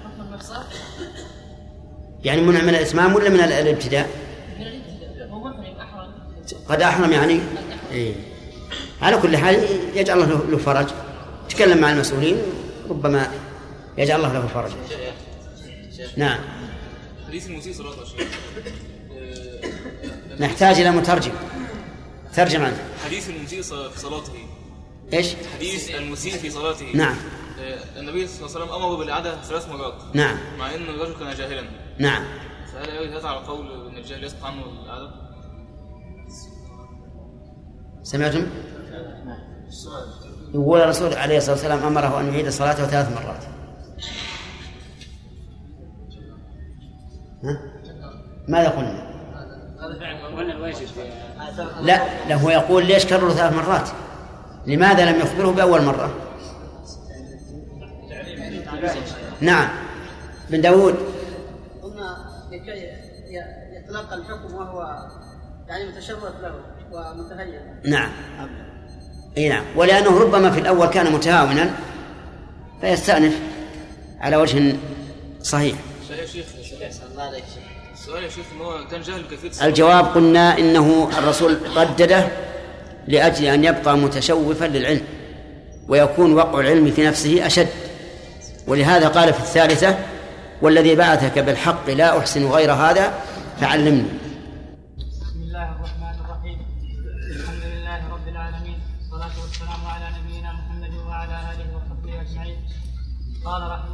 حكم 0.05 0.23
المحصر؟ 0.29 0.63
يعني 2.25 2.41
منع 2.41 2.63
من 2.63 2.69
الإتمام 2.69 3.15
ولا 3.15 3.29
من 3.29 3.41
الابتداء؟ 3.41 4.09
من 4.59 4.67
الابتداء. 4.67 5.29
هو 5.29 5.49
محرم 5.49 5.77
أحرم. 5.81 6.13
قد 6.69 6.83
أحرم 6.83 7.13
يعني؟ 7.13 7.41
إيه. 7.91 8.15
على 9.03 9.17
كل 9.17 9.37
حال 9.37 9.55
يجعل 9.95 10.23
الله 10.23 10.51
له 10.51 10.59
فرج. 10.59 10.89
تكلم 11.49 11.79
مع 11.79 11.93
المسؤولين 11.93 12.37
ربما 12.91 13.27
يجعل 13.99 14.17
الله 14.17 14.33
له 14.33 14.47
فرج. 14.47 14.71
نعم. 16.17 16.41
حديث 17.29 17.47
المسيء 17.47 17.73
آه، 17.73 18.92
نحتاج 20.43 20.81
إلى 20.81 20.91
مترجم. 20.91 21.33
ترجم 22.35 22.63
عنه. 22.63 22.77
حديث 23.05 23.31
المسيء 23.31 23.63
في 23.63 24.01
صلاته. 24.01 24.33
إيش؟ 25.13 25.35
حديث 25.55 25.95
المسيء 25.95 26.33
في 26.33 26.51
صلاته. 26.51 26.87
نعم. 26.95 27.17
آه، 27.61 28.01
النبي 28.01 28.27
صلى 28.27 28.47
الله 28.47 28.57
عليه 28.57 28.65
وسلم 28.65 28.83
امره 28.83 28.97
بالإعادة 28.97 29.43
ثلاث 29.43 29.69
مرات. 29.69 29.95
نعم. 30.15 30.37
مع 30.59 30.75
إن 30.75 30.83
الرجل 30.83 31.15
كان 31.19 31.35
جاهلا. 31.35 31.63
نعم. 31.99 32.25
فهل 32.73 33.15
هذا 33.15 33.29
على 33.29 33.47
قول 33.47 33.89
إن 33.89 33.97
الجاهل 33.97 34.25
يسقط 34.25 34.45
عنه 34.45 34.63
الإعادة؟ 34.83 35.11
سمعتم؟ 38.03 38.47
يقول 40.55 40.81
الرسول 40.81 41.15
عليه 41.15 41.37
الصلاة 41.37 41.55
والسلام 41.55 41.79
أمره 41.79 42.21
أن 42.21 42.33
يعيد 42.33 42.49
صلاته 42.49 42.87
ثلاث 42.87 43.13
مرات. 43.13 43.45
ها؟ 47.45 47.61
ماذا 48.49 48.69
قلنا؟ 48.69 49.12
لا 51.81 52.03
لا 52.29 52.35
هو 52.35 52.51
يقول 52.51 52.87
ليش 52.87 53.07
كرروا 53.07 53.31
ثلاث 53.31 53.53
مرات؟ 53.53 53.89
لماذا 54.67 55.11
لم 55.11 55.21
يخبره 55.21 55.51
بأول 55.51 55.83
مرة؟ 55.83 56.15
نعم. 59.41 59.69
بن 60.51 60.61
داود. 60.61 60.95
قلنا 61.83 62.17
لكي 62.53 62.91
يتلقى 63.77 64.15
الحكم 64.15 64.55
وهو 64.55 65.09
يعني 65.69 65.89
متشرف 65.89 66.41
له 66.43 66.55
ومتهيأ 66.93 67.81
نعم. 67.85 68.11
إي 69.37 69.49
نعم. 69.49 69.65
ولأنه 69.77 70.19
ربما 70.19 70.51
في 70.51 70.61
الأول 70.61 70.87
كان 70.87 71.13
متهاونا 71.13 71.71
فيستأنف 72.81 73.41
على 74.21 74.37
وجه 74.37 74.77
صحيح. 75.43 75.79
لا 76.11 76.17
يا 76.17 76.27
شيخ. 76.27 77.82
السؤال 78.03 78.25
يا 78.25 78.29
شيخ 78.29 78.45
ان 78.55 78.61
هو 78.61 78.89
كان 78.91 79.03
جاهل 79.03 79.23
بكيفيه 79.23 79.49
الصلاة. 79.49 79.69
الجواب 79.69 80.05
قلنا 80.05 80.59
إنه 80.59 81.11
الرسول 81.19 81.59
ردده 81.77 82.29
لأجل 83.09 83.45
أن 83.45 83.65
يبقى 83.65 83.97
متشوفا 83.97 84.65
للعلم 84.65 85.05
ويكون 85.89 86.33
وقع 86.35 86.61
العلم 86.61 86.91
في 86.91 87.07
نفسه 87.07 87.47
أشد. 87.47 87.69
ولهذا 88.67 89.09
قال 89.09 89.33
في 89.33 89.41
الثالثة 89.41 89.99
والذي 90.63 90.95
بعثك 90.95 91.39
بالحق 91.39 91.91
لا 91.91 92.19
أحسن 92.19 92.47
غير 92.47 92.73
هذا 92.73 93.15
فعلمني. 93.61 94.05
بسم 94.99 95.43
الله 95.43 95.65
الرحمن 95.77 96.15
الرحيم. 96.25 96.59
الحمد 97.37 97.65
لله 97.65 98.01
رب 98.15 98.29
العالمين. 98.29 98.79
والصلاة 98.99 99.41
والسلام 99.43 99.87
على 99.87 100.07
نبينا 100.19 100.53
محمد 100.53 100.95
وعلى 101.09 101.37
آله 101.53 101.77
وصحبه 101.77 102.21
أجمعين. 102.21 102.57
قال 103.45 103.63
رحمه 103.63 103.92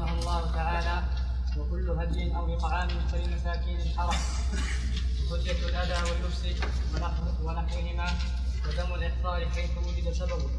الأذى 5.79 6.11
واللبس 6.11 6.43
ونحو- 6.95 7.47
ونحوهما 7.47 8.07
ودم 8.67 8.95
الإحصار 8.95 9.41
حيث 9.55 9.71
وجد 9.87 10.13
سببه 10.13 10.51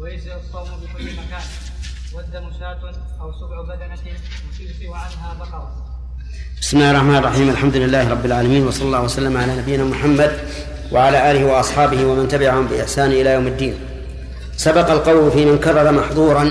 ويجزئ 0.00 0.34
الصوم 0.36 0.68
بكل 0.82 1.04
مكان. 1.12 1.46
والدم 2.14 2.50
شاة 2.60 2.82
أو 3.20 3.32
سبع 3.32 3.62
بدنة 3.74 4.04
وتجزئ 4.48 4.88
عنها 4.92 5.34
بقرة. 5.40 5.72
بسم 6.60 6.76
الله 6.76 6.90
الرحمن 6.90 7.16
الرحيم. 7.16 7.50
الحمد 7.50 7.76
لله 7.76 8.08
رب 8.08 8.26
العالمين 8.26 8.66
وصلى 8.66 8.86
الله 8.86 9.02
وسلم 9.02 9.36
على 9.36 9.56
نبينا 9.56 9.84
محمد 9.84 10.32
وعلى 10.92 11.30
آله 11.30 11.44
وأصحابه 11.44 12.04
ومن 12.04 12.28
تبعهم 12.28 12.66
بإحسان 12.66 13.10
إلى 13.10 13.30
يوم 13.32 13.46
الدين. 13.46 13.74
سبق 14.56 14.90
القول 14.90 15.30
في 15.30 15.44
من 15.44 15.58
كرر 15.58 15.92
محظورا. 15.92 16.44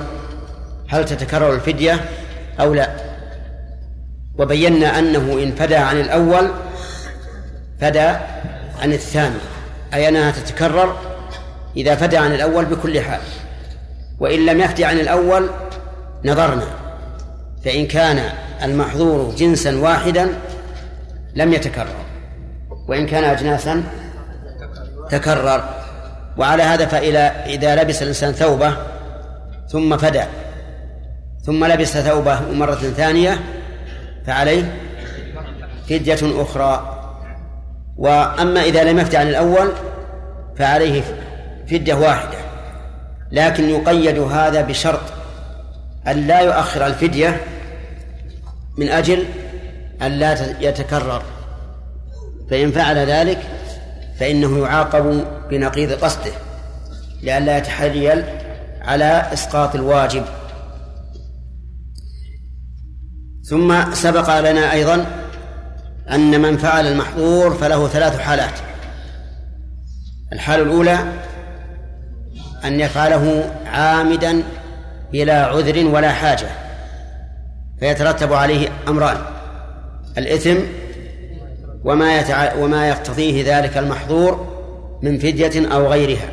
هل 0.90 1.06
تتكرر 1.06 1.54
الفدية 1.54 2.10
أو 2.60 2.74
لا؟ 2.74 2.90
وبينا 4.40 5.00
أنه 5.00 5.44
إن 5.44 5.56
فدى 5.56 5.76
عن 5.76 6.00
الأول 6.00 6.52
فدى 7.82 8.08
عن 8.82 8.94
الثاني 8.94 9.40
أي 9.94 10.08
أنها 10.08 10.32
تتكرر 10.32 10.98
إذا 11.78 11.96
فدى 11.96 12.18
عن 12.18 12.34
الأول 12.34 12.66
بكل 12.66 13.02
حال. 13.02 13.20
وإن 14.20 14.46
لم 14.46 14.62
يفدي 14.62 14.86
عن 14.86 15.00
الأول 15.00 15.50
نظرنا 16.26 16.68
فإن 17.66 17.88
كان 17.88 18.30
المحظور 18.64 19.36
جنسا 19.36 19.78
واحدا 19.78 20.30
لم 21.36 21.54
يتكرر 21.54 22.06
وإن 22.88 23.08
كان 23.08 23.24
أجناسا 23.24 23.84
تكرر. 25.10 25.70
وعلى 26.38 26.64
هذا 26.64 26.86
فإلى 26.86 27.20
إذا 27.46 27.84
لبس 27.84 28.02
الإنسان 28.02 28.32
ثوبه 28.32 28.78
ثم 29.68 29.98
فدى 29.98 30.24
ثم 31.46 31.66
لبس 31.66 31.98
ثوبه 31.98 32.40
مرة 32.52 32.76
ثانية 32.76 33.40
فعليه 34.26 34.78
فدية 35.90 36.42
أخرى. 36.42 36.97
وأما 37.98 38.64
إذا 38.64 38.84
لم 38.84 39.00
يفد 39.00 39.16
عن 39.16 39.28
الأول 39.28 39.72
فعليه 40.58 41.04
فدية 41.70 41.94
واحدة 41.94 42.38
لكن 43.32 43.70
يقيد 43.70 44.20
هذا 44.20 44.62
بشرط 44.62 45.02
أن 46.08 46.28
لا 46.28 46.40
يؤخر 46.40 46.88
الفدية 46.88 47.42
من 48.78 48.90
أجل 48.90 49.26
أن 50.02 50.12
لا 50.12 50.62
يتكرر. 50.62 51.22
فإن 52.50 52.72
فعل 52.72 52.98
ذلك 52.98 53.40
فإنه 54.20 54.60
يعاقب 54.60 55.26
بنقيض 55.50 55.92
قصده 55.92 56.32
لئلا 57.24 57.58
يتحليل 57.58 58.24
على 58.82 59.26
إسقاط 59.34 59.76
الواجب. 59.76 60.24
ثم 63.50 63.94
سبق 63.94 64.40
لنا 64.40 64.74
أيضا 64.74 65.06
أن 66.12 66.42
من 66.42 66.58
فعل 66.58 66.88
المحظور 66.88 67.54
فله 67.54 67.88
ثلاث 67.88 68.20
حالات. 68.20 68.60
الحالة 70.34 70.64
الأولى 70.64 71.00
أن 72.66 72.80
يفعله 72.80 73.54
عامدا 73.66 74.44
بلا 75.12 75.46
عذر 75.46 75.86
ولا 75.86 76.12
حاجة 76.12 76.48
فيترتب 77.80 78.34
عليه 78.34 78.70
أمران 78.88 79.18
الإثم 80.18 80.58
وما 81.84 82.20
يتع... 82.20 82.54
وما 82.54 82.88
يقتضيه 82.88 83.58
ذلك 83.58 83.78
المحظور 83.78 84.48
من 85.02 85.20
فدية 85.20 85.74
أو 85.74 85.88
غيرها. 85.88 86.30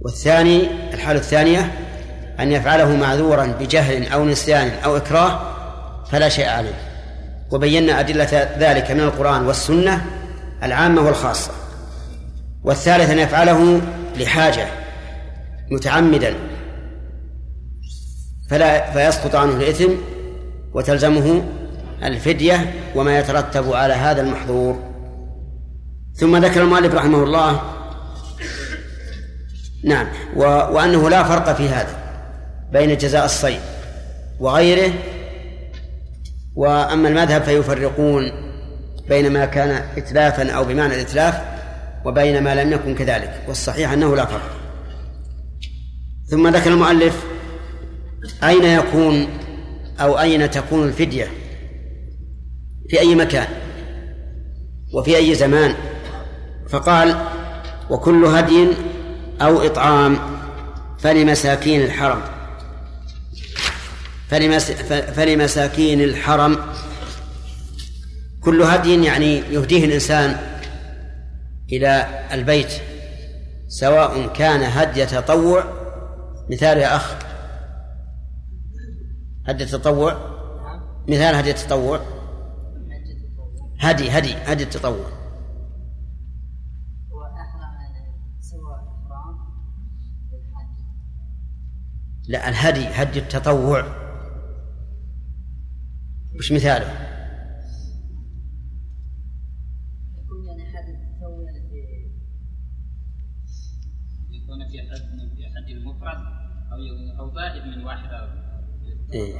والثاني 0.00 0.68
الحالة 0.94 1.20
الثانية 1.20 1.72
أن 2.40 2.52
يفعله 2.52 2.96
معذورا 2.96 3.46
بجهل 3.46 4.08
أو 4.08 4.24
نسيان 4.24 4.70
أو 4.84 4.96
إكراه 4.96 5.40
فلا 6.10 6.28
شيء 6.28 6.48
عليه. 6.48 6.89
وبينا 7.50 8.00
أدلة 8.00 8.48
ذلك 8.58 8.90
من 8.90 9.00
القرآن 9.00 9.46
والسنة 9.46 10.06
العامة 10.62 11.02
والخاصة. 11.02 11.52
والثالث 12.64 13.10
أن 13.10 13.18
يفعله 13.18 13.80
لحاجة 14.16 14.66
متعمدا. 15.70 16.34
فلا 18.50 18.92
فيسقط 18.92 19.34
عنه 19.34 19.56
الإثم 19.56 19.92
وتلزمه 20.74 21.42
الفدية 22.02 22.72
وما 22.94 23.18
يترتب 23.18 23.72
على 23.72 23.94
هذا 23.94 24.22
المحظور. 24.22 24.90
ثم 26.14 26.36
ذكر 26.36 26.62
المؤلف 26.62 26.94
رحمه 26.94 27.24
الله 27.24 27.60
نعم 29.84 30.06
و... 30.36 30.42
وأنه 30.42 31.10
لا 31.10 31.22
فرق 31.24 31.56
في 31.56 31.68
هذا 31.68 31.96
بين 32.72 32.96
جزاء 32.96 33.24
الصيد 33.24 33.60
وغيره 34.40 34.92
وأما 36.60 37.08
المذهب 37.08 37.42
فيفرقون 37.42 38.32
بين 39.08 39.32
ما 39.32 39.44
كان 39.44 39.82
إتلافا 39.96 40.50
أو 40.50 40.64
بمعنى 40.64 40.94
الإتلاف 40.94 41.40
وبين 42.04 42.42
ما 42.42 42.54
لم 42.54 42.72
يكن 42.72 42.94
كذلك 42.94 43.42
والصحيح 43.48 43.92
أنه 43.92 44.16
لا 44.16 44.24
فرق. 44.24 44.50
ثم 46.30 46.48
ذكر 46.48 46.70
المؤلف 46.70 47.24
أين 48.44 48.64
يكون 48.64 49.28
أو 50.00 50.20
أين 50.20 50.50
تكون 50.50 50.88
الفدية؟ 50.88 51.26
في 52.88 53.00
أي 53.00 53.14
مكان 53.14 53.46
وفي 54.94 55.16
أي 55.16 55.34
زمان؟ 55.34 55.74
فقال 56.68 57.16
وكل 57.90 58.24
هدي 58.24 58.68
أو 59.42 59.62
إطعام 59.62 60.18
فلمساكين 60.98 61.80
الحرم. 61.80 62.20
فلمساكين 65.14 66.00
الحرم. 66.00 66.58
كل 68.40 68.62
هدي 68.62 69.04
يعني 69.04 69.36
يهديه 69.36 69.84
الإنسان 69.84 70.36
إلى 71.72 72.08
البيت 72.32 72.72
سواء 73.68 74.26
كان 74.32 74.62
هدي 74.62 75.06
تطوع 75.06 75.64
مثال 76.50 76.78
يا 76.78 76.96
أخ. 76.96 77.14
هدي 79.46 79.64
التطوع 79.64 80.16
مثال 81.08 81.34
هدي 81.34 81.50
التطوع 81.50 82.00
هدي 83.80 84.10
هدي 84.10 84.34
هدي 84.34 84.62
التطوع 84.62 85.06
لا 92.28 92.48
الهدي 92.48 92.86
هدي 92.86 93.18
التطوع 93.18 93.84
وش 96.29 96.29
مثاله؟ 96.29 96.29
يكون 96.29 96.29
يعني 96.29 96.29
هذا 96.29 96.29
التسوي 96.29 96.29
يعني 96.29 96.29
في 96.29 96.29
يكون 96.29 96.29
في 96.29 96.29
حد 96.29 96.29
في 96.29 96.29
حد 96.29 96.29
المفرد 96.29 96.29
أو 96.29 96.29
أو 96.29 96.29
زائد 96.29 96.29
من 107.66 107.84
واحد 107.84 108.08
إيه. 109.12 109.34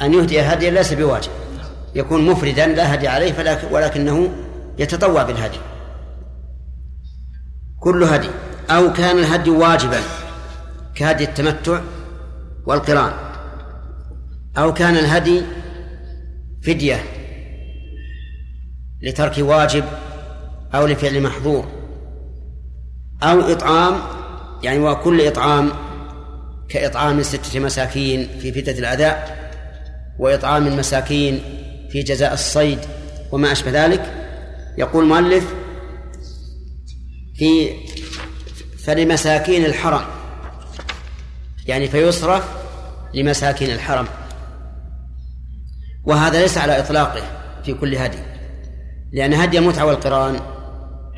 أن 0.00 0.14
يهدي 0.14 0.40
هديا 0.40 0.70
ليس 0.70 0.92
بواجب. 0.92 1.30
يكون 1.94 2.30
مفردا 2.30 2.66
لا 2.66 2.94
هدي 2.94 3.08
عليه 3.08 3.32
ولكنه 3.72 4.30
يتطوع 4.78 5.22
بالهدي. 5.22 5.58
كل 7.80 8.02
هدي 8.02 8.28
أو 8.70 8.92
كان 8.92 9.18
الهدي 9.18 9.50
واجبا 9.50 10.00
كهدي 10.94 11.24
التمتع 11.24 11.80
والقران. 12.66 13.29
أو 14.58 14.74
كان 14.74 14.96
الهدي 14.96 15.42
فدية 16.62 17.04
لترك 19.02 19.38
واجب 19.38 19.84
أو 20.74 20.86
لفعل 20.86 21.22
محظور 21.22 21.68
أو 23.22 23.40
إطعام 23.40 24.00
يعني 24.62 24.78
وكل 24.78 25.26
إطعام 25.26 25.70
كإطعام 26.68 27.22
ستة 27.22 27.60
مساكين 27.60 28.28
في 28.40 28.52
فتة 28.52 28.78
الأداء 28.78 29.40
وإطعام 30.18 30.66
المساكين 30.66 31.40
في 31.90 32.02
جزاء 32.02 32.34
الصيد 32.34 32.78
وما 33.32 33.52
أشبه 33.52 33.84
ذلك. 33.84 34.14
يقول 34.78 35.04
المؤلف 35.04 35.54
في 37.34 37.70
فلمساكين 38.84 39.64
الحرم 39.64 40.04
يعني 41.66 41.88
فيصرف 41.88 42.44
لمساكين 43.14 43.70
الحرم. 43.70 44.06
وهذا 46.04 46.40
ليس 46.40 46.58
على 46.58 46.78
إطلاقه 46.78 47.22
في 47.64 47.74
كل 47.74 47.94
هدي 47.94 48.18
لأن 49.12 49.34
هدي 49.34 49.58
المتعة 49.58 49.84
والقرآن 49.84 50.40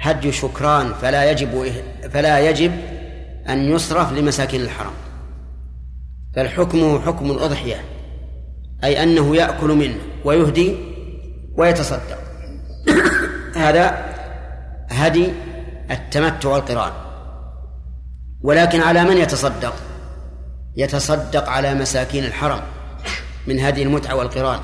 هدي 0.01 0.33
شكران 0.33 0.93
فلا 0.95 1.31
يجب 1.31 1.73
فلا 2.11 2.51
يجب 2.51 2.73
أن 3.49 3.71
يصرف 3.71 4.13
لمساكين 4.13 4.61
الحرم 4.61 4.93
بل 6.37 6.49
حكمه 6.49 7.01
حكم 7.01 7.31
الأضحية 7.31 7.85
أي 8.85 9.03
أنه 9.03 9.37
يأكل 9.37 9.69
منه 9.69 9.99
ويهدي 10.25 10.77
ويتصدق. 11.57 12.19
هذا 13.57 14.15
هدي 14.91 15.33
التمتع 15.91 16.49
والقرآن. 16.49 16.93
ولكن 18.43 18.81
على 18.81 19.05
من 19.05 19.17
يتصدق؟ 19.17 19.75
يتصدق 20.77 21.49
على 21.49 21.75
مساكين 21.75 22.25
الحرم. 22.25 22.61
من 23.47 23.61
هدي 23.61 23.83
المتعة 23.83 24.15
والقران. 24.15 24.61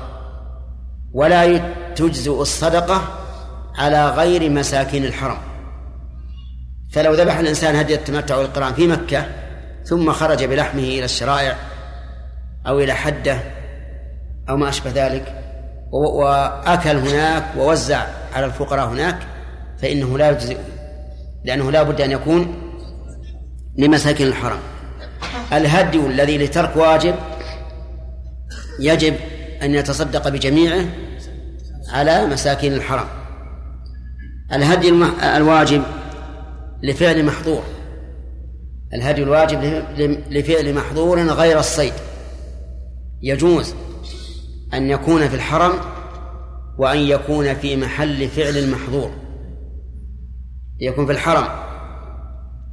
ولا 1.13 1.57
تجزئ 1.95 2.41
الصدقة 2.41 3.01
على 3.77 4.09
غير 4.09 4.49
مساكين 4.49 5.05
الحرم. 5.05 5.37
فلو 6.91 7.13
ذبح 7.13 7.37
الإنسان 7.37 7.75
هدي 7.75 7.95
التمتع 7.95 8.37
والقران 8.37 8.73
في 8.73 8.87
مكة 8.87 9.25
ثم 9.85 10.11
خرج 10.11 10.43
بلحمه 10.43 10.83
إلى 10.83 11.05
الشرائع 11.05 11.55
أو 12.67 12.79
إلى 12.79 12.93
حدة 12.93 13.39
أو 14.49 14.57
ما 14.57 14.69
أشبه 14.69 14.91
ذلك 14.95 15.35
وأكل 15.91 16.97
هناك 16.97 17.43
ووزع 17.57 18.05
على 18.33 18.45
الفقراء 18.45 18.87
هناك 18.87 19.17
فإنه 19.81 20.17
لا 20.17 20.29
يجزئ 20.29 20.57
لأنه 21.45 21.71
لا 21.71 21.83
بد 21.83 22.01
أن 22.01 22.11
يكون 22.11 22.55
لمساكن 23.77 24.27
الحرم. 24.27 24.59
الهدي 25.53 26.05
الذي 26.05 26.37
لترك 26.37 26.75
واجب 26.75 27.15
يجب 28.79 29.15
أن 29.63 29.75
يتصدق 29.75 30.29
بجميعه 30.29 30.85
على 31.89 32.25
مساكين 32.25 32.73
الحرم 32.73 33.07
الهدي 34.53 34.89
الواجب 35.37 35.83
لفعل 36.83 37.25
محظور. 37.25 37.63
الهدي 38.93 39.23
الواجب 39.23 39.83
لفعل 40.31 40.73
محظور 40.73 41.19
غير 41.19 41.59
الصيد. 41.59 41.93
يجوز 43.21 43.73
أن 44.73 44.89
يكون 44.89 45.27
في 45.29 45.35
الحرم 45.35 45.73
وأن 46.77 46.97
يكون 46.97 47.53
في 47.53 47.77
محل 47.77 48.27
فعل 48.27 48.57
المحظور. 48.57 49.11
يكون 50.79 51.05
في 51.05 51.11
الحرم 51.11 51.47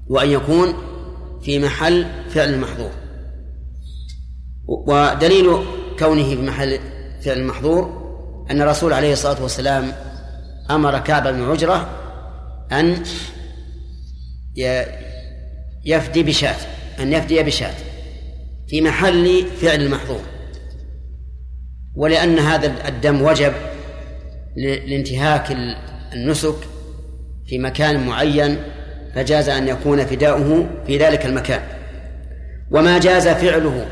وأن 0.09 0.29
يكون 0.29 0.75
في 1.43 1.59
محل 1.59 2.07
فعل 2.29 2.55
المحظور. 2.55 2.91
ودليل 4.67 5.59
كونه 5.99 6.35
في 6.35 6.43
محل 6.43 6.79
فعل 7.25 7.39
المحظور 7.39 8.07
أن 8.51 8.63
الرسول 8.63 8.93
عليه 8.93 9.13
الصلاة 9.13 9.43
والسلام 9.43 9.93
أمر 10.71 10.99
كعب 10.99 11.29
بن 11.29 11.51
عجرة 11.51 11.89
أن 12.73 13.03
يفدي 15.85 16.23
بشاة 16.23 16.57
أن 17.01 17.13
يفدي 17.13 17.43
بشاة 17.43 17.75
في 18.69 18.81
محل 18.81 19.47
فعل 19.61 19.83
المحظور. 19.83 20.21
ولأن 21.97 22.39
هذا 22.39 22.89
الدم 22.89 23.23
وجب 23.23 23.53
لانتهاك 24.57 25.57
النسك 26.13 26.57
في 27.47 27.59
مكان 27.59 28.07
معين 28.07 28.59
فجاز 29.15 29.49
أن 29.49 29.69
يكون 29.69 30.07
فداؤه 30.07 30.67
في 30.87 30.99
ذلك 30.99 31.27
المكان. 31.27 31.63
وما 32.71 32.99
جاز 32.99 33.29
فعله 33.29 33.87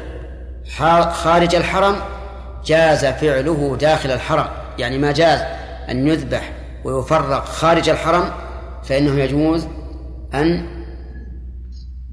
خارج 1.12 1.54
الحرم 1.54 1.96
جاز 2.64 3.04
فعله 3.04 3.76
داخل 3.80 4.10
الحرم. 4.10 4.46
يعني 4.78 4.98
ما 4.98 5.12
جاز 5.12 5.40
أن 5.90 6.08
يذبح 6.08 6.52
ويفرق 6.84 7.44
خارج 7.44 7.88
الحرم 7.88 8.32
فإنه 8.84 9.20
يجوز 9.20 9.66
أن 10.34 10.66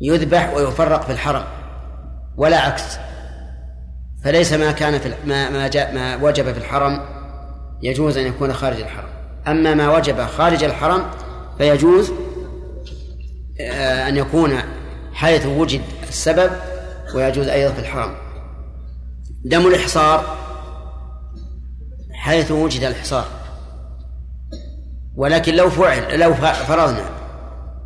يذبح 0.01 0.53
ويفرق 0.53 1.01
في 1.01 1.11
الحرم. 1.11 1.43
ولا 2.37 2.59
عكس. 2.59 2.97
فليس 4.23 4.53
ما 4.53 4.71
كان 4.71 4.99
في 4.99 5.13
ما 5.25 5.49
ما, 5.49 5.67
جاء 5.67 5.95
ما 5.95 6.15
وجب 6.15 6.51
في 6.51 6.57
الحرم 6.57 6.99
يجوز 7.81 8.17
أن 8.17 8.27
يكون 8.27 8.53
خارج 8.53 8.79
الحرم. 8.79 9.09
أما 9.47 9.73
ما 9.73 9.95
وجب 9.97 10.21
خارج 10.21 10.63
الحرم 10.63 11.05
فيجوز 11.57 12.11
آه، 13.61 14.09
أن 14.09 14.17
يكون 14.17 14.57
حيث 15.13 15.45
وجد 15.45 15.81
السبب 16.09 16.51
ويجوز 17.15 17.47
أيضا 17.47 17.73
في 17.73 17.79
الحرم. 17.79 18.30
دم 19.45 19.67
الإحصار 19.67 20.37
حيث 22.13 22.51
وجد 22.51 22.83
الحصار 22.83 23.25
ولكن 25.15 25.55
لو 25.55 25.69
فعل 25.69 26.19
لو 26.19 26.33
فرضنا 26.33 27.09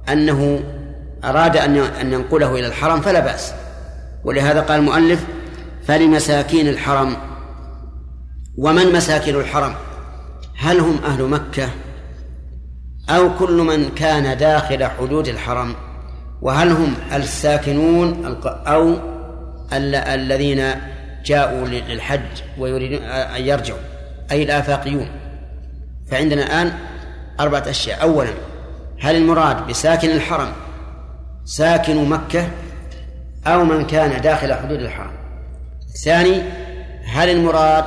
أنه 0.09 0.63
أراد 1.23 1.57
أن 1.57 1.77
أن 1.77 2.13
ينقله 2.13 2.51
إلى 2.51 2.67
الحرم 2.67 3.01
فلا 3.01 3.19
بأس. 3.19 3.53
ولهذا 4.23 4.61
قال 4.61 4.79
المؤلف 4.79 5.25
فلمساكين 5.83 6.67
الحرم. 6.67 7.17
ومن 8.57 8.93
مساكن 8.93 9.35
الحرم؟ 9.35 9.73
هل 10.57 10.79
هم 10.79 10.97
أهل 11.05 11.23
مكة 11.23 11.69
أو 13.09 13.37
كل 13.37 13.57
من 13.57 13.89
كان 13.89 14.37
داخل 14.37 14.85
حدود 14.85 15.27
الحرم؟ 15.27 15.75
وهل 16.41 16.71
هم 16.71 16.93
الساكنون 17.13 18.37
أو 18.45 18.95
الذين 19.73 20.71
جاءوا 21.25 21.67
للحج 21.67 22.41
ويريدون 22.57 23.03
أن 23.07 23.41
يرجعوا 23.41 23.79
أي 24.31 24.43
الآفاقيون. 24.43 25.09
فعندنا 26.11 26.43
الآن 26.43 26.73
أربعة 27.39 27.63
أشياء. 27.69 28.01
أولا 28.01 28.33
هل 29.01 29.15
المراد 29.15 29.67
بساكن 29.67 30.09
الحرم 30.09 30.51
ساكن 31.45 32.09
مكة 32.09 32.47
أو 33.47 33.63
من 33.63 33.85
كان 33.85 34.21
داخل 34.21 34.53
حدود 34.53 34.79
الحرم؟ 34.79 35.11
الثاني 35.95 36.41
هل 37.05 37.29
المراد 37.29 37.85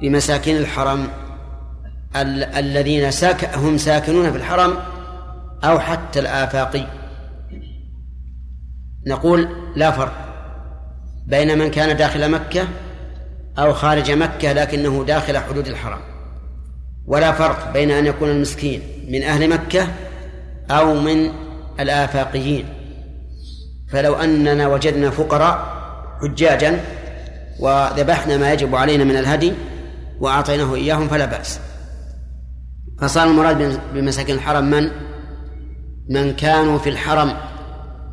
بمساكين 0.00 0.56
الحرم 0.56 1.08
ال- 2.16 2.44
الذين 2.44 3.10
ساك 3.10 3.54
هم 3.54 3.78
ساكنون 3.78 4.30
في 4.30 4.36
الحرم 4.36 4.74
أو 5.64 5.78
حتى 5.78 6.20
الآفاقي؟ 6.20 6.86
نقول 9.06 9.48
لا 9.76 9.90
فرق. 9.90 10.31
بين 11.26 11.58
من 11.58 11.70
كان 11.70 11.96
داخل 11.96 12.30
مكة 12.30 12.68
أو 13.58 13.72
خارج 13.72 14.10
مكة 14.10 14.52
لكنه 14.52 15.04
داخل 15.04 15.38
حدود 15.38 15.68
الحرم. 15.68 16.00
ولا 17.06 17.32
فرق 17.32 17.72
بين 17.72 17.90
أن 17.90 18.06
يكون 18.06 18.30
المسكين 18.30 18.82
من 19.08 19.22
أهل 19.22 19.50
مكة 19.50 19.88
أو 20.70 20.94
من 20.94 21.30
الآفاقيين. 21.80 22.64
فلو 23.92 24.14
أننا 24.14 24.68
وجدنا 24.68 25.10
فقراء 25.10 25.82
حجاجا 26.22 26.80
وذبحنا 27.60 28.36
ما 28.36 28.52
يجب 28.52 28.74
علينا 28.74 29.04
من 29.04 29.16
الهدي 29.16 29.52
وأعطيناه 30.20 30.74
إياهم 30.74 31.08
فلا 31.08 31.24
بأس. 31.24 31.60
فصار 33.00 33.28
المراد 33.28 33.80
بمساكن 33.94 34.34
الحرم 34.34 34.64
من؟ 34.64 34.90
من 36.08 36.32
كانوا 36.32 36.78
في 36.78 36.88
الحرم 36.88 37.34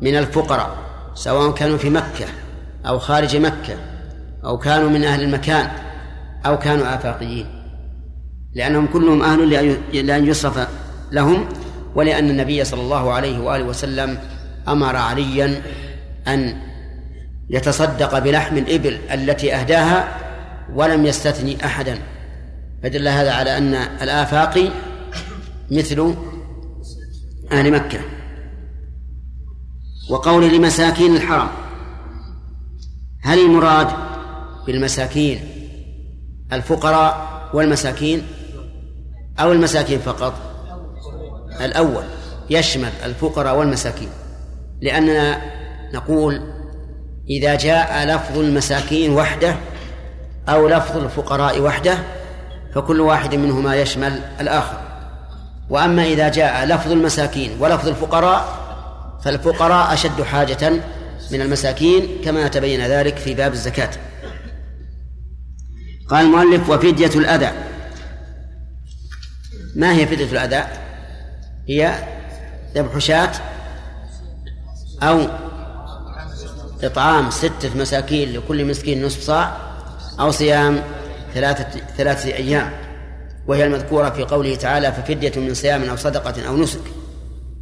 من 0.02 0.16
الفقراء 0.16 0.76
سواء 1.14 1.50
كانوا 1.50 1.78
في 1.78 1.90
مكة 1.90 2.26
أو 2.86 2.98
خارج 2.98 3.36
مكة 3.36 3.76
أو 4.44 4.58
كانوا 4.58 4.88
من 4.88 5.04
أهل 5.04 5.22
المكان 5.22 5.68
أو 6.46 6.58
كانوا 6.58 6.94
آفاقيين. 6.94 7.46
لأنهم 8.54 8.86
كلهم 8.86 9.22
أهل 9.22 9.50
لأن 9.92 10.26
يصرف 10.26 10.68
لهم 11.12 11.48
ولأن 11.94 12.30
النبي 12.30 12.64
صلى 12.64 12.80
الله 12.80 13.12
عليه 13.12 13.40
وآله 13.40 13.64
وسلم 13.64 14.18
أمر 14.68 14.96
عليا 14.96 15.62
أن 16.28 16.56
يتصدق 17.50 18.18
بلحم 18.18 18.56
الإبل 18.56 18.98
التي 19.12 19.54
أهداها 19.54 20.08
ولم 20.74 21.06
يستثني 21.06 21.64
أحدا. 21.64 21.98
فدل 22.82 23.08
هذا 23.08 23.32
على 23.32 23.58
أن 23.58 23.74
الآفاقي 23.74 24.68
مثل 25.70 26.14
أهل 27.52 27.72
مكة. 27.72 28.00
وقول 30.10 30.54
لمساكين 30.54 31.16
الحرم 31.16 31.48
هل 33.22 33.38
المراد 33.38 33.88
بالمساكين 34.66 35.40
الفقراء 36.52 37.28
والمساكين 37.54 38.22
أو 39.40 39.52
المساكين 39.52 39.98
فقط؟ 39.98 40.34
الأول 41.60 42.04
يشمل 42.50 42.90
الفقراء 43.04 43.58
والمساكين 43.58 44.08
لأننا 44.80 45.40
نقول 45.94 46.40
إذا 47.30 47.54
جاء 47.54 48.06
لفظ 48.06 48.38
المساكين 48.38 49.12
وحده 49.12 49.56
أو 50.48 50.68
لفظ 50.68 50.96
الفقراء 50.96 51.60
وحده 51.60 51.98
فكل 52.74 53.00
واحد 53.00 53.34
منهما 53.34 53.76
يشمل 53.76 54.20
الآخر. 54.40 54.80
وأما 55.70 56.04
إذا 56.04 56.28
جاء 56.28 56.64
لفظ 56.64 56.92
المساكين 56.92 57.56
ولفظ 57.60 57.88
الفقراء 57.88 58.44
فالفقراء 59.24 59.92
أشد 59.92 60.22
حاجة 60.22 60.80
من 61.32 61.40
المساكين 61.40 62.08
كما 62.24 62.48
تبين 62.48 62.80
ذلك 62.80 63.16
في 63.16 63.34
باب 63.34 63.52
الزكاة. 63.52 63.90
قال 66.08 66.24
المؤلف 66.26 66.70
وفدية 66.70 67.06
الأذى. 67.06 67.52
ما 69.76 69.92
هي 69.92 70.06
فدية 70.06 70.32
الأذى؟ 70.32 70.64
هي 71.68 72.04
ذبح 72.74 72.98
شاة 72.98 73.32
أو 75.02 75.26
إطعام 76.82 77.30
ستة 77.30 77.76
مساكين 77.76 78.32
لكل 78.32 78.64
مسكين 78.64 79.06
نصف 79.06 79.22
صاع 79.22 79.56
أو 80.20 80.30
صيام 80.30 80.82
ثلاثة 81.34 81.80
ثلاثة 81.96 82.34
أيام. 82.34 82.72
وهي 83.46 83.64
المذكورة 83.64 84.10
في 84.10 84.22
قوله 84.22 84.54
تعالى 84.54 84.92
ففدية 84.92 85.32
من 85.36 85.54
صيام 85.54 85.82
أو 85.82 85.96
صدقة 85.96 86.48
أو 86.48 86.56
نسك. 86.56 86.82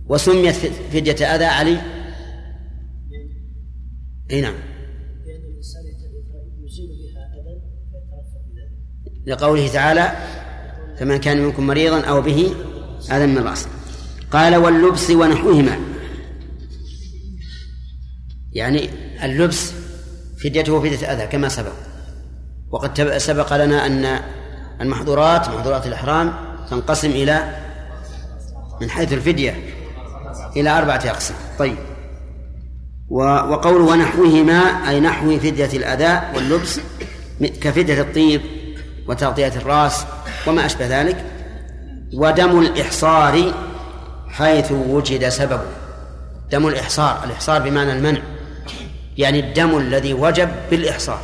وسميت 0.06 0.54
فدية 0.92 1.34
أذى 1.34 1.44
علي؟ 1.44 1.97
إي 4.30 4.40
نعم. 4.40 4.54
لأن 5.26 5.40
الإنسان 5.50 5.82
يزيل 6.64 6.88
بها 6.88 7.22
أذى 7.34 7.60
فيترفع 7.90 8.40
بذلك. 8.46 9.26
لقوله 9.26 9.68
تعالى 9.68 10.12
فمن 10.98 11.16
كان 11.16 11.42
منكم 11.42 11.66
مريضا 11.66 12.00
أو 12.00 12.22
به 12.22 12.54
أذى 13.12 13.26
من 13.26 13.38
رأسه 13.38 13.68
قال 14.30 14.56
واللبس 14.56 15.10
ونحوهما 15.10 15.78
يعني 18.52 18.90
اللبس 19.24 19.72
فديته 20.42 20.80
فدية 20.80 21.12
أذى 21.12 21.26
كما 21.26 21.48
سبق. 21.48 21.72
وقد 22.70 23.18
سبق 23.18 23.56
لنا 23.56 23.86
أن 23.86 24.20
المحظورات 24.80 25.48
محظورات 25.48 25.86
الإحرام 25.86 26.32
تنقسم 26.70 27.10
إلى 27.10 27.56
من 28.80 28.90
حيث 28.90 29.12
الفدية 29.12 29.56
إلى 30.56 30.78
أربعة 30.78 31.02
أقسام. 31.06 31.36
طيب. 31.58 31.76
وقوله 33.10 33.84
ونحوهما 33.84 34.60
أي 34.88 35.00
نحو 35.00 35.38
فدية 35.38 35.70
الأذى 35.74 36.36
واللبس 36.36 36.80
كفدية 37.40 38.00
الطيب 38.00 38.40
وتغطية 39.08 39.52
الرأس 39.56 40.04
وما 40.46 40.66
أشبه 40.66 41.00
ذلك 41.00 41.24
ودم 42.14 42.58
الإحصار 42.60 43.54
حيث 44.28 44.72
وجد 44.72 45.28
سببه. 45.28 45.60
دم 46.50 46.68
الإحصار 46.68 47.24
الإحصار 47.24 47.62
بمعنى 47.62 47.92
المنع 47.92 48.20
يعني 49.16 49.40
الدم 49.40 49.78
الذي 49.78 50.14
وجب 50.14 50.48
بالإحصار 50.70 51.20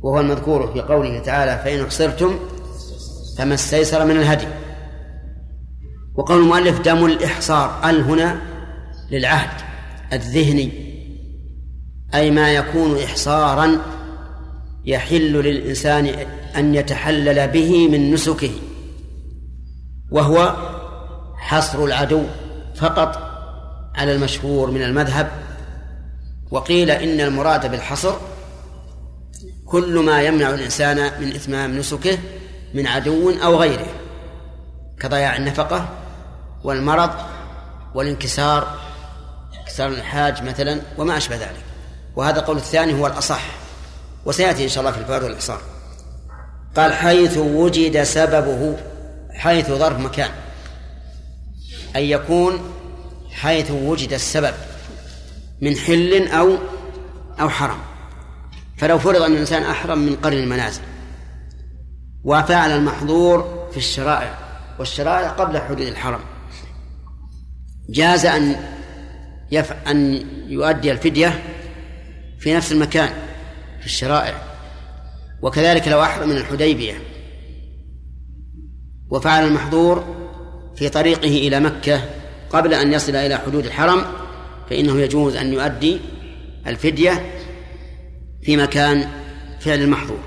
وهو 0.00 0.20
المذكور 0.20 0.72
في 0.72 0.80
قوله 0.80 1.18
تعالى 1.18 1.60
فإن 1.64 1.84
أحصرتم 1.84 2.38
فما 3.38 3.54
استيسر 3.54 4.04
من 4.04 4.16
الهدي 4.16 4.46
وقول 6.14 6.40
المؤلف 6.40 6.80
دم 6.80 7.04
الإحصار 7.04 7.80
ال 7.84 8.02
هنا 8.02 8.40
للعهد. 9.10 9.67
الذهني 10.12 10.88
أي 12.14 12.30
ما 12.30 12.52
يكون 12.52 12.98
إحصارا 12.98 13.78
يحل 14.84 15.32
للإنسان 15.32 16.06
أن 16.56 16.74
يتحلل 16.74 17.48
به 17.48 17.88
من 17.88 18.14
نسكه 18.14 18.50
وهو 20.10 20.56
حصر 21.36 21.84
العدو 21.84 22.22
فقط 22.74 23.28
على 23.94 24.12
المشهور 24.12 24.70
من 24.70 24.82
المذهب 24.82 25.30
وقيل 26.50 26.90
إن 26.90 27.20
المراد 27.20 27.70
بالحصر 27.70 28.14
كل 29.66 29.98
ما 29.98 30.22
يمنع 30.22 30.50
الإنسان 30.50 30.96
من 31.20 31.32
إتمام 31.34 31.78
نسكه 31.78 32.18
من 32.74 32.86
عدو 32.86 33.30
أو 33.30 33.56
غيره 33.56 33.86
كضياع 35.00 35.36
النفقة 35.36 35.88
والمرض 36.64 37.10
والانكسار 37.94 38.87
انكسار 39.68 39.88
الحاج 39.88 40.42
مثلا 40.42 40.80
وما 40.98 41.16
أشبه 41.16 41.36
ذلك. 41.36 41.64
وهذا 42.16 42.40
القول 42.40 42.56
الثاني 42.56 43.00
هو 43.00 43.06
الأصح. 43.06 43.44
وسيأتي 44.26 44.64
إن 44.64 44.68
شاء 44.68 44.80
الله 44.80 44.92
في 44.92 44.98
الفوائد 44.98 45.22
والإحصار. 45.22 45.60
قال 46.76 46.92
حيث 46.92 47.36
وجد 47.36 48.02
سببه 48.02 48.76
حيث 49.30 49.70
ظرف 49.70 49.98
مكان. 50.00 50.30
أن 51.96 52.02
يكون 52.02 52.60
حيث 53.30 53.70
وجد 53.70 54.12
السبب 54.12 54.54
من 55.60 55.76
حل 55.76 56.28
أو 56.28 56.56
أو 57.40 57.48
حرم. 57.48 57.78
فلو 58.76 58.98
فرض 58.98 59.22
أن 59.22 59.32
الإنسان 59.32 59.62
أحرم 59.62 59.98
من 59.98 60.16
قرن 60.16 60.36
المنازل 60.36 60.82
وفعل 62.24 62.70
المحظور 62.70 63.68
في 63.70 63.76
الشرائع 63.76 64.38
والشرائع 64.78 65.28
قبل 65.28 65.60
حدود 65.60 65.86
الحرم 65.86 66.20
جاز 67.90 68.26
أن 68.26 68.77
يف... 69.50 69.72
أن 69.72 70.26
يؤدي 70.48 70.92
الفدية 70.92 71.42
في 72.38 72.54
نفس 72.54 72.72
المكان 72.72 73.08
في 73.80 73.86
الشرائع. 73.86 74.42
وكذلك 75.42 75.88
لو 75.88 76.02
أحرم 76.02 76.28
من 76.28 76.36
الحديبية. 76.36 76.94
وفعل 79.10 79.46
المحظور 79.46 80.16
في 80.76 80.88
طريقه 80.88 81.28
إلى 81.28 81.60
مكة 81.60 82.02
قبل 82.50 82.74
أن 82.74 82.92
يصل 82.92 83.16
إلى 83.16 83.36
حدود 83.36 83.66
الحرم 83.66 84.04
فإنه 84.70 85.00
يجوز 85.00 85.36
أن 85.36 85.52
يؤدي 85.52 86.00
الفدية 86.66 87.24
في 88.42 88.56
مكان 88.56 89.08
فعل 89.60 89.80
المحظور. 89.80 90.20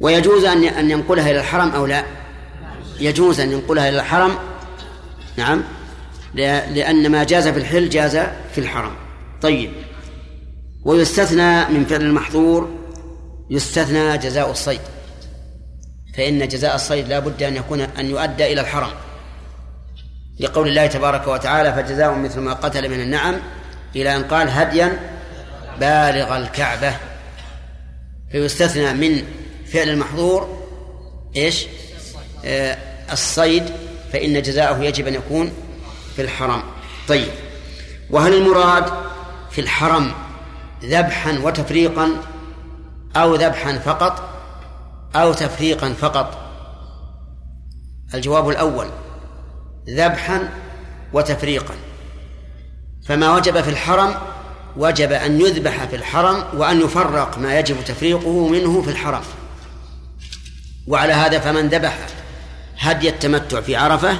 ويجوز 0.00 0.44
أن 0.44 0.64
أن 0.64 0.90
ينقلها 0.90 1.30
إلى 1.30 1.40
الحرم 1.40 1.68
أو 1.70 1.86
لا؟ 1.86 2.04
يجوز 3.00 3.40
أن 3.40 3.52
ينقلها 3.52 3.88
إلى 3.88 4.00
الحرم. 4.00 4.38
نعم. 5.36 5.62
لأن 6.34 7.10
ما 7.10 7.24
جاز 7.24 7.48
في 7.48 7.58
الحل 7.58 7.88
جاز 7.88 8.16
في 8.52 8.58
الحرم 8.58 8.92
طيب. 9.42 9.70
ويستثنى 10.84 11.64
من 11.64 11.84
فعل 11.84 12.00
المحظور 12.00 12.70
يستثنى 13.50 14.18
جزاء 14.18 14.50
الصيد. 14.50 14.80
فإن 16.16 16.48
جزاء 16.48 16.74
الصيد 16.74 17.08
لا 17.08 17.18
بد 17.18 17.42
أن 17.42 17.56
يكون 17.56 17.80
أن 17.80 18.10
يؤدى 18.10 18.52
إلى 18.52 18.60
الحرم 18.60 18.90
لقول 20.40 20.68
الله 20.68 20.86
تبارك 20.86 21.28
وتعالى 21.28 21.72
فجزاء 21.72 22.14
مثل 22.14 22.40
ما 22.40 22.52
قتل 22.52 22.88
من 22.88 23.00
النعم 23.00 23.40
إلى 23.96 24.16
أن 24.16 24.22
قال 24.22 24.48
هديا 24.50 24.98
بالغ 25.80 26.36
الكعبة. 26.36 26.96
فيستثنى 28.32 28.92
من 28.92 29.22
فعل 29.66 29.88
المحظور 29.88 30.64
إيش؟ 31.36 31.66
آه 32.44 32.78
الصيد. 33.12 33.64
فإن 34.12 34.42
جزاءه 34.42 34.84
يجب 34.84 35.06
أن 35.06 35.14
يكون 35.14 35.52
في 36.16 36.22
الحرم. 36.22 36.62
طيب 37.08 37.28
وهل 38.10 38.34
المراد 38.34 38.84
في 39.50 39.60
الحرم 39.60 40.12
ذبحا 40.84 41.38
وتفريقا 41.42 42.10
أو 43.16 43.34
ذبحا 43.34 43.78
فقط 43.78 44.28
أو 45.16 45.32
تفريقا 45.32 45.92
فقط؟ 45.92 46.40
الجواب 48.14 48.48
الأول 48.48 48.86
ذبحا 49.90 50.48
وتفريقا. 51.12 51.74
فما 53.06 53.34
وجب 53.34 53.60
في 53.60 53.70
الحرم؟ 53.70 54.14
وجب 54.76 55.12
أن 55.12 55.40
يذبح 55.40 55.84
في 55.84 55.96
الحرم 55.96 56.44
وأن 56.54 56.80
يفرق 56.80 57.38
ما 57.38 57.58
يجب 57.58 57.84
تفريقه 57.84 58.48
منه 58.48 58.82
في 58.82 58.90
الحرم. 58.90 59.22
وعلى 60.86 61.12
هذا 61.12 61.38
فمن 61.38 61.68
ذبح 61.68 61.98
هدي 62.78 63.08
التمتع 63.08 63.60
في 63.60 63.76
عرفة 63.76 64.18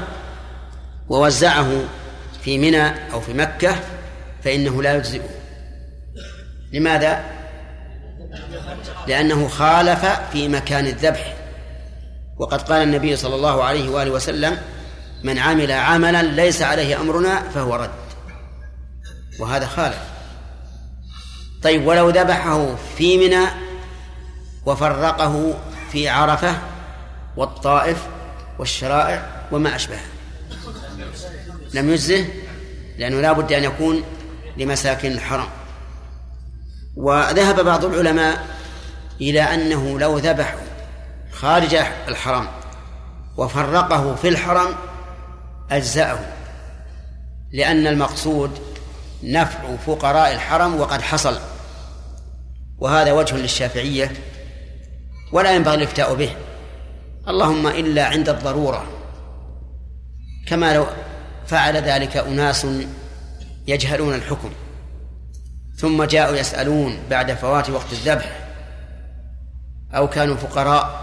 ووزعه 1.09 1.85
في 2.43 2.59
منى 2.59 3.13
أو 3.13 3.21
في 3.21 3.35
مكة 3.35 3.77
فإنه 4.45 4.83
لا 4.83 4.97
يجزئه. 4.97 5.29
لماذا؟ 6.73 7.25
لأنه 9.07 9.49
خالف 9.49 10.07
في 10.33 10.49
مكان 10.49 10.87
الذبح. 10.87 11.37
وقد 12.39 12.63
قال 12.63 12.83
النبي 12.83 13.17
صلى 13.17 13.35
الله 13.35 13.65
عليه 13.65 13.89
وآله 13.89 14.11
وسلم 14.11 14.59
من 15.23 15.39
عمل 15.39 15.73
عملا 15.73 16.23
ليس 16.23 16.63
عليه 16.63 17.01
أمرنا 17.01 17.43
فهو 17.51 17.75
رد. 17.75 17.91
وهذا 19.41 19.67
خالف. 19.67 19.99
طيب 21.63 21.87
ولو 21.87 22.11
ذبحه 22.11 22.75
في 22.97 23.17
منى 23.17 23.47
وفرقه 24.67 25.55
في 25.93 26.09
عرفة 26.09 26.57
والطائف 27.37 28.07
والشرائع 28.59 29.27
وما 29.53 29.77
أشبهه. 29.77 30.14
لم 31.75 31.91
يجزه 31.91 32.25
لأنه 32.99 33.21
لا 33.21 33.33
بد 33.33 33.53
أن 33.53 33.65
يكون 33.65 34.03
لمساكن 34.57 35.13
الحرم. 35.13 35.49
وذهب 36.97 37.65
بعض 37.65 37.85
العلماء 37.85 38.47
إلى 39.21 39.43
أنه 39.43 39.99
لو 39.99 40.19
ذبحوا 40.19 40.61
خارج 41.33 41.75
الحرم 42.09 42.49
وفرقه 43.37 44.15
في 44.15 44.29
الحرم 44.29 44.75
أجزأه 45.71 46.19
لأن 47.53 47.87
المقصود 47.87 48.51
نفع 49.23 49.77
فقراء 49.87 50.33
الحرم 50.33 50.81
وقد 50.81 51.03
حصل. 51.03 51.39
وهذا 52.79 53.13
وجه 53.13 53.37
للشافعية 53.37 54.13
ولا 55.33 55.53
ينبغي 55.53 55.75
الإفتاء 55.75 56.15
به. 56.15 56.31
اللهم 57.29 57.67
إلا 57.67 58.07
عند 58.07 58.29
الضرورة 58.29 58.85
كما 60.47 60.75
لو 60.75 60.87
فعل 61.55 61.77
ذلك 61.77 62.17
أناس 62.17 62.67
يجهلون 63.67 64.15
الحكم 64.15 64.51
ثم 65.77 66.05
جاءوا 66.05 66.37
يسألون 66.37 66.99
بعد 67.11 67.33
فوات 67.33 67.71
وقت 67.71 67.93
الذبح 67.93 68.49
أو 69.93 70.09
كانوا 70.09 70.37
فقراء 70.37 71.01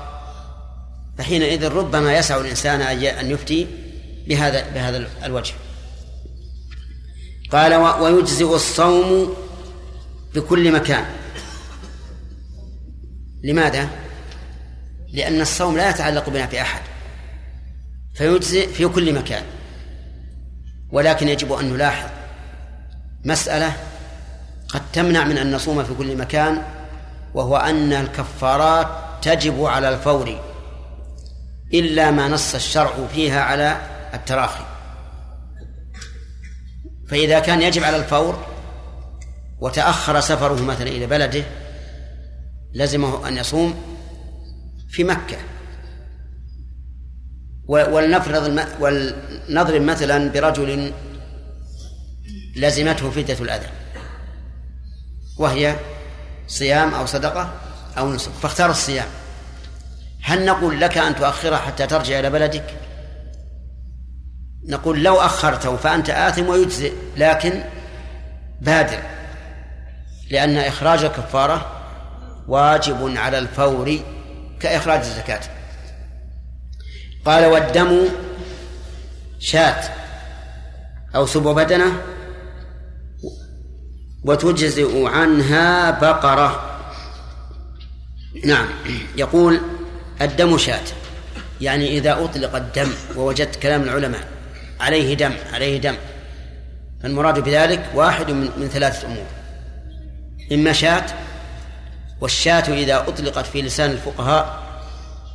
فحينئذ 1.18 1.68
ربما 1.68 2.18
يسع 2.18 2.38
الإنسان 2.38 2.82
أن 2.82 3.32
يفتي 3.32 3.68
بهذا 4.28 4.70
بهذا 4.70 5.08
الوجه. 5.24 5.54
قال 7.52 7.74
ويجزئ 7.76 8.56
الصوم 8.56 9.34
بكل 10.36 10.72
مكان. 10.72 11.06
لماذا؟ 13.43 13.89
لأن 15.14 15.41
الصوم 15.41 15.78
لا 15.78 15.89
يتعلق 15.89 16.30
بنا 16.30 16.47
في 16.47 16.62
أحد 16.62 16.82
فيجزئ 18.14 18.68
في 18.74 18.88
كل 18.88 19.14
مكان. 19.14 19.43
ولكن 20.92 21.28
يجب 21.28 21.54
أن 21.54 21.74
نلاحظ 21.74 22.10
مسألة 23.26 23.74
قد 24.70 24.82
تمنع 24.94 25.24
من 25.24 25.38
أن 25.38 25.56
نصوم 25.56 25.84
في 25.84 25.94
كل 25.94 26.18
مكان 26.18 26.62
وهو 27.34 27.58
أن 27.58 27.94
الكفارات 27.94 28.88
تجب 29.22 29.66
على 29.66 29.89
الفور 29.89 30.39
إلا 31.74 32.12
ما 32.12 32.28
نص 32.28 32.56
الشرع 32.56 32.92
فيها 33.14 33.42
على 33.42 33.82
التراخي. 34.14 34.64
فإذا 37.10 37.39
كان 37.39 37.62
يجب 37.62 37.84
على 37.84 37.96
الفور 37.98 38.46
وتأخر 39.60 40.20
سفره 40.20 40.64
مثلا 40.64 40.88
إلى 40.88 41.08
بلده 41.08 41.44
لزمه 42.74 43.28
أن 43.28 43.38
يصوم 43.38 43.76
في 44.89 45.04
مكة. 45.04 45.38
ولنفرض 47.72 48.66
ولنضرب 48.80 49.82
مثلا 49.82 50.32
برجل 50.32 50.94
لزمته 52.56 53.12
فدة 53.12 53.34
الأذى. 53.34 53.68
وهي 55.38 55.76
صيام 56.48 56.94
أو 56.94 57.06
صدقة 57.06 57.54
أو 57.98 58.14
نسك. 58.14 58.32
فاختار 58.32 58.70
الصيام. 58.70 59.08
هل 60.24 60.46
نقول 60.46 60.82
لك 60.82 60.98
أن 60.98 61.16
تؤخره 61.16 61.56
حتى 61.56 61.88
ترجع 61.88 62.20
إلى 62.20 62.30
بلدك؟ 62.30 62.78
نقول 64.68 65.04
لو 65.04 65.16
أخرته 65.16 65.78
فأنت 65.78 66.10
آثم 66.10 66.50
ويجزئ 66.50 66.94
لكن 67.18 67.64
بادر 68.62 69.00
لأن 70.32 70.58
إخراج 70.58 71.04
الكفارة 71.04 71.72
واجب 72.48 73.18
على 73.18 73.38
الفور 73.38 74.00
كإخراج 74.60 75.00
الزكاة. 75.00 75.42
قال 77.26 77.46
والدم 77.46 78.08
شاة 79.40 79.84
أو 81.16 81.26
سبع 81.26 81.52
بدنة 81.52 82.02
وتجزئ 84.24 85.06
عنها 85.06 85.92
بقرة. 85.92 86.80
نعم. 88.46 88.68
يقول 89.18 89.62
الدم 90.22 90.58
شاة. 90.58 90.84
يعني 91.62 91.98
إذا 91.98 92.24
أطلق 92.24 92.56
الدم 92.56 92.90
ووجدت 93.16 93.56
كلام 93.56 93.84
العلماء 93.84 94.28
عليه 94.80 95.14
دم 95.14 95.34
عليه 95.54 95.78
دم. 95.82 95.96
فالمراد 97.04 97.40
بذلك 97.40 97.92
واحد 97.96 98.32
من, 98.32 98.50
من 98.58 98.68
ثلاثة 98.68 99.08
أمور. 99.08 99.26
إما 100.52 100.74
شاة 100.74 101.06
والشاة 102.22 102.74
إذا 102.74 102.98
أطلقت 103.08 103.46
في 103.46 103.62
لسان 103.62 103.92
الفقهاء 103.92 104.71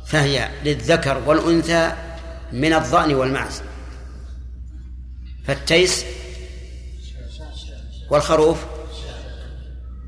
فهي 0.07 0.49
للذكر 0.63 1.17
والأنثى 1.25 1.93
من 2.51 2.73
الضأن 2.73 3.13
والمعز. 3.13 3.61
فالتيس 5.45 6.05
والخروف 8.09 8.57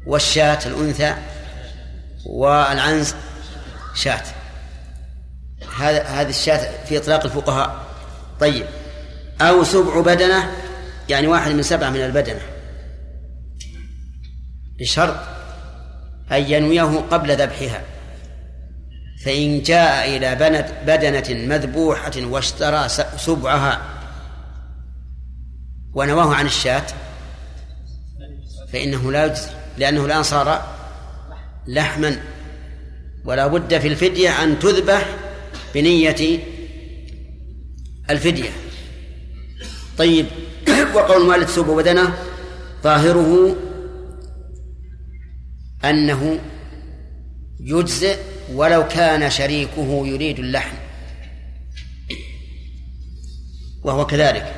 والشاة 0.05 0.59
الأنثى 0.65 1.15
والعنز 2.25 3.15
شاة. 3.95 4.23
هذا 5.77 6.03
هذه 6.03 6.29
الشاة 6.29 6.85
في 6.85 6.97
إطلاق 6.97 7.23
الفقهاء. 7.23 7.85
طيب. 8.39 8.65
أو 9.41 9.63
سبع 9.63 10.01
بدنة 10.01 10.51
يعني 11.09 11.27
واحد 11.27 11.51
من 11.51 11.63
سبعة 11.63 11.89
من 11.89 12.05
البدنة. 12.05 12.41
بشرط 14.79 15.15
أن 16.31 16.51
ينويه 16.51 16.99
قبل 17.11 17.31
ذبحها. 17.31 17.83
فإن 19.25 19.61
جاء 19.61 20.17
إلى 20.17 20.35
بدنة 20.87 21.55
مذبوحة 21.55 22.11
واشترى 22.17 22.89
سبعها. 23.17 23.81
ونواه 25.93 26.35
عن 26.35 26.45
الشاة. 26.45 26.85
فإنه 28.73 29.11
لا 29.11 29.25
يجزي. 29.25 29.49
لأنه 29.77 30.05
الآن 30.05 30.23
صار 30.23 30.75
لحما. 31.67 32.19
ولا 33.25 33.47
بد 33.47 33.77
في 33.77 33.87
الفدية 33.87 34.43
أن 34.43 34.59
تذبح 34.59 35.15
بنية 35.75 36.39
الفدية. 38.09 38.49
طيب 39.97 40.25
وقول 40.93 41.21
المؤلف 41.21 41.49
سب 41.49 41.65
بدنة. 41.65 42.13
ظاهره 42.83 43.55
أنه 45.85 46.39
يجزئ 47.59 48.17
ولو 48.53 48.87
كان 48.87 49.29
شريكه 49.29 50.07
يريد 50.07 50.39
اللحم. 50.39 50.75
وهو 53.83 54.05
كذلك. 54.05 54.55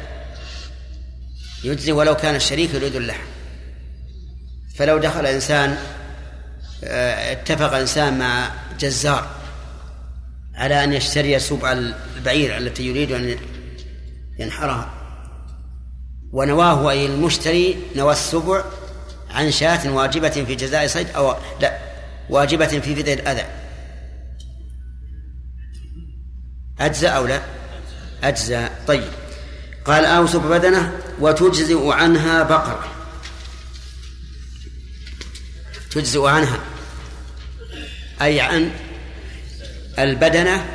يجزي 1.64 1.92
ولو 1.92 2.16
كان 2.16 2.36
الشريك 2.36 2.74
يريد 2.74 2.96
اللحم. 2.96 3.28
فلو 4.76 4.98
دخل 4.98 5.26
إنسان 5.26 5.78
آه، 6.84 7.32
اتفق 7.32 7.74
إنسان 7.74 8.20
مع 8.20 8.52
جزار 8.80 9.28
على 10.56 10.84
أن 10.84 10.94
يشتري 10.94 11.39
سبع 11.39 11.72
البعير 11.72 12.58
التي 12.58 12.84
يريد 12.84 13.12
أن 13.12 13.38
ينحرها 14.39 14.89
ونواه 16.32 16.92
أي 16.92 17.06
المشتري 17.06 17.78
نوى 17.96 18.12
السبع 18.12 18.64
عن 19.30 19.52
شاة 19.52 19.94
واجبة 19.94 20.30
في 20.30 20.56
جزاء 20.56 20.88
صيد 20.88 21.08
أو 21.10 21.36
لا 21.62 21.78
واجبة 22.30 22.68
في 22.68 22.96
فداء 22.96 23.14
الأذى. 23.14 23.61
أجزاء 26.82 27.18
أو 27.18 27.26
لا؟ 27.26 27.42
أجزاء 28.24 28.84
طيب. 28.88 29.08
قال 29.86 30.06
أو 30.06 30.28
سبع 30.28 30.58
بدنة 30.58 30.92
وتجزئ 31.20 31.88
عنها 31.92 32.44
بقرة. 32.44 32.88
تجزئ 35.92 36.28
عنها. 36.28 36.60
أي 38.22 38.42
عن 38.42 38.72
البدنة 40.00 40.66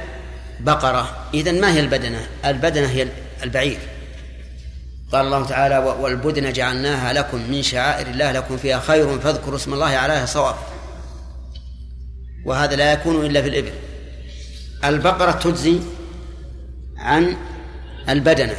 بقرة. 0.60 1.28
إذا 1.34 1.52
ما 1.52 1.72
هي 1.72 1.80
البدنة 1.80 2.26
البدنة 2.44 2.86
هي 2.86 3.08
البعير. 3.42 3.78
قال 5.12 5.26
الله 5.26 5.46
تعالى 5.46 5.78
والبدن 5.78 6.52
جعلناها 6.52 7.12
لكم 7.12 7.50
من 7.50 7.62
شعائر 7.62 8.06
الله 8.06 8.32
لكم 8.32 8.56
فيها 8.56 8.80
خير 8.80 9.20
فاذكروا 9.20 9.56
اسم 9.56 9.74
الله 9.74 9.86
عليها 9.86 10.26
صواب. 10.26 10.56
وهذا 12.44 12.76
لا 12.76 12.92
يكون 12.92 13.26
إلا 13.26 13.42
في 13.42 13.48
الإبل. 13.48 13.72
البقرة 14.84 15.30
تجزي 15.30 15.80
عن 17.06 17.36
البدنة 18.08 18.56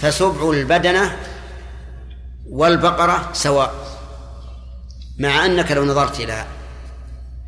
فسبع 0.00 0.50
البدنة 0.50 1.16
والبقرة 2.50 3.30
سواء 3.32 3.74
مع 5.18 5.46
أنك 5.46 5.72
لو 5.72 5.84
نظرت 5.84 6.20
إلى 6.20 6.44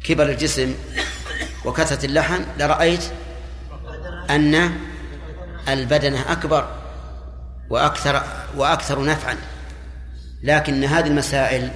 كبر 0.04 0.26
الجسم 0.26 0.74
وكثرة 1.64 2.06
اللحم 2.06 2.40
لرأيت 2.58 3.04
أن 4.30 4.72
البدنة 5.68 6.32
أكبر 6.32 6.68
وأكثر 7.70 8.22
وأكثر 8.56 9.04
نفعا 9.04 9.36
لكن 10.42 10.84
هذه 10.84 11.06
المسائل 11.06 11.70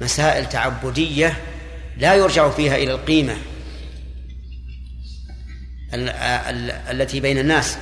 مسائل 0.00 0.48
تعبدية 0.48 1.36
لا 1.96 2.14
يرجع 2.14 2.50
فيها 2.50 2.76
إلى 2.76 2.92
القيمة. 2.92 3.36
التي 5.94 7.20
بين 7.20 7.38
الناس 7.38 7.78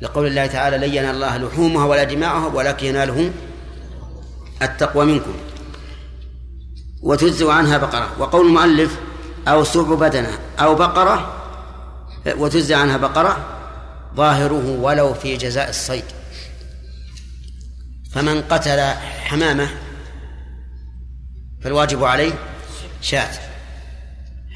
لقول 0.00 0.26
الله 0.26 0.46
تعالى 0.46 0.78
لن 0.78 0.94
ينال 0.94 1.14
الله 1.14 1.36
لحومها 1.36 1.86
ولا 1.86 2.04
دماءها 2.04 2.46
ولكن 2.46 2.86
يناله 2.86 3.30
التقوى 4.62 5.06
منكم. 5.06 5.34
وتجزئ 7.02 7.50
عنها 7.50 7.78
بقرة. 7.78 8.20
وقول 8.20 8.46
المؤلف 8.46 8.98
أو 9.48 9.64
سبع 9.64 9.94
بدنة 9.94 10.38
أو 10.60 10.74
بقرة. 10.74 11.42
وتجزئ 12.26 12.74
عنها 12.74 12.96
بقرة 12.96 13.46
ظاهره 14.16 14.78
ولو 14.80 15.14
في 15.14 15.36
جزاء 15.36 15.70
الصيد. 15.70 16.04
فمن 18.12 18.42
قتل 18.42 18.80
حمامة 19.24 19.68
فالواجب 21.62 22.04
عليه 22.04 22.32
شاة. 23.00 23.51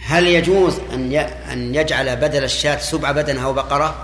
هل 0.07 0.27
يجوز 0.27 0.79
أن 0.93 1.13
أن 1.53 1.75
يجعل 1.75 2.17
بدل 2.17 2.45
الشاة 2.45 2.79
سبع 2.79 3.13
بدنة 3.13 3.45
أو 3.45 3.53
بقرة؟ 3.53 3.95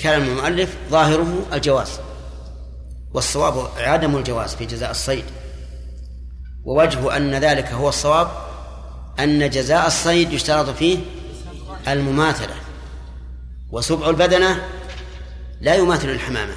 كلام 0.00 0.22
المؤلف 0.22 0.76
ظاهره 0.90 1.46
الجواز 1.52 2.00
والصواب 3.14 3.68
عدم 3.76 4.16
الجواز 4.16 4.54
في 4.54 4.66
جزاء 4.66 4.90
الصيد 4.90 5.24
ووجه 6.64 7.16
أن 7.16 7.34
ذلك 7.34 7.66
هو 7.66 7.88
الصواب 7.88 8.28
أن 9.20 9.50
جزاء 9.50 9.86
الصيد 9.86 10.32
يشترط 10.32 10.70
فيه 10.70 10.98
المماثلة 11.88 12.54
وسبع 13.70 14.10
البدنة 14.10 14.62
لا 15.60 15.74
يماثل 15.74 16.08
الحمامة 16.08 16.54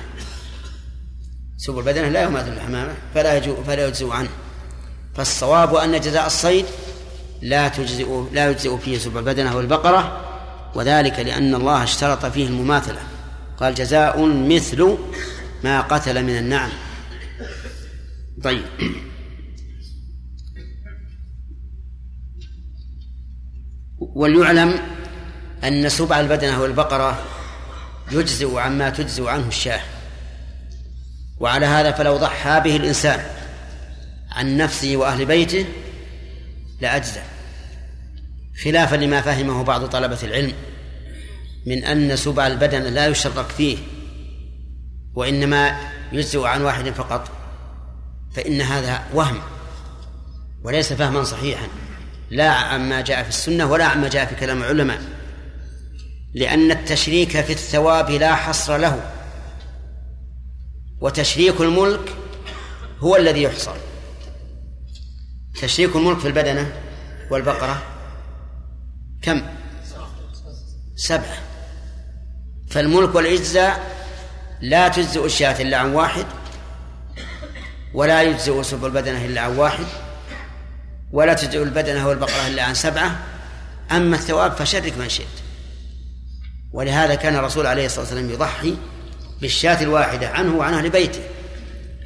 سبع 1.58 1.80
البدنة 1.80 2.10
لا 2.10 2.24
يماثل 2.24 2.54
الحمامة 2.54 2.94
فلا 3.16 3.38
يجو 3.38 3.64
فلا 3.64 3.88
يجزئ 3.88 4.12
عنه 4.12 4.30
فالصواب 5.16 5.76
أن 5.76 6.00
جزاء 6.00 6.26
الصيد 6.26 6.66
لا 7.44 7.68
تجزئ 7.68 8.24
لا 8.34 8.50
يجزئ 8.50 8.78
فيه 8.78 8.98
سبع 8.98 9.20
البدنة 9.20 9.56
والبقرة 9.56 10.22
وذلك 10.76 11.20
لأن 11.20 11.56
الله 11.56 11.84
اشترط 11.84 12.26
فيه 12.26 12.48
المماثلة. 12.48 13.00
قال 13.58 13.76
جزاء 13.76 14.26
مثل 14.26 14.98
ما 15.64 15.82
قتل 15.82 16.24
من 16.24 16.38
النعم. 16.38 16.70
طيب. 18.44 18.64
وليعلم 24.00 24.80
أن 25.64 25.90
سبع 25.90 26.20
البدنة 26.20 26.62
والبقرة 26.62 27.24
يجزئ 28.12 28.58
عما 28.60 28.90
تجزئ 28.90 29.28
عنه 29.28 29.48
الشاة. 29.48 29.82
وعلى 31.40 31.66
هذا 31.66 31.92
فلو 31.92 32.18
ضحى 32.18 32.62
به 32.64 32.76
الإنسان 32.76 33.24
عن 34.32 34.58
نفسه 34.58 34.98
وأهل 34.98 35.26
بيته 35.26 35.66
لأجزى 36.82 37.33
خلافا 38.64 38.96
لما 38.96 39.22
فهمه 39.22 39.64
بعض 39.64 39.86
طلبة 39.86 40.20
العلم 40.24 40.54
من 41.66 41.84
أن 41.84 42.16
سبع 42.16 42.48
البدن 42.48 42.84
لا 42.84 43.08
يشرك 43.08 43.46
فيه 43.46 43.78
وإنما 45.14 45.78
يجزئ 46.12 46.44
عن 46.44 46.62
واحد 46.62 46.90
فقط. 46.90 47.32
فإن 48.36 48.62
هذا 48.62 49.04
وهم 49.14 49.42
وليس 50.64 50.94
فهما 50.94 51.24
صحيحا. 51.24 51.68
لا 52.32 52.50
عما 52.50 53.02
جاء 53.02 53.24
في 53.24 53.30
السنة 53.30 53.72
ولا 53.72 53.86
عما 53.86 54.08
جاء 54.10 54.26
في 54.26 54.36
كلام 54.36 54.64
العلماء 54.64 55.02
لأن 56.34 56.72
التشريك 56.72 57.42
في 57.42 57.54
الثواب 57.54 58.10
لا 58.10 58.36
حصر 58.36 58.78
له. 58.78 59.12
وتشريك 61.02 61.62
الملك 61.62 62.16
هو 63.00 63.16
الذي 63.16 63.44
يحصر. 63.44 63.76
تشريك 65.62 65.96
الملك 65.96 66.20
في 66.20 66.28
البدنة 66.28 66.74
والبقرة 67.32 67.93
كم؟ 69.24 69.42
سبعة 70.96 71.38
فالملك 72.70 73.16
والإجزاء 73.16 73.94
لا 74.62 74.88
تجزئ 74.88 75.26
الشاة 75.26 75.62
إلا 75.62 75.78
عن 75.78 75.94
واحد 75.94 76.26
ولا 77.94 78.24
يجزئ 78.24 78.64
سب 78.64 78.86
البدنة 78.86 79.26
إلا 79.26 79.42
عن 79.42 79.58
واحد 79.58 79.86
ولا 81.12 81.34
تجزئ 81.34 81.64
البدنة 81.64 82.08
والبقرة 82.08 82.48
إلا 82.48 82.64
عن 82.64 82.74
سبعة. 82.74 83.20
أما 83.92 84.16
الثواب 84.16 84.52
فشرك 84.52 84.98
من 84.98 85.10
شئت. 85.10 85.28
ولهذا 86.74 87.16
كان 87.16 87.36
الرسول 87.36 87.68
عليه 87.68 87.86
الصلاة 87.86 88.06
والسلام 88.06 88.30
يضحي 88.30 88.78
بالشاة 89.42 89.82
الواحدة 89.84 90.30
عنه 90.30 90.56
وعن 90.56 90.74
أهل 90.74 90.90
بيته. 90.90 91.22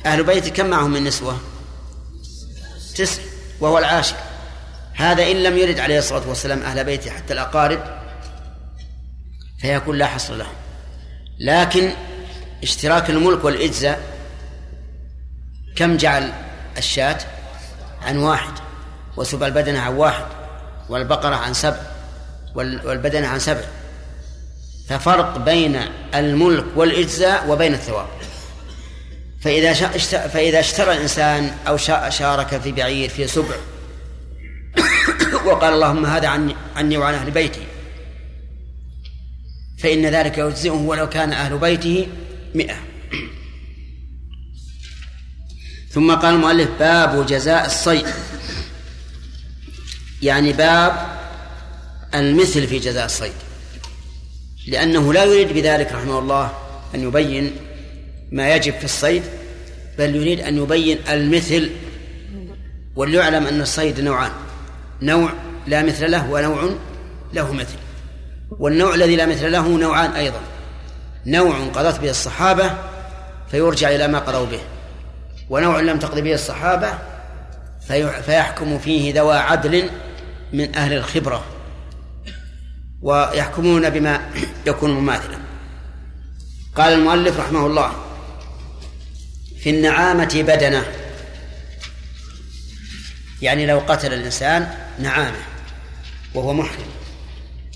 أهل 0.05 0.23
بيته 0.23 0.49
كم 0.49 0.65
معهم 0.65 0.91
من 0.91 1.03
نسوة؟ 1.03 1.39
تسع 2.95 3.21
وهو 3.59 3.77
العاشر 3.77 4.15
هذا 4.97 5.31
إن 5.31 5.43
لم 5.43 5.57
يرد 5.57 5.79
عليه 5.79 5.99
الصلاة 5.99 6.29
والسلام 6.29 6.61
أهل 6.61 6.83
بيته 6.83 7.11
حتى 7.11 7.33
الأقارب 7.33 7.79
فيكون 9.61 9.97
لا 9.97 10.05
حصر 10.05 10.35
له. 10.35 10.47
لكن 11.39 11.91
اشتراك 12.63 13.09
الملك 13.09 13.43
والإجزاء 13.43 14.01
كم 15.75 15.97
جعل 15.97 16.31
الشاة؟ 16.77 17.17
عن 18.01 18.17
واحد 18.17 18.53
وسبع 19.17 19.47
البدنة 19.47 19.79
عن 19.79 19.93
واحد 19.93 20.25
والبقرة 20.89 21.35
عن 21.35 21.53
سبع 21.53 21.79
والبدنة 22.55 23.27
عن 23.27 23.39
سبع. 23.39 23.63
ففرق 24.89 25.37
بين 25.37 25.81
الملك 26.15 26.65
والإجزاء 26.75 27.49
وبين 27.49 27.73
الثواب. 27.73 28.07
فإذا 29.41 29.73
فإذا 30.27 30.59
اشترى 30.59 30.93
الإنسان 30.93 31.51
أو 31.67 31.77
شارك 32.09 32.61
في 32.61 32.71
بعير 32.71 33.09
في 33.09 33.27
سبع 33.27 33.55
وقال 35.45 35.73
اللهم 35.73 36.05
هذا 36.05 36.27
عني 36.27 36.55
عني 36.75 36.97
وعن 36.97 37.13
أهل 37.13 37.31
بيتي. 37.31 37.61
فإن 39.77 40.05
ذلك 40.05 40.37
يجزئه 40.37 40.71
ولو 40.71 41.09
كان 41.09 41.33
أهل 41.33 41.57
بيته 41.57 42.07
مئة. 42.55 42.75
ثم 45.89 46.15
قال 46.15 46.35
المؤلف 46.35 46.69
باب 46.79 47.25
جزاء 47.25 47.65
الصيد. 47.65 48.07
يعني 50.21 50.53
باب 50.53 51.17
المثل 52.15 52.67
في 52.67 52.79
جزاء 52.79 53.05
الصيد. 53.05 53.33
لأنه 54.67 55.13
لا 55.13 55.23
يريد 55.23 55.53
بذلك 55.53 55.91
رحمه 55.91 56.19
الله 56.19 56.53
أن 56.95 57.03
يبين 57.03 57.51
ما 58.31 58.55
يجب 58.55 58.73
في 58.73 58.85
الصيد 58.85 59.23
بل 59.97 60.15
يريد 60.15 60.39
أن 60.39 60.57
يبين 60.57 60.97
المثل 61.09 61.71
وليعلم 62.95 63.47
أن 63.47 63.61
الصيد 63.61 63.99
نوعان. 63.99 64.31
نوع 65.01 65.29
لا 65.67 65.83
مثل 65.83 66.11
له 66.11 66.29
ونوع 66.29 66.69
له 67.33 67.53
مثل. 67.53 67.75
والنوع 68.51 68.95
الذي 68.95 69.15
لا 69.15 69.25
مثل 69.25 69.51
له 69.51 69.67
نوعان 69.67 70.11
أيضا. 70.11 70.39
نوع 71.25 71.59
قضت 71.59 71.99
به 71.99 72.09
الصحابة 72.09 72.71
فيرجع 73.51 73.89
إلى 73.89 74.07
ما 74.07 74.19
قضوا 74.19 74.45
به. 74.45 74.59
ونوع 75.49 75.79
لم 75.79 75.99
تقض 75.99 76.19
به 76.19 76.33
الصحابة 76.33 76.93
فيحكم 78.25 78.79
فيه 78.79 79.13
ذوى 79.13 79.37
عدل 79.37 79.89
من 80.53 80.75
أهل 80.75 80.93
الخبرة. 80.93 81.43
ويحكمون 83.01 83.89
بما 83.89 84.21
يكون 84.67 84.91
مماثلا. 84.91 85.37
قال 86.75 86.93
المؤلف 86.93 87.39
رحمه 87.39 87.65
الله 87.65 87.91
في 89.59 89.69
النعامة 89.69 90.43
بدنة. 90.47 90.83
يعني 93.41 93.65
لو 93.65 93.79
قتل 93.79 94.13
الإنسان 94.13 94.86
نعامة 94.99 95.39
وهو 96.33 96.53
محرم 96.53 96.87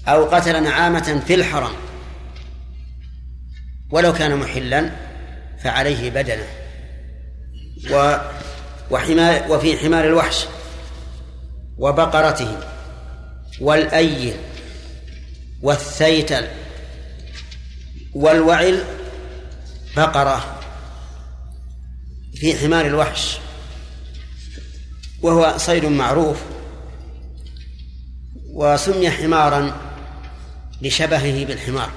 أو 0.07 0.25
قتل 0.25 0.63
نعامة 0.63 1.21
في 1.27 1.33
الحرم 1.33 1.73
ولو 3.91 4.13
كان 4.13 4.35
محلا 4.35 4.91
فعليه 5.63 6.09
بدنه 6.09 6.47
و 7.91 8.17
وحمار 8.91 9.51
وفي 9.51 9.77
حمار 9.77 10.05
الوحش 10.05 10.45
وبقرته 11.77 12.57
والأيل 13.61 14.33
والثيتل 15.61 16.47
والوعل 18.13 18.83
بقرة 19.97 20.59
في 22.35 22.57
حمار 22.57 22.85
الوحش 22.85 23.37
وهو 25.21 25.57
صيد 25.57 25.85
معروف 25.85 26.37
وسمي 28.53 29.09
حمارا 29.09 29.73
لشبهه 30.81 31.45
بالحمار. 31.45 31.91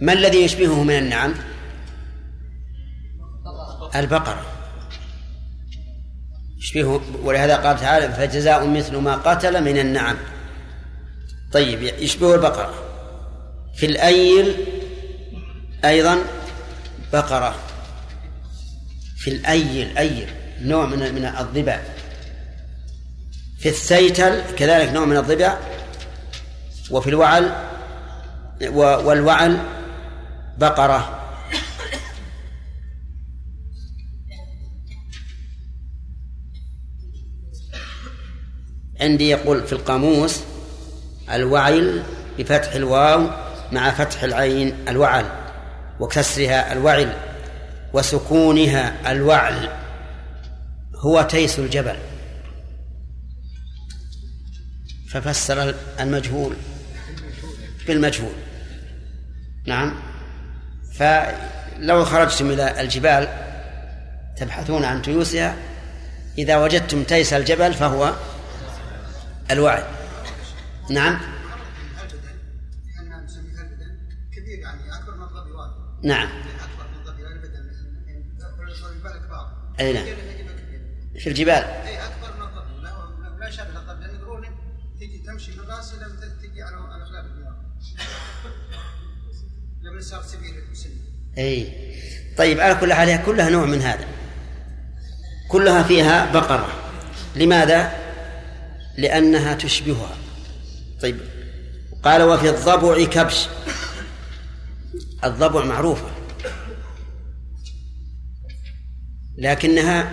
ما 0.00 0.12
الذي 0.12 0.44
يشبهه 0.44 0.82
من 0.82 0.98
النعم؟ 0.98 1.34
البقرة 3.96 4.46
يشبهه 6.58 7.00
ولهذا 7.22 7.56
قال 7.56 7.80
تعالى 7.80 8.12
فجزاء 8.12 8.68
مثل 8.68 8.96
ما 8.96 9.14
قتل 9.16 9.64
من 9.64 9.78
النعم. 9.78 10.16
طيب 11.52 11.82
يشبه 11.82 12.34
البقرة 12.34 12.74
في 13.74 13.86
الأيل 13.86 14.54
أيضا 15.84 16.18
بقرة. 17.12 17.54
في 19.16 19.30
الأيل 19.30 19.98
أيل 19.98 20.28
نوع 20.60 20.86
من 20.86 21.14
من 21.14 21.24
الضباع 21.24 21.82
في 23.60 23.68
الثيتل 23.68 24.42
كذلك 24.56 24.92
نوع 24.92 25.04
من 25.04 25.16
الضبع 25.16 25.58
وفي 26.90 27.10
الوعل 27.10 27.52
والوعل 28.72 29.58
بقرة. 30.58 31.16
عندي 39.00 39.28
يقول 39.28 39.66
في 39.66 39.72
القاموس 39.72 40.40
الوعل 41.32 42.02
بفتح 42.38 42.72
الواو 42.72 43.30
مع 43.72 43.90
فتح 43.90 44.22
العين 44.22 44.88
الوعل 44.88 45.24
وكسرها 46.00 46.72
الوعل 46.72 47.16
وسكونها 47.92 49.12
الوعل. 49.12 49.68
هو 50.96 51.22
تيس 51.22 51.58
الجبل. 51.58 51.96
ففسر 55.10 55.74
المجهول 56.00 56.56
بالمجهول. 57.86 58.32
نعم. 59.66 59.94
فلو 60.92 62.04
خرجتم 62.04 62.50
إلى 62.50 62.80
الجبال 62.80 63.28
تبحثون 64.36 64.84
عن 64.84 65.02
تيوسها 65.02 65.56
إذا 66.38 66.56
وجدتم 66.56 67.04
تيس 67.04 67.32
الجبل 67.32 67.74
فهو 67.74 68.14
الوعد 69.50 69.84
نعم. 70.90 71.20
نعم. 76.02 76.28
أي 79.80 79.92
نعم. 79.92 80.04
في 81.18 81.26
الجبال 81.26 81.52
اي 81.52 81.98
اكبر 82.04 82.36
من 82.36 82.42
الضبي 82.42 83.40
لا 83.40 83.50
شبه 83.50 83.78
الضبي 83.80 84.06
لأن 84.06 84.14
يقولون 84.14 84.44
تجي 85.00 85.19
تمشي 85.30 85.52
بالراس 85.52 85.94
لم 85.94 86.18
تجي 86.42 86.62
على 86.62 86.76
على 86.76 87.04
خلاف 87.04 87.24
الدماغ 87.24 87.52
لما 89.82 90.00
صار 90.00 90.22
سبيل 90.22 90.54
السن 90.72 90.90
إي. 91.38 91.72
طيب 92.38 92.60
على 92.60 92.74
كل 92.74 92.92
حال 92.92 93.22
كلها 93.26 93.50
نوع 93.50 93.66
من 93.66 93.82
هذا. 93.82 94.08
كلها 95.48 95.82
فيها 95.82 96.32
بقرة. 96.32 96.68
لماذا؟ 97.36 97.92
لأنها 98.98 99.54
تشبهها. 99.54 100.16
طيب. 101.02 101.20
قال 102.02 102.22
وفي 102.22 102.50
الضبع 102.50 103.04
كبش. 103.04 103.48
الضبع 105.24 105.64
معروفة. 105.64 106.10
لكنها 109.38 110.10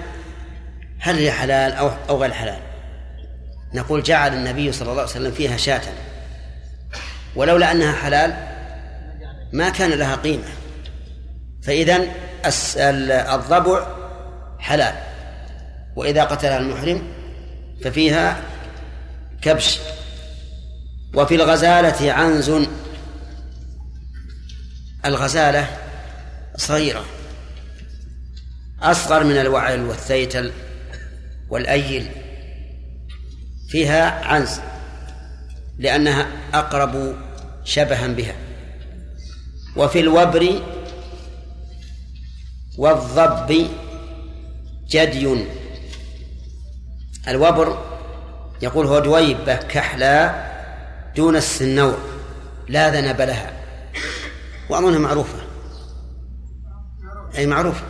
هل 0.99 1.15
هي 1.15 1.31
حلال 1.31 1.71
أو 1.71 1.87
أو 2.09 2.21
غير 2.21 2.33
حلال؟ 2.33 2.66
نقول 3.73 4.03
جعل 4.03 4.33
النبي 4.33 4.71
صلى 4.71 4.89
الله 4.89 5.01
عليه 5.01 5.11
وسلم 5.11 5.31
فيها 5.31 5.57
شاة. 5.57 5.81
ولولا 7.35 7.71
أنها 7.71 7.91
حلال 7.91 8.47
ما 9.53 9.69
كان 9.69 9.89
لها 9.89 10.15
قيمة. 10.15 10.47
فإذا 11.63 12.07
الضبع 13.35 13.87
حلال. 14.59 14.95
وإذا 15.95 16.23
قتلها 16.23 16.57
المحرم 16.57 17.07
ففيها 17.83 18.41
كبش. 19.41 19.79
وفي 21.13 21.35
الغزالة 21.35 22.13
عنز. 22.13 22.51
الغزالة 25.05 25.77
صغيرة. 26.55 27.05
أصغر 28.81 29.23
من 29.23 29.37
الوعل 29.37 29.81
والثيتل 29.81 30.51
والأيل. 31.49 32.11
فيها 33.69 34.25
عنز 34.25 34.59
لأنها 35.79 36.27
أقرب 36.53 37.15
شبها 37.63 38.07
بها. 38.07 38.35
وفي 39.75 39.99
الوبر 39.99 40.61
والضب 42.77 43.67
جدي. 44.89 45.45
الوبر 47.27 47.83
يقول 48.61 48.85
هو 48.87 48.99
دويبة 48.99 49.55
كحلى 49.55 50.43
دون 51.15 51.35
السنور 51.35 51.97
لا 52.67 52.89
ذنب 52.89 53.21
لها. 53.21 53.53
وأظنها 54.69 54.99
معروفة. 54.99 55.39
أي 57.37 57.45
معروفة 57.45 57.83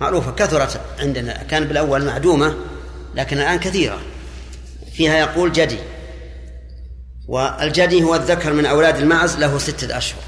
معروفة 0.00 0.32
كثرت 0.32 0.80
عندنا 0.98 1.42
كان 1.42 1.64
بالأول 1.64 2.04
معدومة 2.04 2.54
لكن 3.14 3.38
الآن 3.38 3.58
كثيرة. 3.58 4.00
فيها 4.94 5.18
يقول 5.18 5.52
جدي 5.52 5.78
والجدي 7.28 8.02
هو 8.02 8.14
الذكر 8.14 8.52
من 8.52 8.66
أولاد 8.66 8.96
المعز 8.96 9.36
له 9.36 9.58
ستة 9.58 9.98
أشهر. 9.98 10.22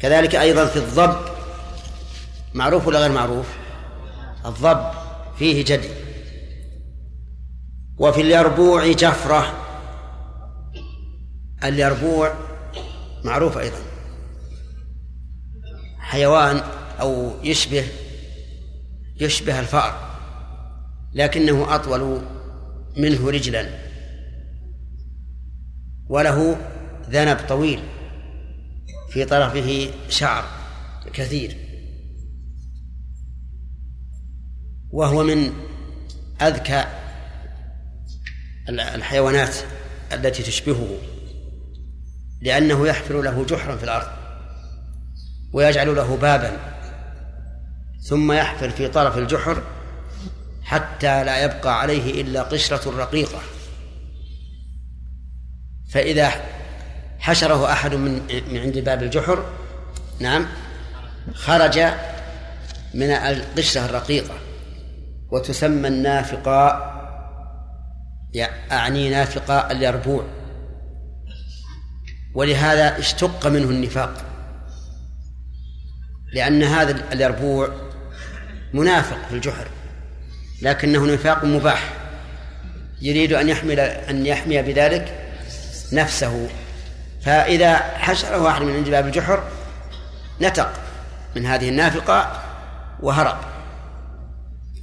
كذلك 0.00 0.34
أيضا 0.34 0.66
في 0.66 0.76
الضب 0.76 1.16
معروف 2.54 2.86
ولا 2.86 3.00
غير 3.00 3.12
معروف؟ 3.12 3.46
الضب 4.46 4.90
فيه 5.38 5.64
جدي. 5.64 5.88
وفي 7.98 8.20
اليربوع 8.20 8.92
جفرة. 8.92 9.54
اليربوع 11.64 12.34
معروف 13.24 13.58
أيضا. 13.58 13.78
حيوان 15.98 16.62
أو 17.00 17.32
يشبه 17.42 17.88
يشبه 19.20 19.60
الفأر 19.60 19.94
لكنه 21.14 21.74
أطول 21.74 22.22
منه 22.96 23.30
رجلا. 23.30 23.68
وله 26.08 26.56
ذنب 27.10 27.38
طويل 27.48 27.80
في 29.10 29.24
طرفه 29.24 29.90
شعر 30.08 30.44
كثير. 31.12 31.56
وهو 34.90 35.22
من 35.22 35.52
أذكى 36.42 36.84
الحيوانات 38.68 39.56
التي 40.12 40.42
تشبهه 40.42 40.98
لأنه 42.40 42.86
يحفر 42.86 43.22
له 43.22 43.44
جحرا 43.44 43.76
في 43.76 43.84
الأرض 43.84 44.06
ويجعل 45.52 45.96
له 45.96 46.16
بابا 46.16 46.56
ثم 48.08 48.32
يحفر 48.32 48.70
في 48.70 48.88
طرف 48.88 49.18
الجحر 49.18 49.62
حتى 50.66 51.24
لا 51.24 51.44
يبقى 51.44 51.80
عليه 51.80 52.22
إلا 52.22 52.42
قشرة 52.42 52.98
رقيقة. 52.98 53.40
فإذا 55.90 56.32
حشره 57.18 57.72
أحد 57.72 57.94
من 57.94 58.12
من 58.50 58.58
عند 58.58 58.78
باب 58.78 59.02
الجحر 59.02 59.44
نعم 60.20 60.46
خرج 61.34 61.78
من 62.94 63.10
القشرة 63.10 63.84
الرقيقة 63.84 64.34
وتسمى 65.30 65.88
النافقة 65.88 66.92
أعني 68.72 69.10
نافقة 69.10 69.70
اليربوع. 69.70 70.24
ولهذا 72.34 72.98
اشتق 72.98 73.46
منه 73.46 73.70
النفاق 73.70 74.24
لأن 76.32 76.62
هذا 76.62 77.12
اليربوع 77.12 77.68
منافق 78.72 79.28
في 79.28 79.34
الجحر. 79.34 79.68
لكنه 80.62 81.06
نفاق 81.06 81.44
مباح. 81.44 81.92
يريد 83.00 83.32
أن 83.32 83.48
يحمل 83.48 83.80
أن 83.80 84.26
يحمي 84.26 84.62
بذلك 84.62 85.32
نفسه. 85.92 86.48
فإذا 87.22 87.76
حشره 87.76 88.42
واحد 88.42 88.62
من 88.62 88.74
عند 88.74 88.88
باب 88.88 89.06
الجحر 89.06 89.42
نتق 90.40 90.72
من 91.36 91.46
هذه 91.46 91.68
النافقة 91.68 92.42
وهرب. 93.00 93.38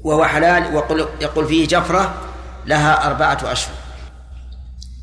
وهو 0.03 0.25
حلال 0.25 0.75
ويقول 0.75 1.07
يقول 1.21 1.47
فيه 1.47 1.67
جفرة 1.67 2.13
لها 2.65 3.07
أربعة 3.07 3.39
أشهر. 3.43 3.75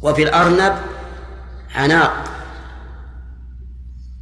وفي 0.03 0.23
الأرنب 0.23 0.79
عناق. 1.75 2.25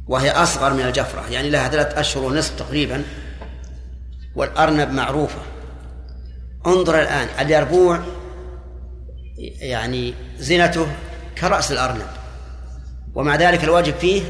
وهي 0.07 0.31
أصغر 0.31 0.73
من 0.73 0.81
الجفرة 0.81 1.23
يعني 1.29 1.49
لها 1.49 1.69
ثلاثة 1.69 1.99
أشهر 1.99 2.23
ونصف 2.23 2.59
تقريبا. 2.59 3.03
والأرنب 4.35 4.91
معروفة. 4.91 5.39
انظر 6.67 7.01
الآن 7.01 7.27
اليربوع 7.39 7.99
يعني 9.59 10.13
زينته 10.37 10.87
كرأس 11.37 11.71
الأرنب 11.71 12.07
ومع 13.15 13.35
ذلك 13.35 13.63
الواجب 13.63 13.93
فيه 13.93 14.23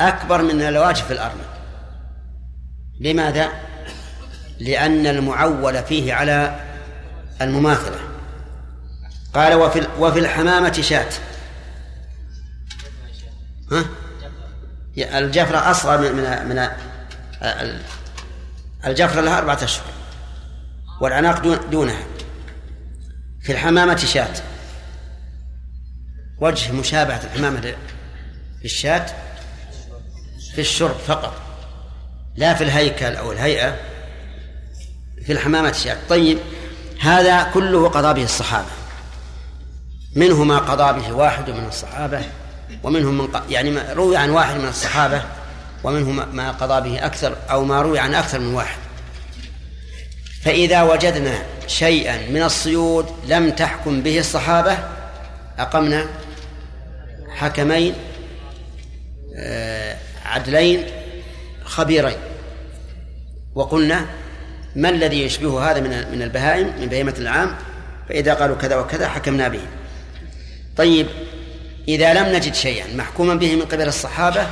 أكبر 0.00 0.42
من 0.42 0.62
الواجب 0.62 1.04
في 1.04 1.12
الأرنب 1.12 1.46
لماذا؟ 3.00 3.48
لأن 4.58 5.06
المعول 5.06 5.82
فيه 5.82 6.14
على 6.14 6.60
المماثلة 7.40 7.98
قال 9.34 9.54
وفي 9.54 9.86
وفي 9.98 10.18
الحمامة 10.18 10.72
شاة 10.72 11.08
ها؟ 13.72 13.84
الجفرة 14.98 15.70
أصغر 15.70 16.12
من 16.12 16.48
من 16.48 16.68
الجفرة 18.86 19.20
لها 19.20 19.38
أربعة 19.38 19.64
أشهر 19.64 19.95
والعناق 21.00 21.42
دون 21.42 21.58
دونها. 21.70 22.02
في 23.42 23.52
الحمامة 23.52 23.96
شاة. 23.96 24.34
وجه 26.40 26.72
مشابهة 26.72 27.20
الحمامة 27.24 27.60
في 28.58 28.64
الشاة 28.64 29.06
في 30.54 30.60
الشرب 30.60 30.96
فقط. 31.06 31.34
لا 32.36 32.54
في 32.54 32.64
الهيكل 32.64 33.16
أو 33.16 33.32
الهيئة 33.32 33.76
في 35.26 35.32
الحمامة 35.32 35.72
شاة. 35.72 35.96
طيب 36.08 36.38
هذا 37.00 37.42
كله 37.42 37.88
قضى 37.88 38.14
به 38.14 38.24
الصحابة. 38.24 38.70
منه 40.16 40.44
ما 40.44 40.58
قضى 40.58 41.00
به 41.00 41.12
واحد 41.12 41.50
من 41.50 41.66
الصحابة 41.66 42.22
ومنهم 42.82 43.18
من 43.18 43.28
يعني 43.50 43.92
روي 43.92 44.16
عن 44.16 44.30
واحد 44.30 44.56
من 44.56 44.68
الصحابة 44.68 45.22
ومنهم 45.84 46.36
ما 46.36 46.50
قضى 46.50 46.90
به 46.90 47.06
أكثر 47.06 47.36
أو 47.50 47.64
ما 47.64 47.82
روي 47.82 47.98
عن 47.98 48.14
أكثر 48.14 48.38
من 48.38 48.54
واحد. 48.54 48.78
فإذا 50.46 50.82
وجدنا 50.82 51.42
شيئا 51.66 52.18
من 52.30 52.42
الصيود 52.42 53.06
لم 53.28 53.50
تحكم 53.50 54.02
به 54.02 54.18
الصحابة 54.18 54.78
أقمنا 55.58 56.06
حكمين 57.28 57.94
آه، 59.36 59.96
عدلين 60.24 60.84
خبيرين. 61.64 62.16
وقلنا 63.54 64.06
ما 64.76 64.88
الذي 64.88 65.22
يشبه 65.22 65.70
هذا 65.70 65.80
من 65.80 66.12
من 66.12 66.22
البهائم 66.22 66.72
من 66.80 66.86
بهيمة 66.86 67.14
العام؟ 67.18 67.56
فإذا 68.08 68.34
قالوا 68.34 68.56
كذا 68.56 68.76
وكذا 68.76 69.08
حكمنا 69.08 69.48
به. 69.48 69.62
طيب 70.76 71.06
إذا 71.88 72.14
لم 72.14 72.36
نجد 72.36 72.54
شيئا 72.54 72.96
محكوما 72.96 73.34
به 73.34 73.56
من 73.56 73.62
قبل 73.62 73.88
الصحابة 73.88 74.46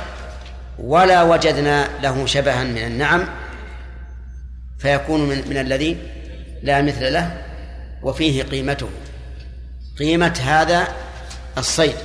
ولا 0.79 1.23
وجدنا 1.23 1.87
له 2.03 2.25
شبها 2.25 2.63
من 2.63 2.77
النعم 2.77 3.27
فيكون 4.79 5.29
من, 5.29 5.49
من 5.49 5.57
الذي 5.57 5.97
لا 6.63 6.81
مثل 6.81 7.13
له 7.13 7.45
وفيه 8.03 8.43
قيمته. 8.43 8.89
قيمة 9.99 10.39
هذا 10.43 10.87
الصيد 11.57 11.95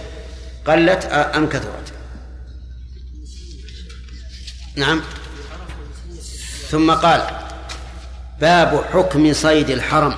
قلت 0.67 1.05
أم 1.05 1.49
كثرت؟ 1.49 1.93
نعم. 4.77 5.03
ثم 6.71 6.91
قال 6.91 7.31
باب 8.41 8.85
حكم 8.93 9.33
صيد 9.33 9.71
الحرم. 9.71 10.15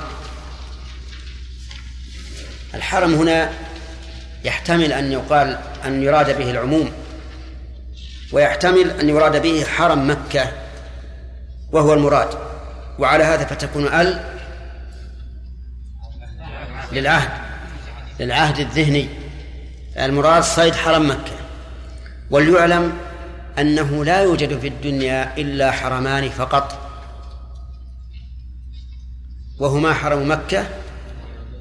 الحرم 2.75 3.15
هنا 3.15 3.53
يحتمل 4.45 4.93
أن 4.93 5.13
يقال 5.13 5.59
أن 5.85 6.03
يراد 6.03 6.39
به 6.39 6.51
العموم 6.51 6.93
ويحتمل 8.33 8.91
أن 8.91 9.09
يراد 9.09 9.43
به 9.43 9.65
حرم 9.65 10.11
مكة 10.11 10.53
وهو 11.73 11.95
المراد. 11.95 12.29
وعلى 12.99 13.25
هذا 13.25 13.45
فتكون 13.45 13.87
ال 13.87 14.21
للعهد 16.93 17.31
للعهد 18.21 18.59
الذهني. 18.59 19.09
المراد 19.99 20.43
صيد 20.43 20.75
حرم 20.75 21.11
مكة. 21.11 21.33
وليعلم 22.31 22.93
أنه 23.59 24.05
لا 24.05 24.23
يوجد 24.23 24.59
في 24.59 24.69
الدنيا 24.69 25.37
إلا 25.37 25.71
حرمان 25.71 26.29
فقط. 26.29 26.79
وهما 29.59 29.95
حرم 29.95 30.31
مكة 30.31 30.67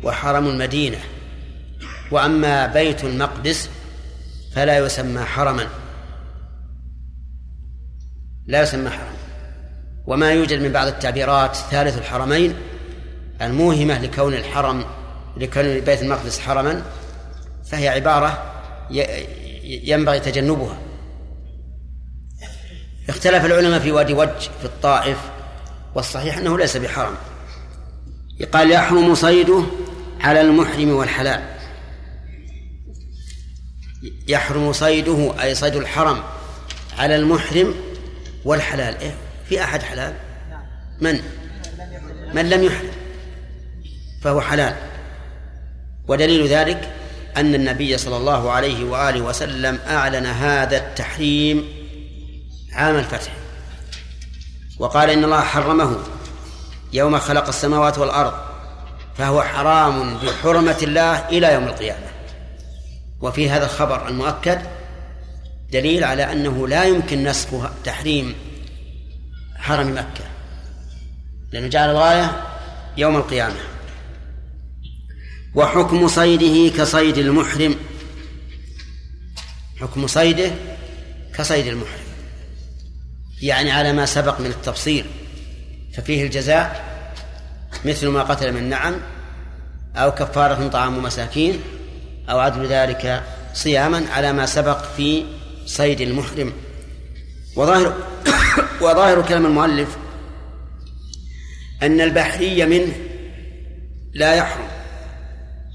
وحرم 0.03 0.47
المدينة. 0.47 0.97
وأما 2.11 2.65
بيت 2.65 3.03
المقدس 3.03 3.69
فلا 4.55 4.77
يسمى 4.77 5.21
حرما. 5.21 5.67
لا 8.47 8.61
يسمى 8.61 8.89
حرما. 8.89 9.30
وما 10.07 10.31
يوجد 10.31 10.61
من 10.61 10.71
بعض 10.71 10.87
التعبيرات 10.87 11.55
ثالث 11.55 11.97
الحرمين 11.97 12.55
الموهمة 13.41 14.01
لكون 14.01 14.33
الحرم 14.33 14.85
لكون 15.37 15.79
بيت 15.79 16.01
المقدس 16.01 16.39
حرما 16.39 16.83
فهي 17.71 17.87
عبارة 17.87 18.43
ينبغي 19.63 20.19
تجنبها. 20.19 20.77
اختلف 23.09 23.45
العلماء 23.45 23.79
في 23.79 23.91
وادي 23.91 24.13
وج 24.13 24.39
في 24.59 24.65
الطائف 24.65 25.17
والصحيح 25.95 26.37
أنه 26.37 26.57
ليس 26.57 26.77
بحرم. 26.77 27.15
قال 28.53 28.71
يحرم 28.71 29.15
صيده 29.15 29.63
على 30.21 30.41
المحرم 30.41 30.89
والحلال. 30.89 31.43
يحرم 34.27 34.73
صيده 34.73 35.33
أي 35.41 35.55
صيد 35.55 35.75
الحرم 35.75 36.23
على 36.97 37.15
المحرم 37.15 37.75
والحلال. 38.45 38.97
إيه؟ 38.97 39.15
في 39.51 39.63
أحد 39.63 39.83
حلال؟ 39.83 40.13
من؟ 41.01 41.19
من 42.33 42.49
لم 42.49 42.63
يحرم 42.63 42.91
فهو 44.21 44.41
حلال. 44.41 44.75
ودليل 46.07 46.47
ذلك 46.47 46.89
أن 47.37 47.55
النبي 47.55 47.97
صلى 47.97 48.17
الله 48.17 48.51
عليه 48.51 48.85
وآله 48.85 49.21
وسلم 49.21 49.79
أعلن 49.87 50.25
هذا 50.25 50.77
التحريم 50.77 51.65
عام 52.73 52.95
الفتح 52.95 53.31
وقال 54.79 55.09
إن 55.09 55.23
الله 55.23 55.41
حرمه 55.41 55.97
يوم 56.93 57.19
خلق 57.19 57.47
السماوات 57.47 57.97
والأرض 57.97 58.33
فهو 59.17 59.41
حرام 59.41 60.17
بحرمة 60.17 60.77
الله 60.83 61.29
إلى 61.29 61.53
يوم 61.53 61.63
القيامة. 61.63 62.07
وفي 63.21 63.49
هذا 63.49 63.65
الخبر 63.65 64.07
المؤكد 64.07 64.61
دليل 65.71 66.03
على 66.03 66.31
أنه 66.31 66.67
لا 66.67 66.83
يمكن 66.83 67.23
نسخ 67.23 67.49
تحريم 67.83 68.50
حرم 69.61 69.91
مكة 69.91 70.23
لأنه 71.51 71.67
جعل 71.67 71.89
الغاية 71.89 72.41
يوم 72.97 73.15
القيامة. 73.15 73.55
وحكم 75.55 76.07
صيده 76.07 76.77
كصيد 76.77 77.17
المحرم 77.17 77.75
حكم 79.81 80.07
صيده 80.07 80.51
كصيد 81.35 81.67
المحرم. 81.67 82.01
يعني 83.41 83.71
على 83.71 83.93
ما 83.93 84.05
سبق 84.05 84.39
من 84.39 84.45
التفصيل 84.45 85.05
ففيه 85.93 86.23
الجزاء 86.23 86.91
مثل 87.85 88.07
ما 88.07 88.23
قتل 88.23 88.53
من 88.53 88.69
نعم 88.69 88.95
أو 89.95 90.11
كفارة 90.11 90.67
طعام 90.67 91.03
مساكين 91.03 91.59
أو 92.29 92.39
عدل 92.39 92.67
ذلك 92.67 93.23
صياما 93.53 94.05
على 94.09 94.33
ما 94.33 94.45
سبق 94.45 94.83
في 94.97 95.25
صيد 95.65 96.01
المحرم. 96.01 96.53
وظاهر 97.55 98.10
وظاهر 98.81 99.21
كلام 99.21 99.45
المؤلف 99.45 99.97
أن 101.83 102.01
البحري 102.01 102.65
منه 102.65 102.93
لا 104.13 104.33
يحرم 104.33 104.67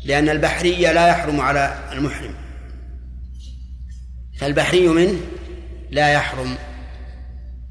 لأن 0.05 0.29
البحري 0.29 0.77
لا 0.77 1.09
يحرم 1.09 1.41
على 1.41 1.79
المحرم. 1.93 2.35
فالبحري 4.39 4.89
منه 4.89 5.21
لا 5.91 6.09
يحرم 6.13 6.55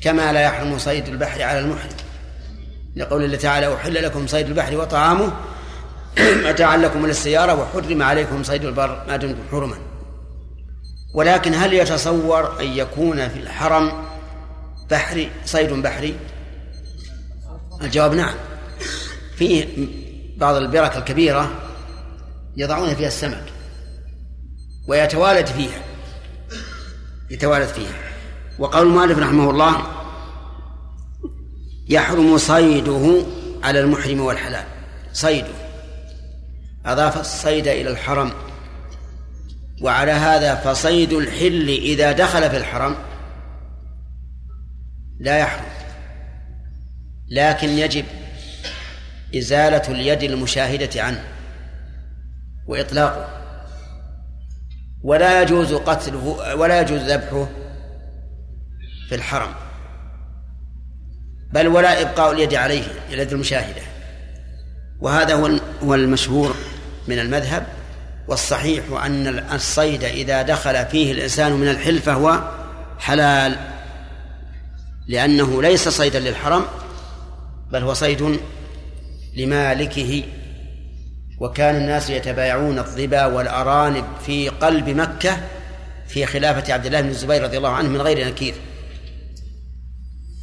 كما 0.02 0.34
لا 0.34 0.42
يحرم 0.42 0.78
صيد 0.78 1.08
البحر 1.08 1.44
على 1.44 1.60
المحرم. 1.60 1.98
لقول 2.96 3.24
الله 3.24 3.38
تعالى 3.38 3.76
أحل 3.76 4.04
لكم 4.04 4.28
صيد 4.28 4.48
البحر 4.48 4.78
وطعامه 4.78 5.34
متاعا 6.20 6.78
لكم 6.78 7.06
للسيارة 7.06 7.54
وحرم 7.62 8.02
عليكم 8.02 8.44
صيد 8.44 8.66
البر 8.66 9.06
ما 9.08 9.18
دمتم 9.18 9.42
حرما. 9.52 9.78
ولكن 11.14 11.54
هل 11.54 11.74
يتصور 11.74 12.62
أن 12.62 12.66
يكون 12.66 13.30
في 13.30 13.40
الحرم 13.40 14.05
بحري 14.92 15.32
صيد 15.46 15.74
بحري؟ 15.74 16.16
الجواب 17.82 18.14
نعم. 18.14 18.34
فيه 19.36 19.88
بعض 20.38 20.56
البرك 20.56 20.98
الكبيرة 20.98 21.52
يضعون 22.58 22.96
فيها 22.96 23.08
السمك 23.08 23.44
ويتوالد 24.88 25.46
فيها 25.46 25.82
يتوالد 27.30 27.68
فيها. 27.68 27.96
وقول 28.60 28.88
المؤلف 28.88 29.20
رحمه 29.20 29.50
الله 29.50 29.82
يحرم 31.90 32.38
صيده 32.38 33.26
على 33.64 33.80
المحرم 33.80 34.20
والحلال. 34.20 34.66
صيده. 35.14 35.54
أضاف 36.86 37.20
الصيد 37.20 37.68
إلى 37.68 37.90
الحرم. 37.90 38.32
وعلى 39.82 40.12
هذا 40.12 40.56
فصيد 40.56 41.14
الحل 41.14 41.70
إذا 41.70 42.12
دخل 42.12 42.50
في 42.50 42.58
الحرم. 42.58 42.96
لا 45.20 45.38
يحرم 45.38 45.66
لكن 47.30 47.70
يجب 47.70 48.06
إزالة 49.36 49.82
اليد 49.88 50.24
المشاهدة 50.24 51.04
عنه 51.04 51.24
وإطلاقه. 52.68 53.28
ولا 55.04 55.42
يجوز 55.42 55.74
قتله 55.74 56.56
ولا 56.56 56.82
يجوز 56.82 57.02
ذبحه 57.02 57.48
في 59.10 59.16
الحرم. 59.16 59.54
بل 61.54 61.68
ولا 61.68 62.02
إبقاء 62.02 62.32
اليد 62.32 62.54
عليه 62.54 62.84
اليد 63.10 63.32
المشاهدة. 63.34 63.82
وهذا 65.00 65.34
هو 65.34 65.60
هو 65.84 65.96
المشهور 65.96 66.56
من 67.08 67.20
المذهب. 67.20 67.66
والصحيح 68.28 68.84
أن 69.06 69.28
الصيد 69.54 70.04
إذا 70.04 70.42
دخل 70.42 70.86
فيه 70.86 71.12
الإنسان 71.12 71.52
من 71.52 71.68
الحل 71.68 72.00
فهو 72.00 72.52
حلال. 73.00 73.75
لأنه 75.08 75.62
ليس 75.62 75.90
صيدا 75.90 76.20
للحرم 76.20 76.66
بل 77.72 77.82
هو 77.82 77.94
صيد 77.94 78.40
لمالكه. 79.38 80.24
وكان 81.40 81.76
الناس 81.76 82.10
يتبايعون 82.10 82.80
الظبا 82.80 83.26
والأرانب 83.26 84.06
في 84.26 84.50
قلب 84.50 84.90
مكة 84.90 85.38
في 86.08 86.26
خلافة 86.26 86.74
عبد 86.74 86.86
الله 86.86 87.02
بن 87.02 87.10
الزبير 87.10 87.44
رضي 87.44 87.58
الله 87.58 87.70
عنه 87.70 87.90
من 87.90 88.02
غير 88.02 88.28
نكير. 88.28 88.54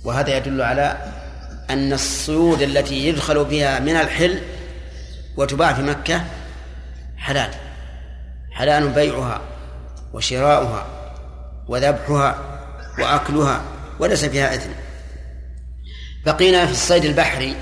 وهذا 0.04 0.36
يدل 0.36 0.62
على 0.62 0.96
أن 1.70 1.92
الصيود 1.92 2.62
التي 2.62 3.08
يدخل 3.08 3.44
بها 3.44 3.80
من 3.80 3.96
الحل 3.96 4.38
وتباع 5.36 5.72
في 5.72 5.82
مكة 5.82 6.24
حلال. 7.16 7.50
حلال 8.52 8.88
بيعها 8.88 9.40
وشراؤها 10.12 10.86
وذبحها 11.68 12.38
وأكلها 12.98 13.62
وليس 14.00 14.24
فيها 14.24 14.54
إثم 14.54 14.70
بقينا 16.26 16.66
في 16.66 16.72
الصيد 16.72 17.04
البحري. 17.04 17.56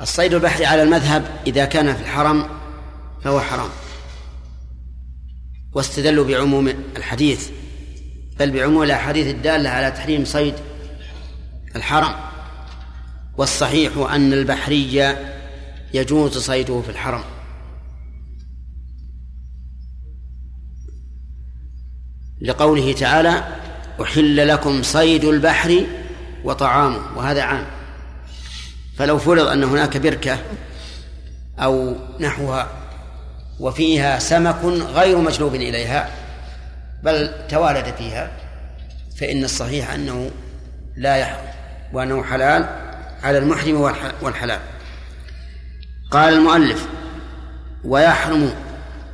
الصيد 0.00 0.34
البحري 0.34 0.66
على 0.66 0.82
المذهب 0.82 1.24
إذا 1.46 1.64
كان 1.64 1.94
في 1.94 2.02
الحرم 2.02 2.48
فهو 3.24 3.40
حرام. 3.40 3.68
واستدلوا 5.72 6.24
بعموم 6.24 6.68
الحديث. 6.96 7.50
بل 8.38 8.50
بعموم 8.50 8.82
الأحاديث 8.82 9.34
الدالة 9.34 9.70
على 9.70 9.90
تحريم 9.90 10.24
صيد 10.24 10.54
الحرم. 11.76 12.14
والصحيح 13.38 13.96
أن 13.96 14.32
البحري 14.32 15.16
يجوز 15.94 16.38
صيده 16.38 16.82
في 16.82 16.88
الحرم. 16.88 17.24
لقوله 22.40 22.92
تعالى 22.92 23.44
أحل 24.02 24.48
لكم 24.48 24.82
صيد 24.82 25.24
البحر 25.24 25.84
وطعامه 26.44 27.00
وهذا 27.16 27.42
عام. 27.42 27.66
فلو 28.98 29.18
فرض 29.18 29.46
أن 29.46 29.64
هناك 29.64 29.96
بركة 29.96 30.38
أو 31.58 31.96
نحوها 32.20 32.68
وفيها 33.60 34.18
سمك 34.18 34.64
غير 34.94 35.18
مجلوب 35.18 35.54
إليها 35.54 36.10
بل 37.02 37.30
توالد 37.48 37.94
فيها 37.98 38.30
فإن 39.20 39.44
الصحيح 39.44 39.92
أنه 39.92 40.30
لا 40.96 41.16
يحرم 41.16 41.46
وأنه 41.92 42.22
حلال 42.22 42.68
على 43.22 43.38
المحرم 43.38 43.80
والحلال. 44.22 44.60
قال 46.10 46.34
المؤلف 46.34 46.86
ويحرم. 47.84 48.52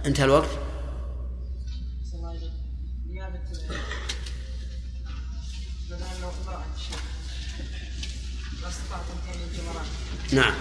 انتهى 0.07 0.25
الوقت. 0.25 0.62
نعم. 10.33 10.55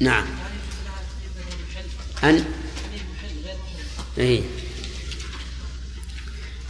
نعم. 0.00 0.26
أن؟ 2.24 2.44
إيه. 4.18 4.42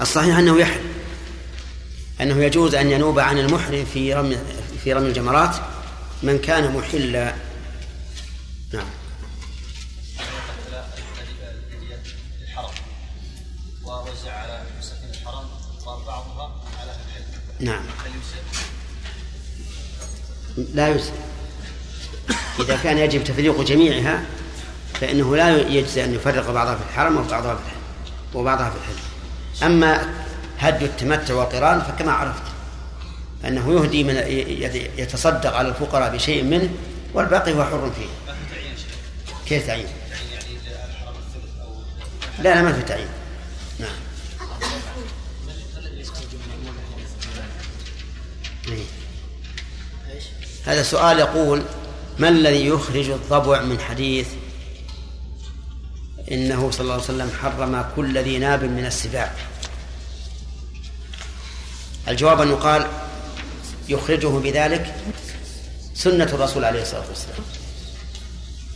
الصحيح 0.01 0.37
أنه 0.37 0.59
يحل 0.59 0.81
أنه 2.21 2.45
يجوز 2.45 2.75
أن 2.75 2.91
ينوب 2.91 3.19
عن 3.19 3.39
المحرم 3.39 3.85
في 3.85 4.15
رمي 4.15 4.39
في 4.85 4.93
رمي 4.93 5.09
الجمرات 5.09 5.57
من 6.23 6.39
كان 6.39 6.77
محلا. 6.77 7.35
نعم. 8.73 8.87
نعم. 17.61 17.85
لا 20.57 20.89
يجزي. 20.89 21.13
إذا 22.61 22.77
كان 22.77 22.99
يجب 22.99 23.25
تفريق 23.25 23.61
جميعها 23.61 24.23
فإنه 25.01 25.37
لا 25.37 25.59
يجزي 25.59 26.05
أن 26.05 26.15
يفرق 26.15 26.51
بعضها 26.51 26.75
في 26.75 26.83
الحرم 26.91 27.17
وبعضها 27.17 27.55
في 27.55 27.61
الحل 27.61 27.77
وبعضها 28.35 28.71
في 28.71 28.77
الحل 28.77 29.73
أما 29.73 30.15
هدي 30.59 30.85
التمتع 30.85 31.35
والقران 31.35 31.81
فكما 31.81 32.13
عرفت 32.13 32.43
أنه 33.45 33.73
يهدي 33.73 34.05
من 34.05 34.17
يتصدق 34.99 35.57
على 35.57 35.69
الفقراء 35.69 36.15
بشيء 36.15 36.45
منه 36.45 36.69
والباقي 37.15 37.53
هو 37.53 37.65
حر 37.65 37.91
فيه. 37.97 38.35
كيف 39.47 39.67
تعيين؟ 39.67 39.87
لا 42.39 42.55
لا 42.55 42.63
ما 42.63 42.73
في 42.73 42.83
تعيين 42.83 43.09
نعم. 43.79 43.91
إيه. 48.69 49.04
هذا 50.65 50.83
سؤال 50.83 51.19
يقول 51.19 51.63
ما 52.19 52.29
الذي 52.29 52.67
يخرج 52.67 53.11
الضبع 53.11 53.63
من 53.63 53.81
حديث 53.81 54.27
إنه 56.33 56.71
صلى 56.71 56.81
الله 56.81 56.93
عليه 56.93 57.05
وسلم 57.05 57.31
حرم 57.43 57.85
كل 57.97 58.19
ذي 58.19 58.39
ناب 58.39 58.65
من 58.65 58.87
السباع؟ 58.87 59.33
الجواب 62.09 62.41
أنه 62.41 62.55
قال 62.55 62.87
يخرجه 63.89 64.29
بذلك 64.29 64.95
سنة 65.95 66.25
الرسول 66.25 66.65
عليه 66.65 66.83
الصلاة 66.83 67.05
والسلام. 67.09 67.45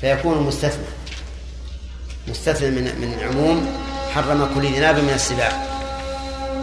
فيكون 0.00 0.38
مستثنى 0.38 0.86
مستثنى 2.28 2.70
من 2.70 2.82
من 2.82 3.18
عموم 3.22 3.66
حرم 4.14 4.50
كل 4.54 4.62
ذي 4.62 4.78
ناب 4.78 4.98
من 4.98 5.12
السباع. 5.14 5.66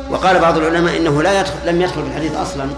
وقال 0.09 0.39
بعض 0.39 0.57
العلماء 0.57 0.97
إنه 0.97 1.23
لا 1.23 1.39
يدخل 1.39 1.69
لم 1.69 1.81
يدخل 1.81 2.01
في 2.01 2.07
الحديث 2.07 2.33
أصلا. 2.33 2.69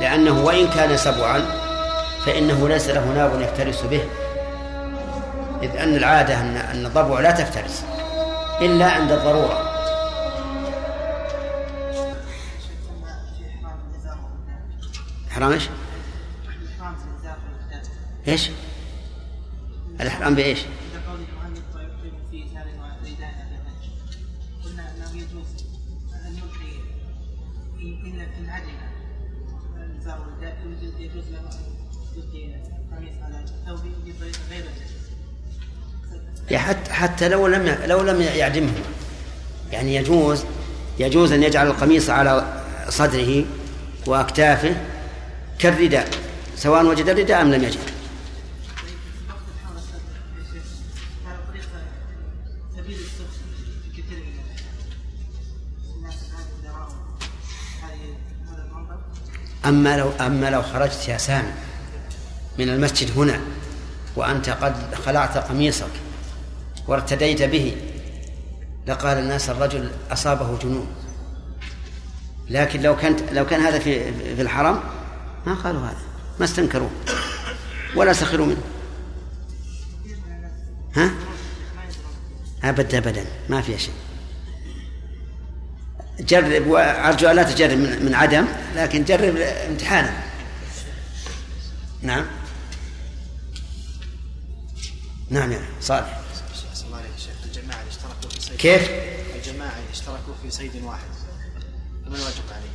لأنه 0.00 0.44
وإن 0.44 0.68
كان 0.68 0.96
سبعا 0.96 1.42
فإنه 2.26 2.68
ليس 2.68 2.88
له 2.88 3.04
ناب 3.04 3.40
يفترس 3.40 3.82
به 3.82 4.02
إذ 5.62 5.76
أن 5.76 5.96
العادة 5.96 6.40
ان 6.40 6.56
أن 6.56 6.86
الضبع 6.86 7.20
لا 7.20 7.30
تفترس 7.30 7.84
إلا 8.60 8.90
عند 8.90 9.12
الضرورة 9.12 9.70
إحرام 15.30 15.52
إيش؟ 15.52 15.68
إيش؟ 18.28 18.50
الإحرام 20.00 20.34
بإيش؟ 20.34 20.58
يجوز 31.00 31.24
له 31.30 31.38
حتى 36.58 36.92
حتى 36.92 37.28
لو 37.28 37.46
لم 37.46 37.76
لو 37.86 38.02
لم 38.02 38.22
يعدمه. 38.22 38.72
يعني 39.72 39.94
يجوز 39.94 40.44
يجوز 40.98 41.32
أن 41.32 41.42
يجعل 41.42 41.66
القميص 41.66 42.10
على 42.10 42.62
صدره 42.88 43.44
وأكتافه 44.06 44.76
كالرداء. 45.58 46.08
سواء 46.56 46.86
وجد 46.86 47.08
الرداء 47.08 47.42
أم 47.42 47.52
لم 47.52 47.64
يجد. 47.64 47.78
أما 59.66 59.96
لو 59.96 60.10
أما 60.20 60.50
لو 60.50 60.62
خرجت 60.62 61.08
يا 61.08 61.18
سامي 61.18 61.52
من 62.58 62.68
المسجد 62.68 63.18
هنا 63.18 63.40
وأنت 64.16 64.50
قد 64.50 64.94
خلعت 64.94 65.38
قميصك 65.38 65.90
وارتديت 66.88 67.42
به 67.42 67.76
لقال 68.86 69.18
الناس 69.18 69.50
الرجل 69.50 69.90
أصابه 70.10 70.58
جنون. 70.58 70.86
لكن 72.50 72.82
لو 72.82 72.96
كانت 72.96 73.20
لو 73.32 73.46
كان 73.46 73.60
هذا 73.60 73.78
في 73.78 74.12
في 74.36 74.42
الحرم 74.42 74.80
ما 75.46 75.54
قالوا 75.54 75.80
هذا 75.80 76.02
ما 76.38 76.44
استنكروه 76.44 76.90
ولا 77.96 78.12
سخروا 78.12 78.46
منه. 78.46 78.62
ها؟ 80.96 81.10
أبدا 82.64 82.98
أبدا 82.98 83.24
ما 83.48 83.60
فيها 83.60 83.78
شيء. 83.78 83.94
جرب 86.20 86.66
وأرجو 86.66 87.28
أن 87.28 87.36
لا 87.36 87.42
تجرب 87.42 87.78
من, 87.78 88.04
من 88.04 88.14
عدم 88.14 88.46
لكن 88.74 89.04
جرب 89.04 89.36
امتحانا. 89.36 90.22
نعم. 92.02 92.26
نعم 95.30 95.52
يا 95.52 95.60
صالح. 95.80 96.20
الجماعة 97.44 97.80
اللي 97.80 97.90
اشتركوا 97.90 98.30
في 98.30 98.40
صيد 98.40 98.56
كيف؟ 98.56 98.90
الجماعة 99.36 99.78
اللي 99.78 99.90
اشتركوا 99.92 100.34
في 100.42 100.50
صيد 100.50 100.82
واحد. 100.84 101.08
فما 102.06 102.16
الواجب 102.16 102.44
عليه؟ 102.50 102.70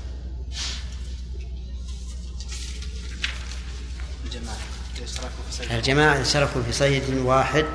الجماعة 4.26 4.58
اللي 4.96 5.06
اشتركوا 5.06 5.44
في 5.50 5.58
صيد 5.58 5.72
الجماعة 5.72 6.22
اشتركوا 6.22 6.64
في 6.64 6.72
صيد 6.72 7.10
واحد 7.10 7.66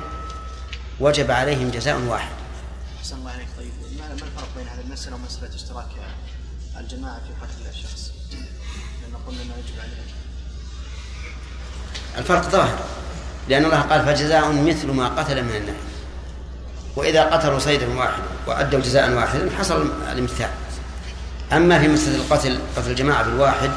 وجب 0.99 1.31
عليهم 1.31 1.69
جزاء 1.71 1.99
واحد. 1.99 2.31
أحسن 2.99 3.15
الله 3.15 3.31
عليك 3.31 3.47
طيب. 3.57 3.71
ما 4.11 4.17
الفرق 4.17 4.47
بين 4.57 4.67
هذه 4.67 4.81
المسألة 4.81 5.15
ومسألة 5.15 5.55
اشتراك 5.55 5.85
الجماعة 6.79 7.15
في 7.19 7.45
قتل 7.45 7.69
الشخص؟ 7.69 8.11
لأن 9.01 9.15
قلنا 9.27 9.41
أنه 9.41 9.53
يجب 9.53 9.79
عليه 9.79 9.91
الفرق 12.17 12.49
ظاهر 12.49 12.79
لأن 13.49 13.65
الله 13.65 13.81
قال 13.81 14.05
فجزاء 14.05 14.51
مثل 14.51 14.87
ما 14.91 15.07
قتل 15.07 15.43
من 15.43 15.55
النعم 15.55 15.75
وإذا 16.95 17.23
قتلوا 17.23 17.59
صيدا 17.59 17.97
واحدا 17.97 18.23
وأدوا 18.47 18.79
جزاء 18.79 19.11
واحدا 19.11 19.49
حصل 19.59 19.91
الامتثال. 20.11 20.49
أما 21.51 21.79
في 21.79 21.87
مسألة 21.87 22.15
القتل 22.15 22.59
قتل 22.77 22.91
الجماعة 22.91 23.23
بالواحد 23.23 23.71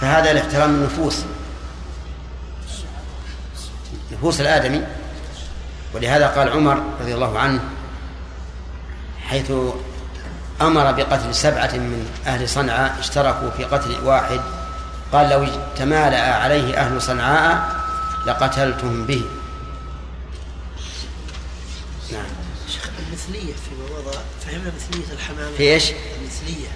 فهذا 0.00 0.32
لاحترام 0.32 0.70
النفوس 0.70 1.16
نفوس 4.12 4.40
الآدمي. 4.40 4.82
ولهذا 5.94 6.26
قال 6.26 6.48
عمر 6.48 6.82
رضي 7.00 7.14
الله 7.14 7.38
عنه 7.38 7.60
حيث 9.24 9.52
أمر 10.60 10.92
بقتل 10.92 11.34
سبعة 11.34 11.72
من 11.72 12.08
أهل 12.26 12.48
صنعاء 12.48 12.96
اشتركوا 12.98 13.50
في 13.50 13.64
قتل 13.64 14.04
واحد. 14.04 14.40
قال 15.12 15.28
لو 15.28 15.46
تمالأ 15.76 16.34
عليه 16.34 16.76
أهل 16.76 17.02
صنعاء 17.02 17.80
لقتلتهم 18.26 19.06
به. 19.06 19.22
نعم. 22.12 22.26
شيخ 22.68 22.90
المثلية 23.08 23.52
فيما 23.52 24.00
مضى 24.00 24.18
فهمنا 24.46 24.72
مثلية 24.76 25.12
الحمامة. 25.12 25.56
في 25.56 25.62
إيش؟ 25.62 25.84
المثلية. 25.90 26.68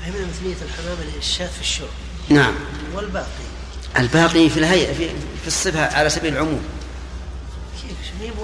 فهمنا 0.00 0.26
مثلية 0.26 0.56
الحمامة 0.62 1.16
للشاة 1.16 1.46
في 1.46 1.60
الشرب 1.60 1.88
نعم. 2.28 2.54
والباقي؟ 2.94 3.26
الباقي 3.98 4.48
في 4.48 4.58
الهيئة 4.58 4.94
في, 4.94 5.08
في 5.42 5.46
الصفة 5.46 5.96
على 5.96 6.08
سبيل 6.08 6.32
العموم. 6.32 6.62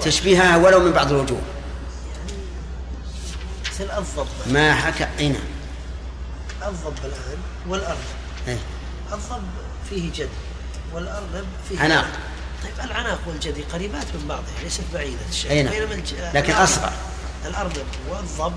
تشبيهها 0.01 0.57
ولو 0.57 0.79
من 0.79 0.91
بعض 0.91 1.11
الوجوه. 1.11 1.41
مثل 3.79 3.97
الضب. 3.97 4.27
ما 4.47 4.75
حكى؟ 4.75 5.07
أي 5.19 5.29
نعم. 5.29 5.41
الضب 6.67 6.97
الآن 7.03 7.37
والأرنب 7.67 7.97
إيه. 8.47 8.57
الضب 9.13 9.43
فيه 9.89 10.11
جد 10.11 10.29
والأرنب 10.93 11.45
فيه 11.69 11.79
عناق. 11.79 12.07
طيب 12.63 12.85
العناق 12.85 13.19
والجدي 13.27 13.63
قريبات 13.63 14.05
من 14.13 14.27
بعضها 14.27 14.63
ليست 14.63 14.83
بعيدة 14.93 15.19
الشيء 15.29 15.51
أي 15.51 15.63
نعم. 15.63 15.73
بينما 15.73 15.93
الج... 15.93 16.13
لكن 16.33 16.53
أصغر. 16.53 16.93
الأرنب 17.45 17.85
والضب 18.09 18.53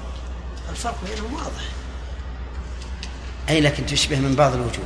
الفرق 0.71 0.99
بينهم 1.09 1.35
واضح. 1.35 1.63
أي 3.49 3.61
لكن 3.61 3.87
تشبه 3.87 4.17
من 4.17 4.35
بعض 4.35 4.55
الوجوه. 4.55 4.85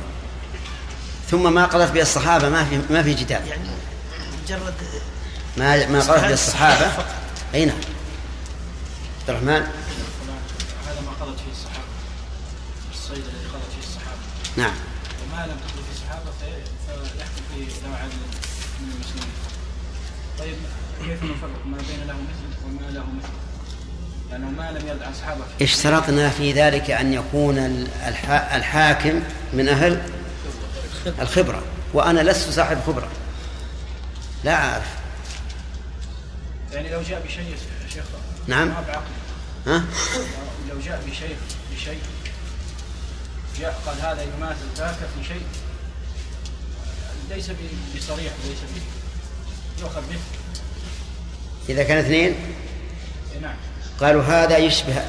ثم 1.31 1.53
ما 1.53 1.65
قضت 1.65 1.91
به 1.91 2.01
الصحابة 2.01 2.49
ما 2.49 2.65
في 2.65 2.81
ما 2.89 3.03
في 3.03 3.13
جدال. 3.13 3.47
يعني 3.47 3.69
مجرد 4.43 4.73
ما 5.57 5.87
ما 5.87 5.99
قضت 5.99 6.19
به 6.19 6.33
الصحابة. 6.33 7.05
أي 7.53 7.65
نعم. 7.65 7.77
عبد 9.19 9.29
الرحمن 9.29 9.67
هذا 10.87 11.01
ما 11.05 11.11
قضت 11.25 11.39
فيه 11.39 11.51
الصحابة 11.51 11.87
الصيد 12.93 13.17
الذي 13.17 13.47
قضت 13.53 13.71
فيه 13.71 13.87
الصحابة 13.87 14.19
نعم. 14.57 14.71
وما 15.23 15.45
لم 15.45 15.57
الصحابة 15.93 16.31
في- 16.39 16.63
فيحكم 16.87 17.41
فيه 17.55 17.65
ذو 17.87 17.93
عدل 17.95 18.13
من 18.81 18.91
المسلمين. 18.93 19.31
طيب 20.39 20.55
كيف 21.05 21.23
نفرق 21.23 21.65
ما 21.65 21.77
بين 21.77 22.07
له 22.07 22.13
مثل 22.13 22.65
وما 22.65 22.91
له 22.91 23.03
مثل؟ 23.05 23.29
لأنه 24.31 24.49
ما 24.49 24.71
لم 24.71 24.87
يرد 24.87 25.03
عن 25.03 25.11
الصحابة 25.11 25.41
في 25.57 25.63
اشترطنا 25.63 26.29
في 26.29 26.51
ذلك 26.53 26.91
أن 26.91 27.13
يكون 27.13 27.57
الح- 28.07 28.53
الحاكم 28.53 29.21
من 29.53 29.69
أهل 29.69 30.01
الخبرة. 31.19 31.63
وأنا 31.93 32.19
لست 32.31 32.49
صاحب 32.49 32.77
خبرة. 32.87 33.09
لا 34.43 34.53
أعرف. 34.71 34.87
يعني 36.71 36.89
لو 36.89 37.01
جاء 37.01 37.23
بشيء 37.25 37.55
شيخ 37.93 38.03
نعم. 38.47 38.73
ها؟ 39.67 39.83
لو 40.69 40.79
جاء 40.85 41.03
بشيء 41.07 41.35
بشيء 41.75 41.99
قال 43.65 44.01
هذا 44.01 44.23
يماثل 44.23 44.65
ذاك 44.77 44.95
في 44.95 45.27
شيء. 45.27 45.45
ليس 47.29 47.45
بصريح 47.95 48.33
ليس 48.45 48.59
به. 48.75 48.81
يؤخذ 49.79 50.01
به. 50.01 50.19
إذا 51.69 51.83
كان 51.83 51.97
اثنين؟ 51.97 52.35
إيه 53.33 53.39
نعم. 53.41 53.55
قالوا 53.99 54.23
هذا 54.23 54.57
يشبه 54.57 55.05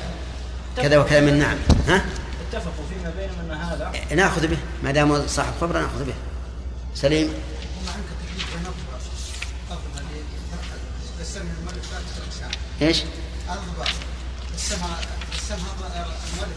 كذا 0.77 0.99
وكذا 0.99 1.21
من 1.21 1.39
نعم. 1.39 1.59
ها؟ 1.89 2.05
اتفقوا 2.49 2.85
فيما 2.91 3.13
بينهم 3.19 3.51
أن 3.51 3.57
هذا 3.57 4.15
نأخذ 4.15 4.47
به. 4.47 4.59
ما 4.83 4.91
دام 4.91 5.27
صاحب 5.27 5.53
خبرة 5.61 5.81
نأخذ 5.81 6.05
به. 6.05 6.15
سليم. 6.95 7.35
إيش؟ 12.83 13.03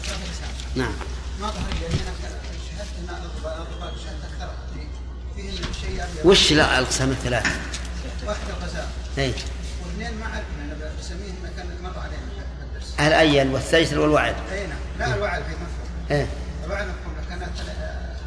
ثلاثة 0.02 0.32
ساعة 0.40 0.76
نعم. 0.76 0.92
ما 1.40 1.46
ظهر 1.46 1.70
لي 1.80 1.86
أني 1.86 1.94
أنا 1.94 2.12
شهدت 2.70 2.92
شهدت 4.04 4.32
فيه 5.36 5.52
شيء 5.80 6.04
وش 6.24 6.52
لا 6.52 6.78
الأقسام 6.78 7.10
الثلاث؟ 7.10 7.46
واحد 8.26 8.40
الغزال 8.48 8.86
اي 9.18 9.34
واثنين 9.84 10.18
ما 10.20 10.26
أعرف 10.26 10.44
أنا 10.64 10.92
بسميه 11.00 11.32
ما 11.42 11.50
كان 11.56 11.66
مر 11.82 11.98
علينا 11.98 12.22
في 12.58 12.64
الدرس 12.64 12.94
الأيل 13.00 13.48
والسيسر 13.52 13.98
والوعد 13.98 14.34
أي 14.52 14.66
نعم 14.66 14.78
لا 14.98 15.14
الوعد 15.14 15.42
في 15.42 15.48
مفهوم 15.48 16.10
إيه 16.10 16.26
الوعد 16.64 16.86
مفهوم 16.86 17.14
لكن 17.18 17.38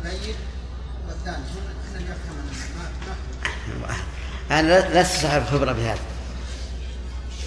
بين 0.03 0.35
والثاني 1.07 1.37
هنا 1.37 1.99
هنا 1.99 2.01
يفهم 2.01 2.35
أنا 4.51 5.01
لست 5.01 5.21
صاحب 5.21 5.45
خبرة 5.45 5.71
بهذا 5.71 5.99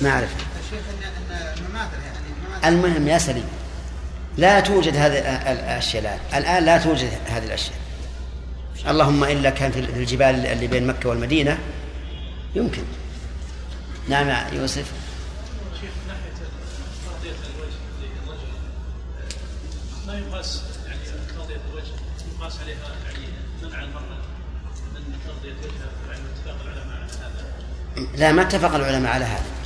ما 0.01 0.29
المماثل 1.59 1.97
يعني 2.05 2.69
المهم 2.69 3.09
يا 3.09 3.19
سليم 3.19 3.49
لا 4.39 4.61
توجد 4.61 4.97
هذه 4.97 5.19
الأشياء 5.53 6.03
الآن. 6.03 6.19
الآن 6.43 6.65
لا 6.65 6.79
توجد 6.79 7.11
هذه 7.27 7.45
الأشياء. 7.45 7.79
اللهم 8.89 9.25
إلا 9.25 9.51
كان 9.51 9.73
في 9.73 9.79
الجبال 9.79 10.47
اللي 10.47 10.67
بين 10.67 10.87
مكة 10.87 11.09
والمدينة 11.09 11.59
يمكن. 12.55 12.83
نعم 14.09 14.29
يا 14.29 14.47
يوسف. 14.53 14.93
شيخ 15.81 15.91
من 15.91 16.09
ناحيه 16.09 16.31
تغطيه 17.07 17.31
الوجه 17.31 17.79
للرجل 18.01 18.49
ما 20.07 20.19
يقاس 20.19 20.63
يعني 20.87 21.01
تغطيه 21.37 21.61
الوجه 21.71 21.93
يقاس 22.39 22.59
عليها 22.63 22.77
يعني 23.05 23.27
منع 23.63 23.83
المراه 23.83 24.23
من 24.95 25.03
تغطيه 25.27 25.53
وجهها 25.53 25.91
يعني 26.09 26.23
اتفاق 26.37 26.57
العلماء 26.65 26.97
على 26.97 27.13
هذا 27.13 28.17
لا 28.17 28.33
ما 28.33 28.43
اتفق 28.43 28.75
العلماء 28.75 29.13
على 29.13 29.25
هذا. 29.25 29.58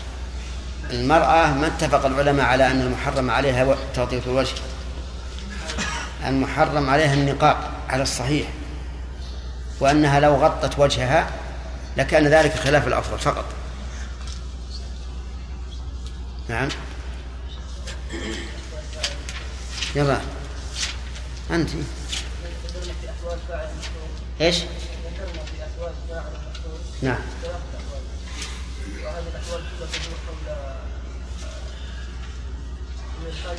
المرأة 0.92 1.54
ما 1.54 1.66
اتفق 1.66 2.06
العلماء 2.06 2.46
على 2.46 2.66
أن 2.66 2.80
المحرم 2.80 3.30
عليها 3.30 3.76
تغطية 3.94 4.22
الوجه. 4.26 4.54
المحرم 6.26 6.90
عليها 6.90 7.14
النقاب 7.14 7.56
على 7.88 8.02
الصحيح 8.02 8.48
وأنها 9.80 10.20
لو 10.20 10.34
غطت 10.34 10.78
وجهها 10.78 11.30
لكان 11.96 12.26
ذلك 12.26 12.54
خلاف 12.54 12.86
الأفضل 12.86 13.18
فقط. 13.18 13.44
نعم. 16.48 16.68
يلا. 19.94 20.20
أنت. 21.50 21.70
إيش؟ 24.40 24.58
نعم. 27.02 27.18
من 33.22 33.28
الحاجة 33.28 33.58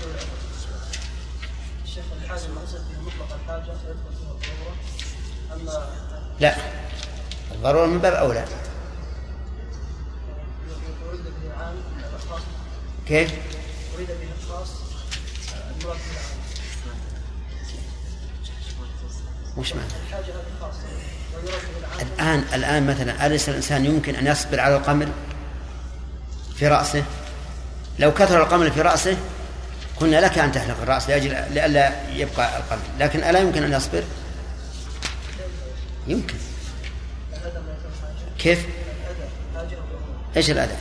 الشيخ 1.83 2.03
المقصود 2.13 2.81
فيها 2.89 3.01
مطلق 3.01 3.39
الحاجة 3.43 3.63
يدخل 3.63 3.95
فيها 4.19 4.31
الضروره 4.31 4.75
اما 5.53 5.89
لا 6.39 6.55
الضرورة 7.51 7.85
من 7.85 7.99
باب 7.99 8.13
أولى 8.13 8.45
كيف؟ 13.07 13.33
اريد 13.95 14.07
به 14.07 14.13
المراد 14.43 14.67
وش 19.57 19.73
معنى؟ 19.73 19.91
الآن 22.01 22.45
الآن 22.53 22.87
مثلا 22.87 23.25
أليس 23.25 23.49
الإنسان 23.49 23.85
يمكن 23.85 24.15
أن 24.15 24.27
يصبر 24.27 24.59
على 24.59 24.75
القمل 24.75 25.11
في 26.55 26.67
رأسه 26.67 27.03
لو 27.99 28.13
كثر 28.13 28.41
القمل 28.41 28.71
في 28.71 28.81
رأسه 28.81 29.17
قلنا 30.03 30.21
لك 30.21 30.37
أن 30.37 30.51
تحلق 30.51 30.81
الرأس 30.81 31.09
لأجل 31.09 31.29
لئلا 31.29 32.09
يبقى 32.09 32.57
القمل 32.57 32.81
لكن 32.99 33.23
ألا 33.23 33.39
يمكن 33.39 33.63
أن 33.63 33.73
يصبر؟ 33.73 34.03
يمكن. 36.07 36.35
كيف؟ 38.39 38.65
إيش 40.37 40.51
الأذى 40.51 40.75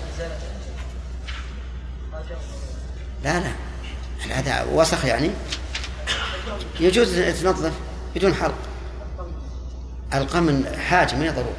لا 3.25 3.41
لا. 3.41 3.53
الأذى 4.27 4.71
وسخ 4.73 5.05
يعني. 5.05 5.31
يجوز 6.81 7.19
تنظف 7.19 7.73
بدون 8.15 8.35
حلق 8.35 8.59
القمل 10.15 10.77
حاجة 10.79 11.15
ما 11.15 11.25
هي 11.25 11.31
ضرورة 11.31 11.57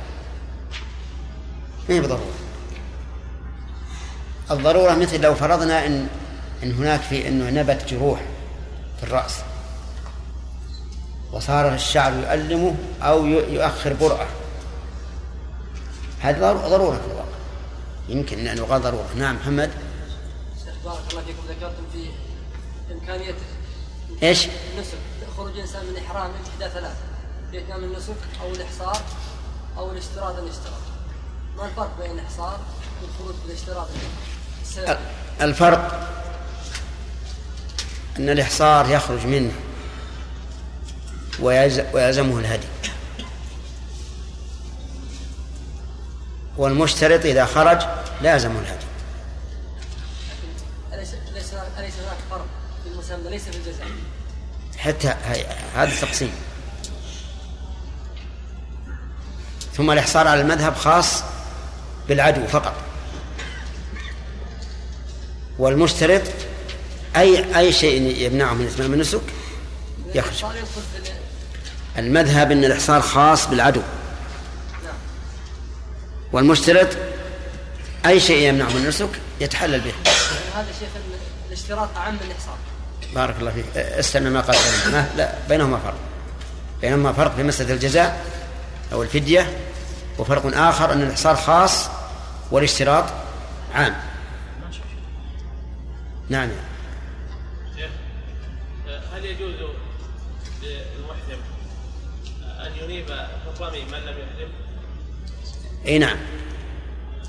ما 1.89 1.95
هي 1.95 2.01
بضرورة 2.01 2.33
الضرورة 4.51 4.95
مثل 4.95 5.21
لو 5.21 5.35
فرضنا 5.35 5.85
إن 5.85 6.07
إن 6.63 6.71
هناك 6.71 7.01
في 7.01 7.27
إنه 7.27 7.49
نبت 7.49 7.93
جروح 7.93 8.21
في 8.97 9.03
الرأس 9.03 9.39
وصار 11.31 11.73
الشعر 11.73 12.13
يؤلمه 12.13 12.75
أو 13.01 13.25
يؤخر 13.25 13.93
برأة. 13.93 14.27
هذه 16.19 16.39
ضرورة 16.39 16.97
في 16.97 17.05
الواقع. 17.11 17.37
يمكن 18.09 18.47
أن 18.47 18.57
يقال 18.57 18.81
ضرورة. 18.81 19.09
نعم 19.15 19.35
محمد. 19.35 19.71
بارك 20.85 20.99
الله 21.11 21.21
فيكم. 21.21 21.39
ذكرتم 21.49 21.83
في 21.93 22.09
إمكانية 22.93 23.35
إيش؟ 24.23 24.47
النسك. 24.75 24.97
خروج 25.37 25.51
الإنسان 25.51 25.85
من 25.85 25.97
إحرامه 25.97 26.33
إحدى 26.33 26.73
ثلاث 26.73 26.95
في 27.51 27.59
إتمام 27.59 27.83
النسك 27.83 28.15
أو 28.41 28.51
الإحصار 28.51 28.97
أو 29.77 29.91
الاشتراط 29.91 30.37
الاشتراط 30.37 30.81
ما 31.57 31.65
الفرق 31.65 31.91
بين 32.01 32.11
الإحصار 32.11 32.59
والخروج 33.01 33.35
بالاشتراط؟ 33.45 33.87
السبب 34.61 34.97
الفرق 35.41 36.09
أن 38.19 38.29
الإحصار 38.29 38.89
يخرج 38.89 39.25
منه 39.25 39.51
ويلز- 41.39 41.93
ويلزمه 41.93 42.39
الهدي. 42.39 42.67
والمشترط 46.57 47.25
إذا 47.25 47.45
خرج 47.45 47.81
لازمه 48.21 48.59
الهدي. 48.59 48.85
أليس 50.93 51.93
هناك 51.95 52.17
فرق 52.29 52.45
في 52.83 52.89
المسمى 52.89 53.29
ليس 53.29 53.43
في 53.43 53.57
الجزاء. 53.57 53.87
حتى 54.77 55.07
هذا 55.75 55.91
التقسيم. 55.93 56.31
ثم 59.77 59.91
الإحصار 59.91 60.27
على 60.27 60.41
المذهب 60.41 60.75
خاص 60.75 61.23
بالعدو 62.07 62.47
فقط. 62.47 62.73
والمشترط 65.59 66.21
أي 67.15 67.57
أي 67.59 67.73
شيء 67.73 68.15
يمنعه 68.17 68.53
من 68.53 68.67
إتمام 68.67 68.93
النسك 68.93 69.21
يخرج. 70.15 70.45
المذهب 71.97 72.51
أن 72.51 72.63
الإحصار 72.63 73.01
خاص 73.01 73.47
بالعدو. 73.47 73.81
والمشترط 76.31 76.87
أي 78.05 78.19
شيء 78.19 78.49
يمنعه 78.49 78.69
من 78.69 78.77
النسك 78.77 79.09
يتحلل 79.41 79.79
به. 79.79 79.93
هذا 80.55 80.67
شيخ 80.79 80.89
ال- 80.95 81.47
الاشتراط 81.47 81.97
أعم 81.97 82.13
من 82.13 82.19
الإحصار 82.27 82.57
بارك 83.15 83.35
الله 83.39 83.51
فيك. 83.51 83.77
استمع 83.77 84.29
ما 84.29 84.41
قال 84.41 84.57
لا 85.17 85.33
بينهما 85.49 85.77
فرق. 85.79 85.97
بينهما 86.81 87.13
فرق 87.13 87.35
في 87.35 87.43
مسألة 87.43 87.73
الجزاء 87.73 88.25
أو 88.93 89.03
الفدية. 89.03 89.57
وفرق 90.19 90.57
آخر 90.57 90.93
أن 90.93 91.01
الإحصار 91.01 91.35
خاص 91.35 91.87
والاشتراط 92.51 93.05
عام. 93.75 93.95
نعم. 96.29 96.49
هل 99.23 99.29
يجوز 99.29 99.53
للمحرم 100.63 101.39
أن 102.65 102.71
ينيب 102.83 103.05
الرمي 103.57 103.81
من 103.85 103.97
لم 103.97 104.17
يحرم؟ 104.17 104.51
إي 105.85 105.97
نعم. 105.97 106.17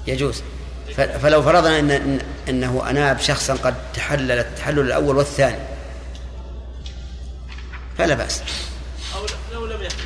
يجوز. 0.07 0.43
فلو 0.97 1.43
فرضنا 1.43 1.79
ان 1.79 2.19
إن- 2.19 2.49
إنه 2.49 2.91
أناب 2.91 3.19
شخصا 3.21 3.55
قد 3.55 3.75
تحلل 3.93 4.31
التحلل 4.33 4.81
الأول 4.81 5.17
والثاني. 5.17 5.59
فلا 7.99 8.15
بأس. 8.15 8.43
أو 9.17 9.27
لو 9.53 9.67
لم 9.67 9.83
يحرم 9.83 10.05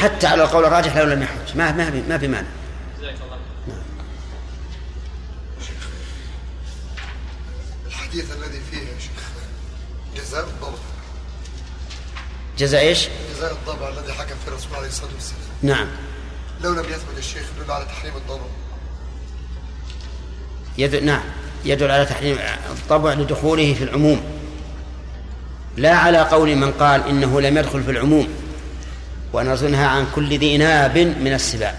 حتى 0.00 0.26
على 0.26 0.42
القول 0.42 0.64
الراجح 0.64 0.96
لو 0.96 1.04
لم 1.04 1.22
يحج. 1.22 1.56
ما 1.56 1.72
ما 1.72 1.90
في- 1.90 2.02
ما 2.08 2.18
في 2.18 2.28
مانع. 2.28 2.48
جزاك 2.98 3.14
الله 3.14 3.38
الحديث 7.86 8.32
الذي 8.32 8.60
فيه 8.70 8.78
يا 8.78 8.98
شيخ 9.00 9.15
جزاء 10.26 10.44
الضبع 10.44 10.78
جزاء 12.58 12.80
إيش؟ 12.80 13.08
جزاء 13.36 13.52
الضبع 13.52 13.88
الذي 13.88 14.12
حكم 14.12 14.34
فيه 14.44 14.48
الرسول 14.48 14.76
عليه 14.76 14.88
الصلاة 14.88 15.10
والسلام. 15.14 15.40
نعم. 15.62 15.86
لو 16.62 16.72
لم 16.72 16.84
يثبت 16.84 17.18
الشيخ 17.18 17.42
يدل 17.60 17.72
على 17.72 17.84
تحريم 17.84 18.16
الضبع 18.16 18.46
يدل 20.78 21.04
نعم. 21.04 21.22
يدل 21.64 21.90
على 21.90 22.06
تحريم 22.06 22.38
الطبع 22.70 23.12
لدخوله 23.12 23.74
في 23.74 23.84
العموم. 23.84 24.20
لا 25.76 25.96
على 25.96 26.18
قول 26.18 26.56
من 26.56 26.72
قال 26.72 27.08
إنه 27.08 27.40
لم 27.40 27.58
يدخل 27.58 27.82
في 27.82 27.90
العموم. 27.90 28.28
ونزلها 29.32 29.86
عن 29.86 30.06
كل 30.14 30.38
ذي 30.38 30.56
ناب 30.56 30.98
من 30.98 31.32
السباع. 31.34 31.74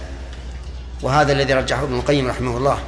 وهذا 1.02 1.34
الذي 1.34 1.53
رجحه 1.53 1.84
ابن 1.84 1.95
القيم 1.95 2.28
رحمه 2.28 2.57
الله. 2.57 2.80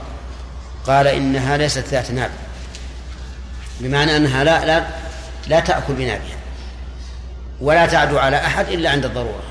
قال 0.87 1.07
إنها 1.07 1.57
ليست 1.57 1.85
ذات 1.87 2.11
ناب. 2.11 2.31
بمعنى 3.79 4.17
أنها 4.17 4.43
لا 4.43 4.65
لا 4.65 5.08
لا 5.49 5.59
تأكل 5.59 5.93
بنابها 5.93 6.37
ولا 7.61 7.85
تعدو 7.85 8.17
على 8.17 8.37
أحد 8.37 8.67
إلا 8.67 8.89
عند 8.89 9.05
الضرورة 9.05 9.43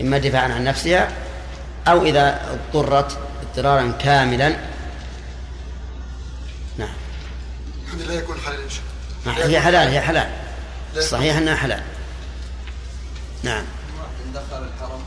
إما 0.00 0.18
دفاعا 0.18 0.52
عن 0.52 0.64
نفسها 0.64 1.08
أو 1.88 2.04
إذا 2.04 2.40
اضطرت 2.52 3.18
اضطرارا 3.42 3.92
كاملا. 4.00 4.48
نعم. 6.78 6.94
الحمد 7.86 8.00
لله 8.00 8.14
يكون 8.14 8.36
حلال 8.46 8.62
إن 8.62 8.70
شاء 8.70 8.80
الله. 9.26 9.38
نعم، 9.38 9.50
هي 9.50 9.60
حلال 9.60 9.88
هي 9.88 10.00
حلال. 10.00 10.30
لا 10.94 11.00
صحيح 11.00 11.36
إنها 11.36 11.56
حلال. 11.56 11.82
نعم. 13.42 13.64
واحد 13.98 14.34
دخل 14.34 14.62
الحرم 14.62 15.02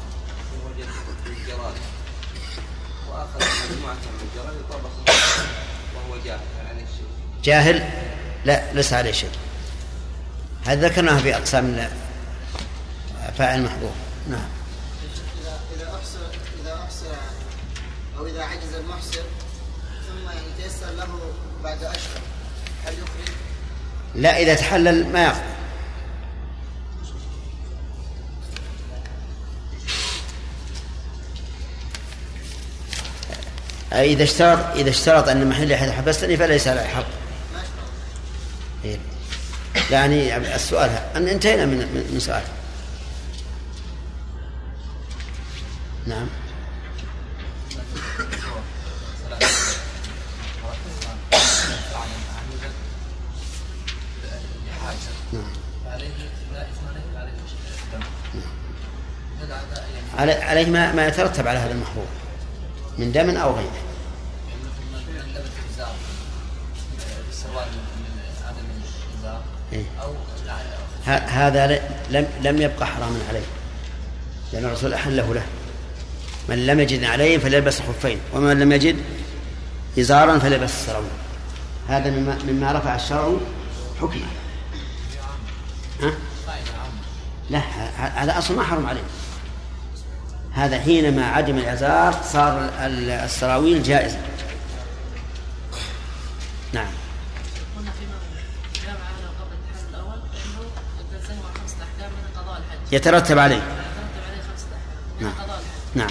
ووجد 0.65 0.87
الجراد 1.25 1.73
واخذ 3.09 3.45
مجموعة 3.71 3.93
من 3.93 4.29
الجراد 4.29 4.55
طبخ 4.71 5.15
وهو 5.95 6.23
جاهل. 6.25 6.39
شيء؟ 6.97 7.05
جاهل؟ 7.43 7.89
لا 8.45 8.73
ليس 8.73 8.93
عليه 8.93 9.11
شيء. 9.11 9.29
هذا 10.65 10.87
ذكرناه 10.87 11.17
في 11.17 11.35
اقسام 11.35 11.89
فاعل 13.37 13.63
محظور 13.63 13.91
نعم 14.29 14.47
إذا 15.41 15.59
إذا 15.75 15.95
أحصر 15.95 16.19
إذا 16.63 16.73
أحصر 16.73 17.15
أو 18.17 18.27
إذا 18.27 18.43
عجز 18.43 18.73
المحصر 18.73 19.21
ثم 20.07 20.25
يعني 20.25 20.47
تيسر 20.63 20.91
له 20.97 21.07
بعد 21.63 21.83
أشهر 21.83 22.21
هل 22.85 22.93
يخرج؟ 22.93 23.35
لا 24.15 24.37
إذا 24.37 24.55
تحلل 24.55 25.13
ما 25.13 25.23
يقضي 25.23 25.55
إذا 33.93 34.23
اشترط 34.23 34.75
إذا 34.75 34.89
اشترط 34.89 35.29
أن 35.29 35.49
محل 35.49 35.75
حيث 35.75 35.89
حبستني 35.89 36.37
فليس 36.37 36.67
عليه 36.67 36.81
حق. 36.81 37.05
إيه. 38.85 38.99
يعني 39.91 40.55
السؤال 40.55 40.89
أن 41.15 41.27
انتهينا 41.27 41.65
من 41.65 41.77
من 42.13 42.19
سؤال. 42.19 42.43
نعم. 46.07 46.27
نعم. 55.33 55.43
علي 60.17 60.33
عليه 60.33 60.65
ما, 60.65 60.91
ما 60.91 61.07
يترتب 61.07 61.47
على 61.47 61.59
هذا 61.59 61.71
المحظور 61.71 62.05
من 62.97 63.11
دم 63.11 63.37
أو 63.37 63.53
غيره 63.55 63.84
هذا 71.07 71.67
لم 72.09 72.27
لم 72.43 72.61
يبقى 72.61 72.87
حراما 72.87 73.19
عليه. 73.29 73.43
لأن 74.53 74.65
الرسول 74.65 74.93
أحله 74.93 75.33
له 75.33 75.43
من 76.49 76.65
لم 76.65 76.79
يجد 76.79 77.03
عليه 77.03 77.37
فليلبس 77.37 77.81
خفين 77.81 78.17
ومن 78.33 78.59
لم 78.59 78.71
يجد 78.71 78.95
إزارا 79.99 80.39
فليلبس 80.39 80.69
السراويل 80.73 81.09
هذا 81.89 82.09
مما, 82.09 82.37
مما 82.47 82.71
رفع 82.71 82.95
الشرع 82.95 83.33
حكمه 84.01 84.25
ها؟ 86.01 86.11
لا 87.49 87.59
هذا 87.97 88.37
أصلا 88.37 88.57
ما 88.57 88.63
حرم 88.63 88.85
عليه. 88.85 89.03
هذا 90.53 90.79
حينما 90.79 91.25
عدم 91.25 91.57
الإزار 91.57 92.15
صار 92.31 92.69
ال- 92.79 93.09
السراويل 93.09 93.83
جائزة. 93.83 94.17
نعم 96.73 96.87
قلنا 97.77 97.91
فيما 97.91 98.13
جاء 98.85 98.93
معنا 98.93 99.29
قبل 99.39 99.53
التحرر 99.53 99.89
الأول 99.89 100.19
فانه 100.33 100.69
تلزمه 101.11 101.41
خمسه 101.61 101.75
احكام 101.83 102.11
من 102.11 102.41
قضاء 102.41 102.57
الحج 102.61 102.84
يترتب 102.95 103.39
عليه. 103.39 103.61
نعم. 105.21 105.33
نعم. 105.95 106.09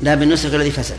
لا 0.00 0.14
بالنسك 0.14 0.54
الذي 0.54 0.70
فسد. 0.70 0.96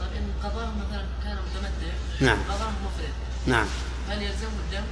طيب 0.00 0.08
إن 0.16 0.50
قضاه 0.50 0.66
مثلا 0.66 1.04
كان 1.24 1.36
متمتع 1.36 1.92
نعم. 2.20 2.38
قضاه 2.48 2.68
مفرد 2.68 3.12
نعم. 3.46 3.66
هل 4.10 4.22
يلزمه 4.22 4.48
الدم؟ 4.66 4.84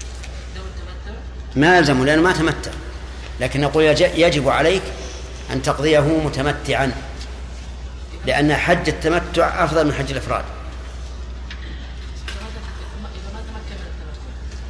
دم 0.57 0.61
التمتع؟ 0.61 1.21
ما 1.57 1.79
يلزمه 1.79 2.05
لأنه 2.05 2.23
ما 2.23 2.33
تمتع. 2.33 2.71
لكن 3.41 3.61
نقول 3.61 3.97
يج- 3.97 4.19
يجب 4.19 4.49
عليك 4.49 4.83
أن 5.53 5.63
تقضيه 5.63 6.01
متمتعا 6.01 6.93
لأن 8.27 8.55
حج 8.55 8.89
التمتع 8.89 9.65
أفضل 9.65 9.87
من 9.87 9.95
حج 9.95 10.11
الإفراد. 10.11 10.45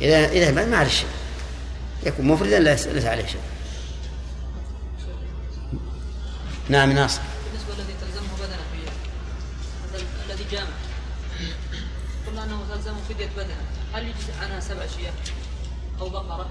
إذا 0.00 0.28
إذا 0.28 0.50
ما 0.50 0.76
عليه 0.76 0.90
شيء. 0.90 1.08
يكون 2.06 2.26
مفردا 2.26 2.58
ليس 2.58 2.86
ليس 2.86 3.04
عليه 3.04 3.26
شيء. 3.26 3.40
نعم 6.68 6.92
ناصر. 6.92 7.20
بالنسبة 7.52 7.72
الذي 7.74 7.94
تلزمه 8.00 8.34
بدنه 8.38 8.62
الذي 10.26 10.44
جامع. 10.52 10.66
قلنا 12.26 12.44
أنه 12.44 12.60
تلزمه 12.74 12.96
فدية 13.08 13.28
بدنه. 13.36 13.56
هل 13.94 14.02
يجزي 14.02 14.32
عنها 14.42 14.60
سبع 14.60 14.86
شياه 14.86 15.12
أو 16.00 16.08
بقرة؟ 16.08 16.50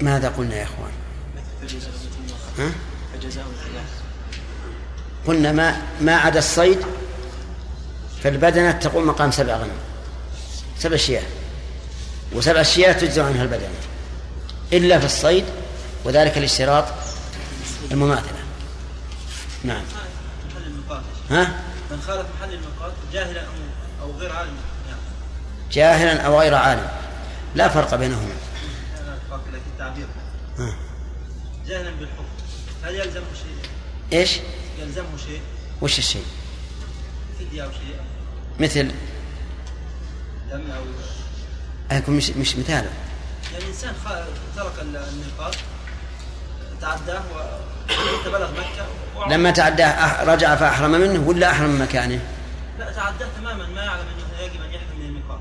ماذا 0.00 0.28
قلنا 0.28 0.54
يا 0.56 0.64
إخوان؟ 0.64 0.92
ها؟ 2.58 2.70
قلنا 5.26 5.52
ما 5.52 5.82
ما 6.00 6.16
عدا 6.16 6.38
الصيد 6.38 6.78
فالبدنة 8.22 8.72
تقوم 8.72 9.06
مقام 9.06 9.30
سبع 9.30 9.56
غنم 9.56 9.78
سبع 10.78 10.96
شياه 10.96 11.22
وسبع 12.32 12.62
شياه 12.62 12.92
تجزع 12.92 13.26
عنها 13.26 13.42
البدنة. 13.42 13.91
إلا 14.72 14.98
في 14.98 15.06
الصيد 15.06 15.44
وذلك 16.04 16.38
الاشتراط 16.38 16.84
المماثلة. 17.90 18.38
نعم. 19.64 19.82
ها؟ 21.30 21.62
من 21.90 22.00
خالف 22.06 22.26
محل 22.36 22.54
الميقات 22.54 22.92
جاهلا 23.12 23.42
أو 24.02 24.12
غير 24.12 24.32
عالم. 24.32 24.56
يعني 24.88 25.00
جاهلا 25.72 26.22
أو 26.22 26.40
غير 26.40 26.54
عالم. 26.54 26.88
لا 27.54 27.68
فرق 27.68 27.94
بينهما. 27.94 28.34
ها. 30.58 30.74
جاهلا 31.66 31.90
بالحكم. 31.90 32.24
هل 32.84 32.94
يلزمه 32.94 33.24
شيء؟ 33.34 33.70
إيش؟ 34.12 34.40
يلزمه 34.78 35.16
شيء؟ 35.26 35.40
وش 35.82 35.98
الشيء؟ 35.98 36.24
فدية 37.38 37.64
أو 37.64 37.70
شيء. 37.70 37.96
مثل؟ 38.60 38.94
دم 40.50 40.70
أو 40.70 40.82
أكون 41.90 42.16
مش 42.16 42.30
مش 42.30 42.56
مثال 42.56 42.86
يعني 43.52 43.64
انسان 43.68 43.94
خا- 44.04 44.56
ترك 44.56 44.72
ال- 44.82 44.96
الميقات 44.96 45.56
تعداه 46.80 47.20
وحتى 47.34 48.30
بلغ 48.30 48.50
مكة. 48.52 48.86
لما 49.34 49.50
تعداه 49.50 50.24
رجع 50.24 50.56
فأحرم 50.56 50.90
منه 50.90 51.28
ولا 51.28 51.50
أحرم 51.50 51.70
من 51.70 51.78
مكانه؟ 51.80 52.20
لا 52.78 52.92
تعداه 52.92 53.26
تماما 53.40 53.66
ما 53.66 53.82
يعلم 53.84 54.00
أنه 54.08 54.40
يجب 54.42 54.62
أن 54.62 54.70
يحرم 54.74 54.98
من 54.98 55.06
الميقات 55.06 55.40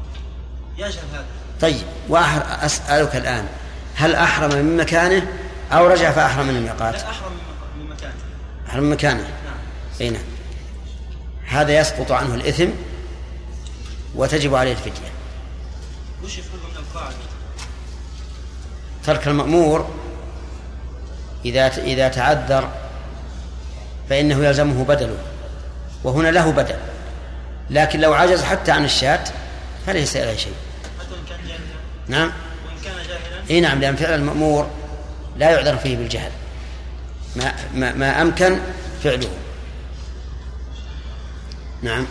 يجهل 0.77 1.03
هذا. 1.13 1.25
طيب 1.61 1.83
وأحر 2.09 2.65
أسألك 2.65 3.15
الآن 3.15 3.47
هل 3.95 4.15
أحرم 4.15 4.49
من 4.65 4.77
مكانه 4.77 5.27
أو 5.71 5.87
رجع 5.87 6.11
فأحرم 6.11 6.47
من 6.47 6.55
الميقات 6.55 6.93
لا 6.95 7.09
أحرم 7.09 7.31
من- 7.79 7.89
مكانه. 7.89 8.13
أحرم 8.69 8.83
من 8.83 8.89
مكانه. 8.89 9.21
نعم. 9.23 9.57
أي 10.01 10.09
نعم. 10.09 10.21
هذا 11.47 11.79
يسقط 11.79 12.11
عنه 12.11 12.35
الإثم 12.35 12.69
وتجب 14.15 14.55
عليه 14.55 14.71
الفدية. 14.71 15.11
وش 16.23 16.37
يفهم 16.37 16.59
من 16.59 16.77
القاعدة؟ 16.77 17.15
ترك 19.05 19.27
المأمور 19.27 19.89
إذا 21.45 21.67
إذا 21.67 22.07
تعذر 22.07 22.69
فإنه 24.09 24.45
يلزمه 24.45 24.83
بدله 24.83 25.17
وهنا 26.03 26.27
له 26.27 26.51
بدل 26.51 26.75
لكن 27.69 27.99
لو 27.99 28.13
عجز 28.13 28.43
حتى 28.43 28.71
عن 28.71 28.85
الشاة 28.85 29.23
فليس 29.87 30.17
عليه 30.17 30.35
شيء. 30.35 30.53
نعم. 32.07 32.31
إي 33.49 33.61
نعم 33.61 33.79
لأن 33.79 33.95
فعل 33.95 34.13
المأمور 34.13 34.67
لا 35.37 35.49
يعذر 35.49 35.77
فيه 35.77 35.97
بالجهل. 35.97 36.31
ما 37.35 37.53
ما, 37.73 37.93
ما 37.93 38.21
أمكن 38.21 38.59
فعله. 39.03 39.29
نعم. 41.81 42.05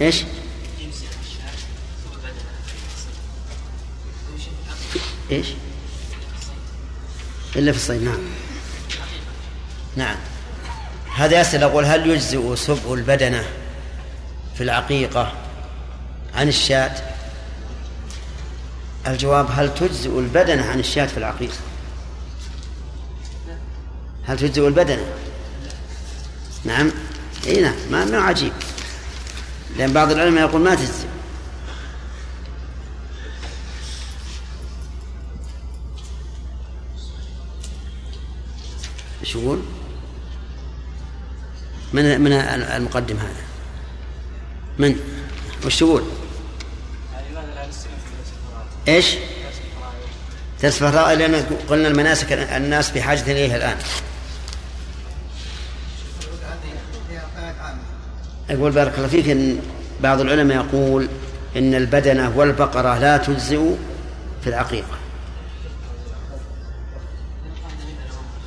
إيش؟ 0.00 0.24
إيش؟ 5.30 5.46
إلا 7.56 7.72
في 7.72 7.78
الصيد 7.78 8.02
نعم. 8.02 8.18
نعم. 9.96 10.16
هذا 11.16 11.40
يسأل 11.40 11.62
يقول 11.62 11.84
هل 11.84 12.10
يجزئ 12.10 12.56
سبع 12.56 12.94
البدنة 12.94 13.44
في 14.54 14.62
العقيقة 14.62 15.32
عن 16.34 16.48
الشاة؟ 16.48 16.92
الجواب 19.06 19.46
هل 19.50 19.74
تجزئ 19.74 20.18
البدنة 20.18 20.64
عن 20.64 20.80
الشاة 20.80 21.06
في 21.06 21.18
العقيقة؟ 21.18 21.56
هل 24.26 24.38
تجزئ 24.38 24.68
البدنة 24.68 25.04
نعم. 26.64 26.90
إي 27.46 27.60
نعم 27.60 27.74
ما 27.90 28.04
ما 28.04 28.18
عجيب. 28.18 28.52
لأن 29.76 29.92
بعض 29.92 30.10
العلماء 30.10 30.48
يقول 30.48 30.60
ما 30.60 30.74
تجزئ. 30.74 31.06
إيش 39.28 39.36
يقول؟ 39.36 39.58
من 41.92 42.20
من 42.20 42.32
المقدم 42.32 43.16
هذا؟ 43.16 43.44
من؟ 44.78 44.96
وش 45.66 45.76
تقول؟ 45.76 46.02
إيش؟ 48.88 49.14
درس 50.62 50.78
فرائض 50.78 51.18
لأن 51.18 51.44
قلنا 51.68 51.88
المناسك 51.88 52.32
الناس 52.32 52.90
بحاجة 52.90 53.32
إليها 53.32 53.56
الآن 53.56 53.76
يقول 58.50 58.72
بارك 58.72 58.94
الله 58.96 59.08
فيك 59.08 59.28
إن 59.28 59.60
بعض 60.00 60.20
العلماء 60.20 60.56
يقول 60.56 61.08
إن 61.56 61.74
البدنة 61.74 62.32
والبقرة 62.36 62.98
لا 62.98 63.16
تجزئ 63.16 63.74
في 64.42 64.46
العقيقة 64.46 64.97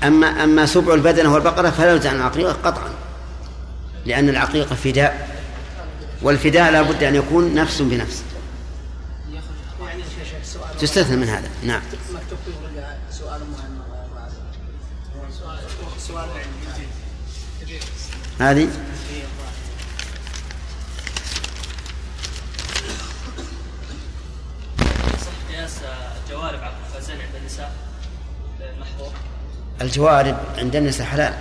أما 0.04 0.44
أما 0.44 0.66
سبع 0.66 0.94
البدنة 0.94 1.34
والبقرة 1.34 1.70
فلا 1.70 1.94
يجزئ 1.94 2.10
عن 2.10 2.16
العقيقة 2.16 2.54
قطعا 2.54 2.90
لأن 4.06 4.30
العقيقة 4.30 4.76
فداء 4.76 5.30
والفداء 6.22 6.72
لا 6.72 6.82
بد 6.82 7.04
أن 7.04 7.16
يكون 7.16 7.56
نفس 7.56 7.82
بنفس. 7.82 8.24
تستثنى 10.80 11.18
من 11.18 11.30
هذا. 11.30 11.50
نعم. 11.64 11.82
هذه؟ 18.40 18.68
الجوارب 29.82 30.38
عند 30.58 30.76
النساء 30.76 31.08
حلال. 31.08 31.34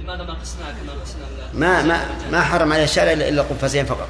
لماذا 0.00 0.22
ما 0.22 0.34
قسناها 0.34 0.70
كما 0.70 0.92
قسنا 1.02 1.20
ما 1.54 1.82
ما 1.82 2.06
ما 2.30 2.42
حرم 2.42 2.72
عليه 2.72 2.84
الشارع 2.84 3.12
الا 3.12 3.28
القفازين 3.28 3.86
فقط. 3.86 4.08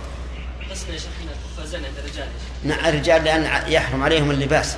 قسنا 0.71 0.95
يا 0.95 0.99
شيخنا 0.99 1.31
القفازين 1.57 1.85
عند 1.85 1.95
الرجال. 1.99 2.29
نعم 2.65 2.85
الرجال 2.87 3.25
لأن 3.25 3.73
يحرم 3.73 4.03
عليهم 4.03 4.31
اللباس. 4.31 4.77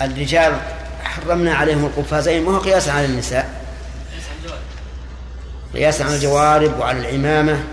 الرجال 0.00 0.60
حرمنا 1.04 1.54
عليهم 1.54 1.84
القفازين 1.84 2.44
ما 2.44 2.50
هو 2.50 2.58
قياسا 2.58 2.90
على 2.90 3.06
النساء؟ 3.06 3.64
قياسا 5.74 6.04
على 6.04 6.14
الجوارب. 6.16 6.78
وعلى 6.78 6.98
العمامة. 6.98 7.64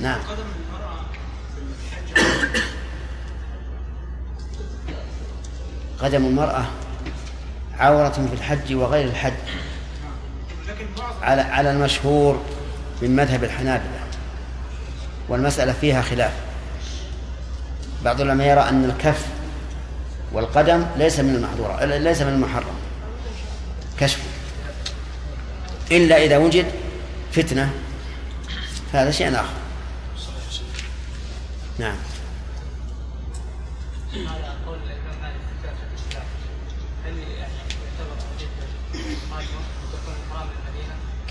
نعم. 0.00 0.20
قدم 6.02 6.26
المرأة 6.26 6.64
عورة 7.78 8.08
في 8.08 8.34
الحج 8.34 8.74
وغير 8.74 9.04
الحج 9.04 9.32
على 11.22 11.42
على 11.42 11.70
المشهور 11.70 12.42
من 13.02 13.16
مذهب 13.16 13.44
الحنابلة. 13.44 14.00
والمسألة 15.28 15.72
فيها 15.72 16.02
خلاف. 16.02 16.32
بعض 18.04 18.20
العلماء 18.20 18.48
يرى 18.48 18.60
أن 18.60 18.84
الكف 18.84 19.26
والقدم 20.32 20.86
ليس 20.96 21.20
من 21.20 21.34
المحظورة 21.34 21.84
ليس 21.84 22.22
من 22.22 22.32
المحرم. 22.32 22.74
كشفه 24.00 24.22
إلا 25.90 26.24
إذا 26.24 26.36
وجد 26.36 26.66
فتنة 27.32 27.70
فهذا 28.92 29.10
شيء 29.10 29.34
آخر. 29.34 29.54
نعم. 31.78 31.96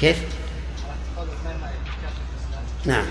كيف؟ 0.01 0.17
نعم. 2.85 3.05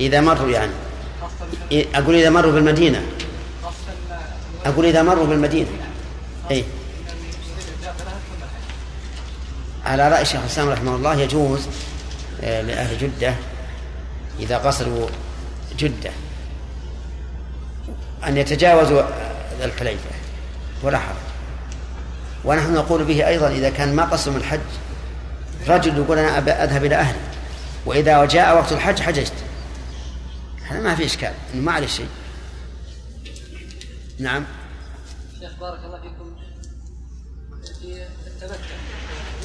إذا 0.00 0.20
مروا 0.20 0.50
يعني. 0.50 0.72
أقول 1.94 2.14
إذا 2.14 2.30
مروا 2.30 2.52
بالمدينة 2.52 3.02
أقول 4.66 4.86
إذا 4.86 5.02
مروا 5.02 5.26
بالمدينة 5.26 5.68
أي 6.50 6.64
على 9.84 10.08
رأي 10.08 10.24
شيخ 10.24 10.40
الإسلام 10.40 10.68
رحمه 10.68 10.96
الله 10.96 11.14
يجوز 11.14 11.68
آه، 12.42 12.62
لأهل 12.62 12.98
جدة 12.98 13.34
إذا 14.40 14.58
قصروا 14.58 15.08
جدة 15.78 16.10
أن 18.26 18.36
يتجاوزوا 18.36 19.02
الحليفة 19.62 20.10
ولا 20.82 20.98
حرج 20.98 21.27
ونحن 22.44 22.74
نقول 22.74 23.04
به 23.04 23.28
أيضا 23.28 23.48
إذا 23.48 23.70
كان 23.70 23.94
ما 23.94 24.04
قصر 24.04 24.30
من 24.30 24.36
الحج 24.36 24.60
رجل 25.68 25.96
يقول 25.96 26.18
أنا 26.18 26.64
أذهب 26.64 26.84
إلى 26.84 26.94
أهلي 26.94 27.18
وإذا 27.86 28.24
جاء 28.24 28.56
وقت 28.56 28.72
الحج 28.72 29.00
حججت. 29.00 29.32
هذا 30.68 30.80
ما 30.80 30.94
في 30.94 31.04
إشكال 31.04 31.32
إنه 31.54 31.62
ما 31.62 31.72
عليه 31.72 31.86
شيء. 31.86 32.08
نعم. 34.18 34.44
شيخ 35.40 35.50
بارك 35.60 35.78
الله 35.84 36.00
فيكم. 36.00 36.36
في 37.80 38.06
التمتع 38.26 38.56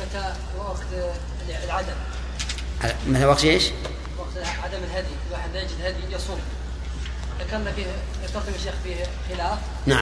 متى 0.02 0.34
وقت 0.58 1.16
العدم؟ 1.64 1.94
مثل 3.08 3.26
وقت 3.26 3.44
إيش؟ 3.46 3.72
وقت 4.18 4.48
عدم 4.64 4.78
الهدي 4.84 5.08
الواحد 5.28 5.50
لا 5.54 5.62
يجد 5.62 5.72
هدي 5.84 6.16
يصوم. 6.16 6.40
ذكرنا 7.40 7.72
فيه 7.72 7.86
ذكرتم 8.24 8.54
يا 8.54 8.58
شيخ 8.58 8.74
فيه 8.84 8.96
خلاف. 9.30 9.50
نعم. 9.50 9.60